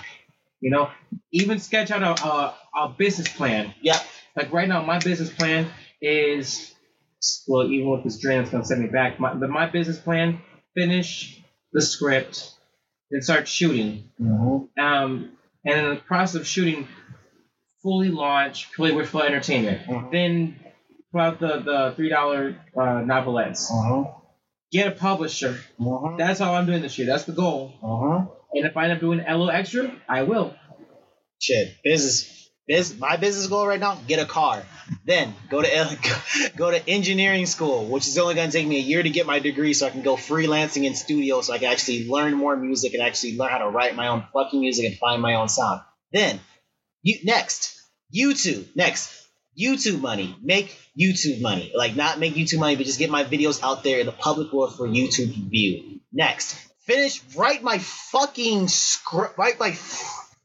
[0.59, 0.89] You know,
[1.31, 3.73] even sketch out a, a, a business plan.
[3.81, 3.99] yeah,
[4.35, 5.69] Like right now, my business plan
[6.01, 6.73] is
[7.47, 9.19] well, even with this drain, it's gonna set me back.
[9.19, 10.41] My, but my business plan:
[10.75, 11.41] finish
[11.71, 12.51] the script,
[13.11, 14.09] then start shooting.
[14.19, 15.31] Um,
[15.65, 16.87] and in the process of shooting,
[17.81, 19.87] fully launch Hollywood Full Entertainment.
[19.87, 20.11] Mhm.
[20.11, 20.59] Then
[21.13, 23.71] put out the the three dollar uh, novelettes.
[23.71, 24.11] uh-huh,
[24.71, 25.57] Get a publisher.
[25.79, 27.07] uh-huh, That's all I'm doing this year.
[27.07, 27.73] That's the goal.
[27.81, 28.25] uh-huh.
[28.55, 30.53] And if I end up doing a little extra, I will.
[31.39, 34.63] Shit, business, biz, my business goal right now: get a car,
[35.05, 35.97] then go to
[36.55, 39.39] go to engineering school, which is only gonna take me a year to get my
[39.39, 42.93] degree, so I can go freelancing in studio, so I can actually learn more music
[42.93, 45.81] and actually learn how to write my own fucking music and find my own sound.
[46.11, 46.39] Then,
[47.01, 47.81] you next
[48.15, 49.22] YouTube next.
[49.59, 51.71] YouTube money, make YouTube money.
[51.75, 54.51] Like not make YouTube money, but just get my videos out there in the public
[54.51, 55.99] world for YouTube view.
[56.11, 59.71] Next, finish write my fucking script, write my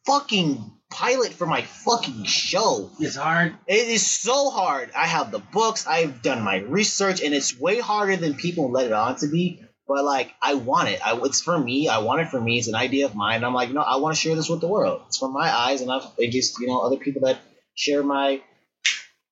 [0.07, 2.91] fucking pilot for my fucking show.
[2.99, 3.55] It's hard.
[3.67, 4.91] It is so hard.
[4.97, 8.87] I have the books, I've done my research, and it's way harder than people let
[8.87, 9.63] it on to be.
[9.87, 11.01] But like, I want it.
[11.05, 11.89] I, it's for me.
[11.89, 12.59] I want it for me.
[12.59, 13.43] It's an idea of mine.
[13.43, 15.03] I'm like, no, I want to share this with the world.
[15.07, 17.39] It's from my eyes, and I've it just you know other people that
[17.75, 18.43] share my,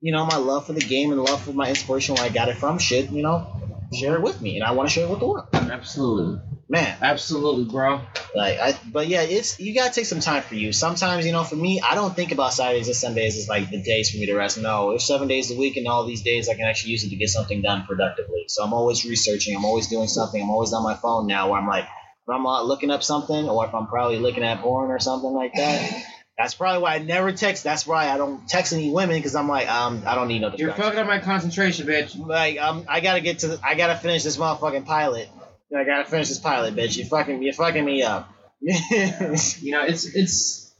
[0.06, 2.48] you know, my love for the game and love for my inspiration where I got
[2.48, 2.78] it from.
[2.78, 3.44] Shit, you know,
[3.92, 5.48] share it with me, and I want to share it with the world.
[5.52, 6.40] Absolutely.
[6.68, 8.02] Man, Absolutely, bro.
[8.32, 10.72] like I, but yeah, it's you gotta take some time for you.
[10.72, 13.82] Sometimes, you know, for me, I don't think about Saturdays and Sundays as like the
[13.82, 14.58] days for me to rest.
[14.58, 17.10] No, there's seven days a week, and all these days I can actually use it
[17.10, 18.44] to get something done productively.
[18.46, 19.56] So I'm always researching.
[19.56, 20.40] I'm always doing something.
[20.40, 23.66] I'm always on my phone now, where I'm like, if I'm looking up something, or
[23.66, 26.04] if I'm probably looking at porn or something like that.
[26.38, 27.64] That's probably why I never text.
[27.64, 30.52] That's why I don't text any women because I'm like, um, I don't need no.
[30.54, 32.18] You're fucking up my concentration, bitch.
[32.18, 33.48] Like, um, I gotta get to.
[33.48, 35.30] The, I gotta finish this motherfucking pilot.
[35.74, 36.96] I gotta finish this pilot, bitch.
[36.96, 38.30] You fucking, you're fucking me up.
[38.62, 40.74] You know, it's it's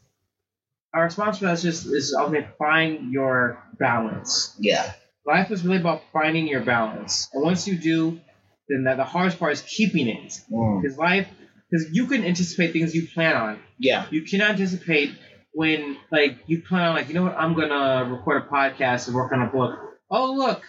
[0.94, 4.54] our response to that is just is ultimately find your balance.
[4.58, 4.92] yeah.
[5.26, 8.20] Life is really about finding your balance, and once you do,
[8.68, 10.40] then that the hardest part is keeping it.
[10.52, 10.80] Mm.
[10.80, 11.28] Because life,
[11.68, 13.60] because you can anticipate things you plan on.
[13.78, 14.06] Yeah.
[14.10, 15.10] You cannot anticipate
[15.56, 19.16] when like you plan on like you know what I'm gonna record a podcast and
[19.16, 19.78] work on a book.
[20.10, 20.62] Oh look,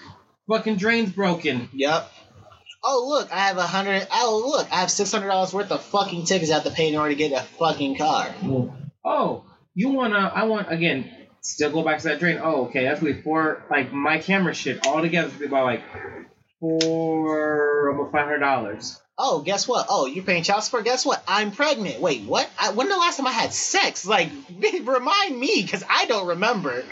[0.48, 1.68] fucking drain's broken.
[1.74, 2.10] Yep.
[2.86, 4.08] Oh look, I have a hundred.
[4.14, 6.88] Oh look, I have six hundred dollars worth of fucking tickets I have to pay
[6.88, 8.34] in order to get a fucking car.
[9.04, 9.44] Oh,
[9.76, 10.32] you wanna?
[10.34, 11.12] I want again.
[11.42, 12.40] Still go back to that drain.
[12.42, 12.86] Oh, okay.
[12.86, 13.66] That's really four.
[13.70, 15.84] Like my camera shit all together is about like
[16.62, 19.02] four almost five hundred dollars.
[19.20, 19.88] Oh, guess what?
[19.90, 20.86] Oh, you're paying child support.
[20.86, 21.24] Guess what?
[21.28, 22.00] I'm pregnant.
[22.02, 22.48] Wait, what?
[22.60, 24.06] I, when the last time I had sex?
[24.06, 24.30] Like,
[24.86, 26.84] remind me, because I don't remember.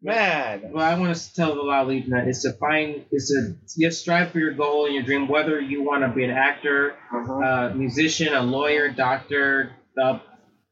[0.00, 0.70] Man.
[0.72, 4.30] Well, I want to tell the lot that is to find is to yes strive
[4.30, 5.26] for your goal and your dream.
[5.26, 7.32] Whether you want to be an actor, Uh-huh.
[7.34, 10.20] uh, musician, a lawyer, doctor, the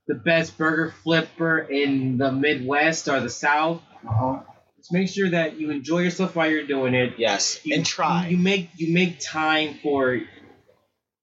[0.07, 3.81] the best burger flipper in the Midwest or the South.
[4.09, 4.41] Uh-huh.
[4.77, 7.15] Just make sure that you enjoy yourself while you're doing it.
[7.19, 8.29] Yes, You- and try.
[8.29, 10.21] You, make you make time for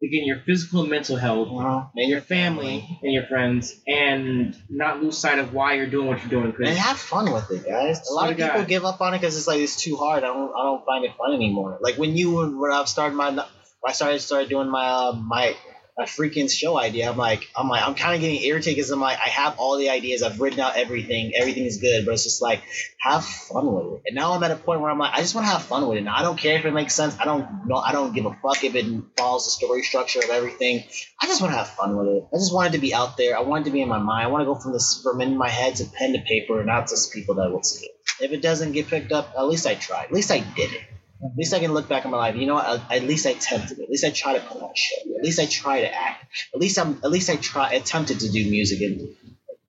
[0.04, 1.50] again your physical and mental health,
[1.96, 6.20] and your family and your friends, and not lose sight of why you're doing what
[6.20, 6.54] you're doing.
[6.60, 8.08] And have fun with it, guys.
[8.10, 8.68] A lot of people God.
[8.68, 10.24] give up on it because it's like it's too hard.
[10.24, 11.80] I don't, I don't find it fun anymore.
[11.82, 13.46] Like when you, when i've started my, when
[13.86, 15.56] I started started doing my, uh, my,
[15.98, 17.10] a freaking show idea.
[17.10, 19.78] I'm like, I'm like, I'm kind of getting irritated because I'm like, I have all
[19.78, 22.62] the ideas, I've written out everything, everything is good, but it's just like,
[23.00, 24.02] have fun with it.
[24.08, 25.88] And now I'm at a point where I'm like, I just want to have fun
[25.88, 26.02] with it.
[26.02, 27.18] Now I don't care if it makes sense.
[27.20, 27.78] I don't know.
[27.78, 30.84] I don't give a fuck if it follows the story structure of everything.
[31.20, 32.28] I just want to have fun with it.
[32.32, 33.36] I just wanted to be out there.
[33.36, 34.28] I wanted to be in my mind.
[34.28, 36.68] I want to go from this from in my head to pen to paper, and
[36.68, 37.92] not just people that will see it.
[38.20, 40.06] If it doesn't get picked up, at least I tried.
[40.06, 40.82] At least I did it.
[41.24, 42.36] At least I can look back on my life.
[42.36, 42.82] You know what?
[42.92, 43.84] At, least I attempted it.
[43.84, 44.96] At least I tried to put on a show.
[45.18, 46.26] At least I try to act.
[46.54, 47.00] At least I'm.
[47.04, 49.00] At least I try attempted to do music and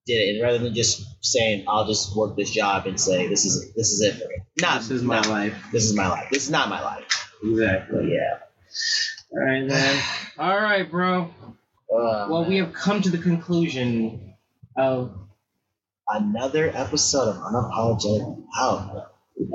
[0.06, 0.34] did it.
[0.34, 3.92] And rather than just saying I'll just work this job and say this is this
[3.92, 4.36] is it for me.
[4.60, 5.54] Not This is my not- life.
[5.72, 6.28] This is my life.
[6.30, 7.32] This is not my life.
[7.42, 8.12] Exactly.
[8.14, 8.38] Yeah.
[9.32, 10.02] All right, man.
[10.38, 11.30] All right, bro.
[11.90, 14.34] Uh, Well, we have come to the conclusion
[14.76, 15.14] of
[16.08, 18.42] another episode of unapologetic.
[18.56, 19.06] Wow.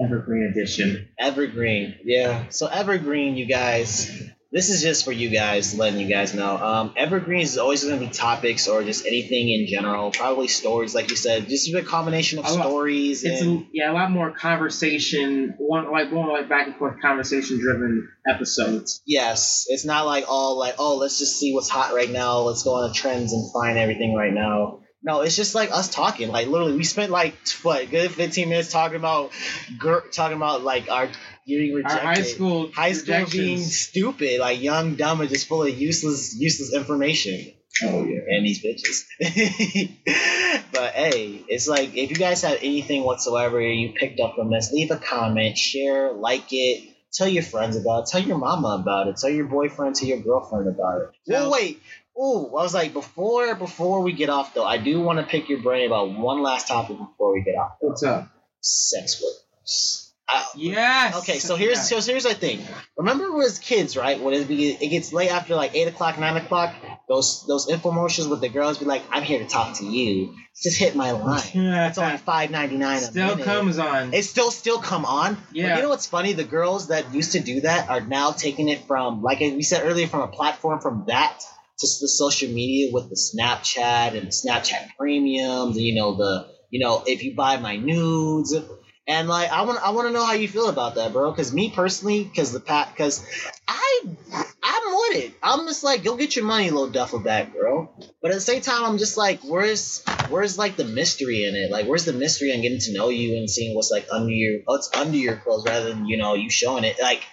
[0.04, 1.10] Evergreen Edition.
[1.20, 2.46] Evergreen, yeah.
[2.50, 4.10] So Evergreen, you guys,
[4.52, 6.56] this is just for you guys, letting you guys know.
[6.58, 10.12] Um, Evergreen is always going to be topics or just anything in general.
[10.12, 13.66] Probably stories, like you said, just a combination of A lot- stories It's and a,
[13.74, 19.02] yeah, a lot more conversation, one like more like back and forth conversation driven episodes.
[19.06, 22.40] yes, it's not like all like oh let's just see what's hot right now.
[22.40, 24.80] Let's go on the trends and find everything right now.
[25.06, 26.30] No, it's just like us talking.
[26.30, 29.32] Like literally, we spent like what good fifteen minutes talking about,
[29.78, 31.10] gir- talking about like our
[31.46, 35.64] getting rejected, Our high school high school being stupid, like young, dumb, and just full
[35.64, 37.52] of useless, useless information.
[37.84, 38.20] Oh yeah.
[38.30, 39.04] And these bitches.
[40.72, 44.72] but hey, it's like if you guys have anything whatsoever you picked up from this,
[44.72, 49.08] leave a comment, share, like it, tell your friends about it, tell your mama about
[49.08, 51.10] it, tell your boyfriend, tell your girlfriend about it.
[51.32, 51.82] Tell- Well, wait.
[52.18, 55.50] Ooh, I was like, before before we get off though, I do want to pick
[55.50, 57.74] your brain about one last topic before we get off.
[57.80, 58.30] What's up?
[58.62, 60.00] Sex workers.
[60.30, 61.18] I, Yes.
[61.18, 62.62] Okay, so here's so here's the thing.
[62.98, 64.20] Remember, when as kids, right?
[64.22, 66.76] When it, be, it gets late after like eight o'clock, nine o'clock,
[67.10, 70.34] those those infomercials with the girls be like, "I'm here to talk to you.
[70.62, 71.42] Just hit my line.
[71.54, 74.14] Yeah, it's only five ninety nine a Still minute." comes on.
[74.14, 75.34] It still still come on.
[75.36, 75.76] But Yeah.
[75.76, 76.34] you know what's funny?
[76.34, 79.82] The girls that used to do that are now taking it from, like we said
[79.86, 81.44] earlier, from a platform from that
[81.80, 86.80] to the social media with the Snapchat and the Snapchat premiums, you know the you
[86.80, 88.56] know if you buy my nudes.
[89.06, 91.30] And like I want, I want to know how you feel about that, bro.
[91.30, 93.22] Because me personally, because the pat, because
[93.68, 94.02] I,
[94.64, 95.34] I'm with it.
[95.44, 97.94] I'm just like, go get your money, little duffel bag, bro.
[98.22, 101.70] But at the same time, I'm just like, where's, where's like the mystery in it?
[101.70, 104.62] Like, where's the mystery on getting to know you and seeing what's like under your,
[104.64, 106.96] what's under your clothes, rather than you know you showing it.
[107.02, 107.24] Like,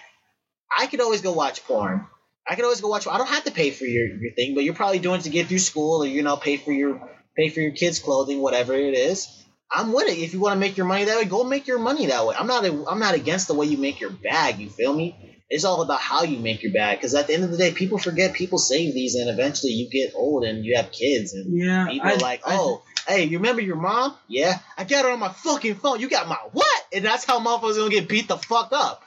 [0.77, 2.05] I could always go watch porn.
[2.47, 3.07] I can always go watch.
[3.07, 5.29] I don't have to pay for your, your thing, but you're probably doing it to
[5.29, 6.99] get through school, or you know, pay for your
[7.37, 9.27] pay for your kids' clothing, whatever it is.
[9.71, 10.17] I'm with it.
[10.17, 12.35] If you want to make your money that way, go make your money that way.
[12.37, 12.65] I'm not.
[12.65, 14.59] A, I'm not against the way you make your bag.
[14.59, 15.15] You feel me?
[15.49, 16.97] It's all about how you make your bag.
[16.97, 18.33] Because at the end of the day, people forget.
[18.33, 21.87] People save these, and eventually you get old and you have kids, and yeah.
[21.89, 24.15] people I- are like, I- "Oh, hey, you remember your mom?
[24.27, 25.99] Yeah, I got her on my fucking phone.
[26.01, 29.03] You got my what?" And that's how motherfuckers gonna get beat the fuck up.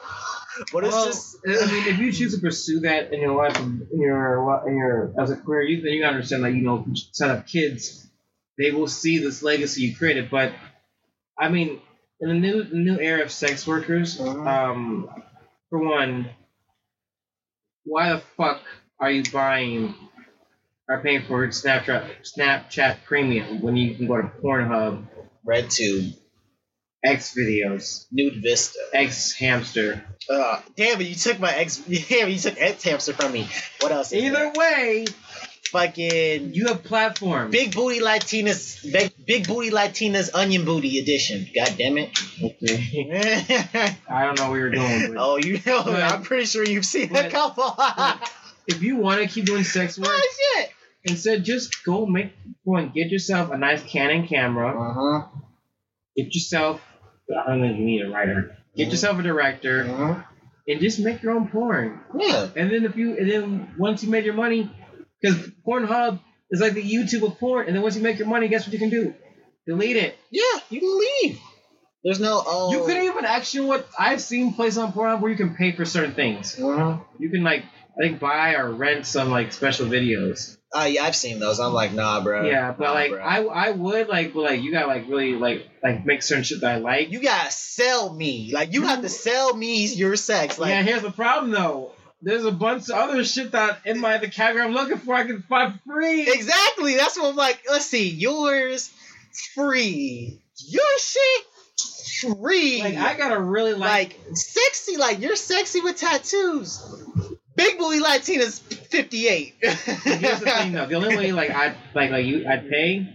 [0.72, 1.36] But it's well, just.
[1.46, 5.14] I mean, if you choose to pursue that in your life, in your in your
[5.20, 8.06] as a career, you then you gotta understand, like you know, set up kids,
[8.58, 10.30] they will see this legacy you created.
[10.30, 10.52] But
[11.38, 11.80] I mean,
[12.20, 14.46] in the new new era of sex workers, Mhm.
[14.46, 15.10] um,
[15.70, 16.30] for one,
[17.84, 18.62] why the fuck
[19.00, 19.94] are you buying
[20.88, 25.06] or paying for Snapchat Snapchat Premium when you can go to Pornhub,
[25.44, 26.14] Red Tube,
[27.04, 28.78] X videos, Nude Vista.
[28.94, 30.02] X Hamster?
[30.28, 31.76] Uh, damn it, you took my X.
[32.08, 33.46] Damn, you took X hamster from me.
[33.80, 34.12] What else?
[34.14, 34.52] Either there?
[34.56, 35.04] way,
[35.70, 37.52] fucking you have platforms.
[37.52, 41.46] big booty Latinas, big, big booty Latinas onion booty edition.
[41.54, 42.18] God damn it.
[42.42, 43.96] Okay.
[44.08, 46.86] I don't know where you're going, but oh, you know, But- I'm pretty sure you've
[46.86, 47.74] seen a couple.
[48.66, 50.70] if you want to keep doing sex work, oh shit.
[51.04, 52.32] instead just go make
[52.64, 54.70] go and get yourself a nice Canon camera.
[54.70, 55.26] Uh huh.
[56.16, 56.80] Get yourself.
[57.30, 58.56] I don't if you need a writer.
[58.76, 58.90] Get Mhm.
[58.92, 60.22] yourself a director Uh-huh.
[60.68, 62.00] and just make your own porn.
[62.18, 62.48] Yeah.
[62.56, 64.70] And then if you and then once you made your money,
[65.20, 66.20] because Pornhub
[66.50, 67.66] is like the YouTube of porn.
[67.66, 69.14] And then once you make your money, guess what you can do?
[69.66, 70.16] Delete it.
[70.30, 70.42] Yeah.
[70.70, 71.38] You can leave.
[72.02, 72.42] There's no.
[72.46, 72.72] Oh.
[72.72, 75.84] You could even actually what I've seen places on Pornhub where you can pay for
[75.86, 76.58] certain things.
[76.60, 76.98] Uh-huh.
[77.18, 77.64] You can like
[77.98, 80.58] I think buy or rent some like special videos.
[80.74, 81.60] Uh, yeah, I've seen those.
[81.60, 82.44] I'm like, nah, bro.
[82.46, 83.22] yeah, but Nah, like bro.
[83.22, 86.62] I I would like but, like you got like really like like make certain shit
[86.62, 87.12] that I like.
[87.12, 88.50] you gotta sell me.
[88.52, 90.58] Like, you have to sell me your sex.
[90.58, 91.92] Like, yeah, here's the problem though.
[92.22, 95.24] There's a bunch of other shit that in my the category I'm looking for I
[95.24, 96.22] can find free.
[96.22, 96.96] Exactly.
[96.96, 97.60] That's what I'm like.
[97.70, 98.08] Let's see.
[98.08, 98.90] Yours
[99.54, 100.40] free.
[100.66, 101.44] Your shit
[102.20, 102.80] free.
[102.80, 104.96] Like I gotta really like, like sexy.
[104.96, 106.82] Like you're sexy with tattoos.
[107.56, 109.54] Big booty Latina's 58.
[109.60, 113.06] Here's the thing though, the only way like I like like you I'd pay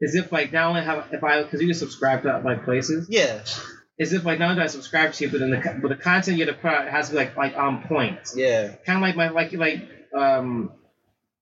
[0.00, 3.08] is if like not only have if I because you can subscribe to like places
[3.10, 3.42] yeah,
[3.98, 5.96] is if like not only do I subscribe to you, but then the but the
[5.96, 8.18] content you have to put out has to be like like on point.
[8.34, 8.74] yeah.
[8.86, 10.72] Kind of like my like like um.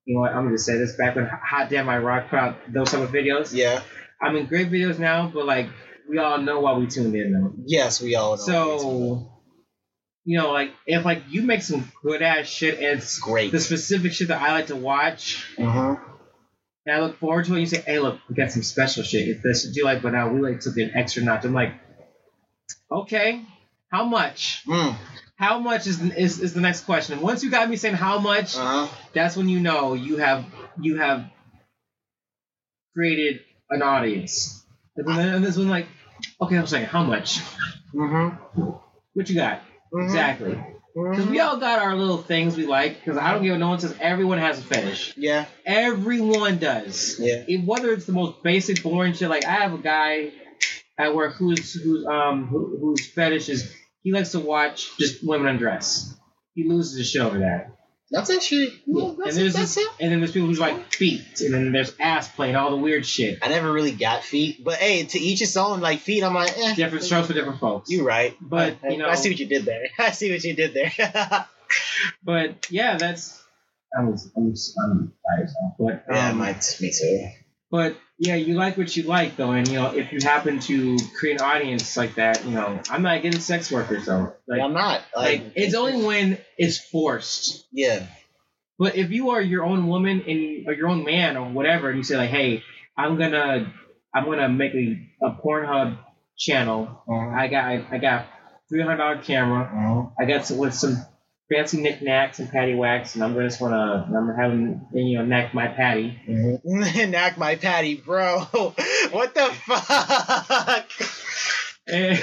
[0.04, 0.32] You know what?
[0.32, 0.96] I'm gonna say this.
[0.96, 3.82] Back when Hot Damn I Rock put out those type of videos, Yeah.
[4.22, 5.68] I mean great videos now, but like
[6.08, 7.52] we all know why we tuned in though.
[7.66, 8.42] Yes, we all know.
[8.42, 9.37] So,
[10.28, 13.50] you know, like if like you make some good ass shit and it's great.
[13.50, 15.22] the specific shit that I like to watch,
[15.56, 16.02] Mm-hmm.
[16.84, 17.60] and I look forward to it.
[17.60, 19.26] You say, "Hey, look, we got some special shit.
[19.28, 21.72] If this you like, but now we like took it an extra notch." I'm like,
[22.92, 23.42] okay,
[23.90, 24.64] how much?
[24.66, 24.96] Mm.
[25.36, 27.14] How much is, is is the next question?
[27.14, 28.86] And once you got me saying how much, Uh-huh.
[29.14, 30.44] that's when you know you have
[30.78, 31.24] you have
[32.94, 33.40] created
[33.70, 34.62] an audience.
[34.96, 35.86] And then and this one like,
[36.42, 37.38] okay, I'm saying how much?
[37.94, 38.60] Mm-hmm.
[39.14, 39.62] What you got?
[39.94, 40.58] Exactly.
[40.94, 42.98] Because we all got our little things we like.
[42.98, 45.14] Because I don't give a no one says everyone has a fetish.
[45.16, 45.44] Yeah.
[45.64, 47.16] Everyone does.
[47.20, 47.44] Yeah.
[47.46, 49.28] It- whether it's the most basic, boring shit.
[49.30, 50.32] Like I have a guy
[50.98, 55.46] at work who's who's um who, whose fetish is he likes to watch just women
[55.46, 56.14] undress.
[56.54, 57.76] He loses his shit over that.
[58.10, 58.72] That's actually.
[58.86, 59.92] Yeah, and that's, there's that's this, it.
[60.00, 62.76] and then there's people who's like feet, and then there's ass play and all the
[62.76, 63.38] weird shit.
[63.42, 65.80] I never really got feet, but hey, to each his own.
[65.80, 66.74] Like feet, I'm like, eh.
[66.74, 67.90] Different strokes for different folks.
[67.90, 69.82] You're right, But, I, you know- I see what you did there.
[69.98, 71.46] I see what you did there.
[72.24, 73.42] But yeah, that's
[73.96, 74.54] I was I'm
[74.84, 75.74] I'm biased now.
[75.78, 77.28] But yeah, um, my, me too.
[77.70, 80.98] But yeah, you like what you like though, and you know if you happen to
[81.16, 84.34] create an audience like that, you know I'm not getting sex workers though.
[84.48, 85.02] Like, I'm not.
[85.14, 87.66] Like, like it's only when it's forced.
[87.72, 88.06] yeah.
[88.78, 91.98] But if you are your own woman and or your own man or whatever, and
[91.98, 92.62] you say like, hey,
[92.96, 93.72] I'm gonna
[94.14, 95.98] I'm gonna make a, a Pornhub
[96.36, 97.02] channel.
[97.08, 97.36] Uh-huh.
[97.36, 98.26] I got I, I got
[98.68, 99.62] three hundred dollar camera.
[99.62, 100.10] Uh-huh.
[100.20, 100.96] I got some with some
[101.50, 105.68] fancy knickknacks and patty wax, and I'm just gonna I'm having you know knack my
[105.68, 106.18] patty.
[106.28, 107.10] Mm-hmm.
[107.10, 108.46] Knock my patty, bro.
[109.10, 110.90] What the fuck?
[111.88, 112.16] I'm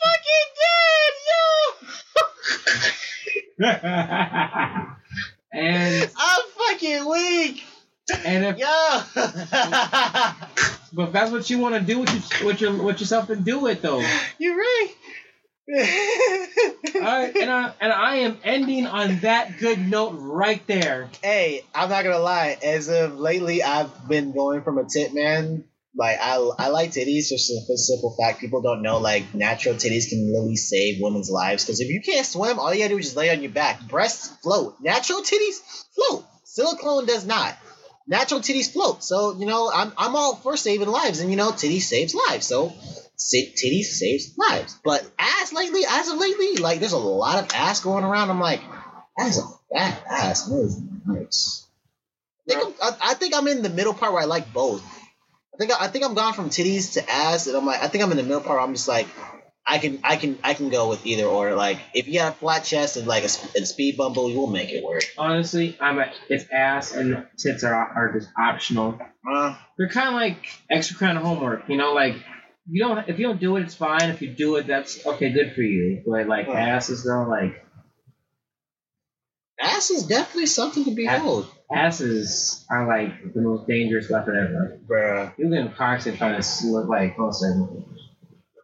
[0.00, 1.14] fucking dead,
[3.58, 3.74] yo.
[5.52, 6.10] and.
[6.16, 7.64] I'm fucking weak,
[8.24, 9.02] and if yo.
[10.94, 13.42] but if that's what you want to do with your with your with yourself, then
[13.42, 14.02] do it though.
[14.38, 14.94] You're right.
[15.70, 15.74] All
[17.02, 21.10] right, and I and I am ending on that good note right there.
[21.22, 22.56] hey, I'm not gonna lie.
[22.62, 25.64] As of lately, I've been going from a tit man.
[25.94, 29.74] Like I, I like titties just for the simple fact people don't know like natural
[29.74, 32.98] titties can really save women's lives because if you can't swim, all you gotta do
[32.98, 33.86] is just lay on your back.
[33.88, 34.76] Breasts float.
[34.80, 35.60] Natural titties
[35.94, 36.24] float.
[36.44, 37.58] Silicone does not.
[38.06, 39.04] Natural titties float.
[39.04, 42.46] So you know I'm I'm all for saving lives, and you know titties saves lives.
[42.46, 42.72] So
[43.18, 44.78] titties saves lives.
[44.84, 48.30] But ass lately, as of lately, like there's a lot of ass going around.
[48.30, 48.60] I'm like,
[49.16, 49.42] that's a
[49.74, 50.46] fat ass.
[50.46, 51.66] That is nice.
[52.48, 54.82] I think, I'm, I, I think I'm in the middle part where I like both.
[55.54, 57.88] I think I, I think I'm gone from titties to ass, and I'm like I
[57.88, 58.56] think I'm in the middle part.
[58.56, 59.08] Where I'm just like
[59.66, 61.54] I can I can I can go with either or.
[61.54, 64.46] Like if you got a flat chest and like a, and speed bumble, you will
[64.46, 65.04] make it work.
[65.18, 68.98] Honestly, I'm a, it's ass and tits are are just optional.
[69.28, 71.92] Uh, They're kind of like extra kind of homework, you know.
[71.92, 72.16] Like
[72.70, 74.10] you don't if you don't do it, it's fine.
[74.10, 76.02] If you do it, that's okay, good for you.
[76.06, 76.52] But like Huh.
[76.52, 77.64] asses though, like
[79.60, 84.78] ass is definitely something to behold, asses are like the most dangerous weapon ever.
[84.86, 85.32] bruh.
[85.38, 87.16] You get in a car accident trying to look like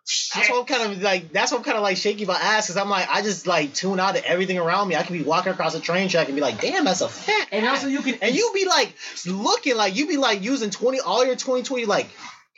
[0.04, 0.40] sorry.
[0.42, 1.32] That's what I'm kind of like.
[1.32, 3.72] That's what I'm kind of like shaky about ass, because I'm like I just like
[3.72, 4.96] tune out of everything around me.
[4.96, 7.48] I can be walking across a train track and be like, damn, that's a fat.
[7.52, 8.94] And ass." also you can and you be like
[9.26, 12.08] looking like you be like using 20 all your 2020 like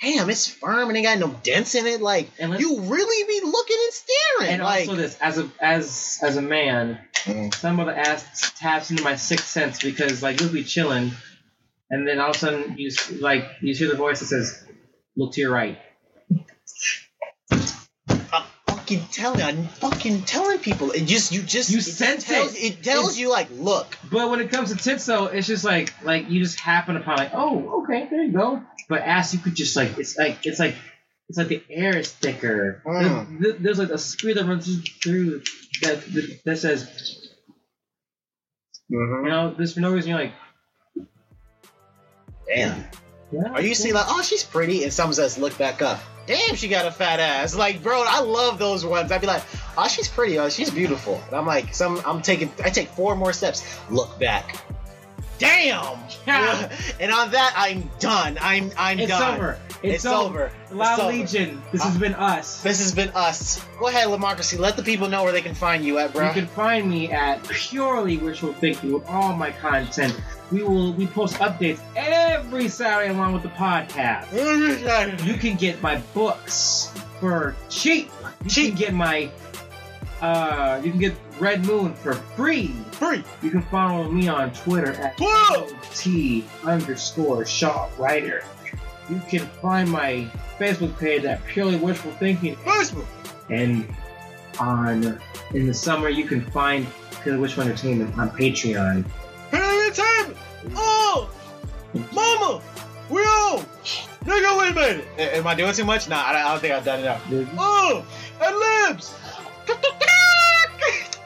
[0.02, 3.47] damn it's firm and ain't got no dents in it like And you really be
[3.47, 7.52] looking and staring and like also this as a as as a man, Mm.
[7.55, 11.10] some of the ass taps into my sixth sense because like you'll be chilling,
[11.90, 14.62] and then all of a sudden you s- like you hear the voice that says,
[15.16, 15.77] "Look to your right."
[17.51, 22.55] I'm fucking telling I'm fucking telling people it just you just You it sense tells,
[22.55, 22.59] it.
[22.59, 25.64] it tells It's- you like look But when it comes to tits, though, it's just
[25.64, 28.62] like like you just happen upon like, oh, okay, there you go.
[28.88, 30.74] But ass, you could just like it's like it's like
[31.28, 32.82] it's like the air is thicker.
[32.86, 33.40] Mm.
[33.40, 34.66] There- there's like a screw that runs
[35.02, 35.42] through
[35.82, 37.28] that that, that says,
[38.88, 40.10] you know, this for no reason.
[40.10, 40.32] You're like,
[42.46, 42.84] damn.
[43.32, 45.98] Yeah, or you seeing like oh she's pretty and someone says look back up.
[46.28, 47.56] Damn she got a fat ass.
[47.56, 49.10] Like bro I love those ones.
[49.10, 49.42] I'd be like
[49.76, 51.20] oh she's pretty oh she's beautiful.
[51.26, 53.80] And I'm like some I'm taking I take four more steps.
[53.90, 54.64] Look back
[55.38, 56.72] damn Yeah.
[57.00, 59.58] and on that I'm done I'm I'm It's done over.
[59.82, 60.50] It's, It's over.
[60.72, 61.12] Loud It's over.
[61.12, 61.62] Legion.
[61.70, 62.62] This has been us.
[62.62, 63.62] This has been us.
[63.78, 64.58] Go ahead, Lamocracy.
[64.58, 66.26] Let the people know where they can find you at, bro.
[66.26, 70.18] You can find me at purely wishful thinking with all my content.
[70.50, 74.32] We will we post updates every Saturday along with the podcast.
[74.32, 75.22] Every Saturday.
[75.24, 76.90] You can get my books
[77.20, 78.10] for cheap.
[78.44, 78.68] You Cheap.
[78.70, 79.30] can get my
[80.20, 82.68] uh you can get Red Moon for free.
[82.93, 83.22] Free.
[83.43, 85.16] You can follow me on Twitter at
[85.94, 88.43] T underscore Shaw Writer.
[89.10, 90.26] You can find my
[90.59, 93.06] Facebook page at Purely Wishful Thinking Facebook.
[93.51, 93.86] and
[94.59, 95.20] on
[95.52, 96.86] in the summer you can find
[97.22, 99.05] Purely Wishful Entertainment on Patreon.
[99.51, 100.38] Hey, Entertainment.
[100.74, 101.30] Oh,
[102.12, 102.62] mama,
[103.10, 103.60] we on.
[104.24, 105.05] Nigga, wait a minute.
[105.18, 106.09] A- Am I doing too much?
[106.09, 107.24] Nah, I don't, think I've done enough.
[107.56, 108.05] Oh,
[108.43, 108.56] and
[108.90, 109.14] limbs.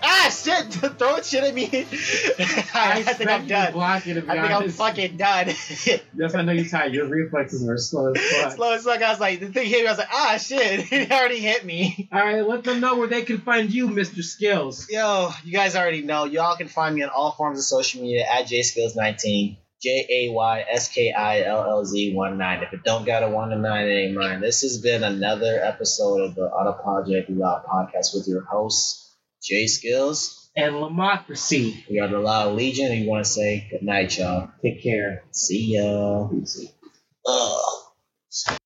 [0.02, 0.72] Ah, shit!
[0.98, 1.64] Throwing shit at me.
[2.74, 3.72] I, I think I'm done.
[3.72, 5.48] Block it, to I think I'm fucking done.
[6.14, 6.92] Yes, I know you're tired.
[6.92, 8.52] Your reflexes are slow as fuck.
[8.52, 9.00] Slow as fuck.
[9.00, 9.86] I was like, the thing hit me.
[9.86, 10.92] I was like, ah, shit!
[10.92, 12.08] It already hit me.
[12.12, 14.22] All right, let them know where they can find you, Mr.
[14.22, 14.86] Skills.
[14.90, 16.24] Yo, you guys already know.
[16.24, 19.56] Y'all can find me on all forms of social media at jayskillz19.
[19.82, 22.62] J A Y S K I L L Z 1 9.
[22.62, 24.40] If it don't got a 1 to 9, it ain't mine.
[24.40, 30.50] This has been another episode of the Unapologetically Loud podcast with your host, Jay Skills.
[30.56, 31.84] And Lamocracy.
[31.88, 32.90] We are the Loud Legion.
[32.92, 34.50] And we want to say good night, y'all.
[34.62, 35.24] Take care.
[35.30, 36.28] See ya.
[37.26, 38.59] Ugh.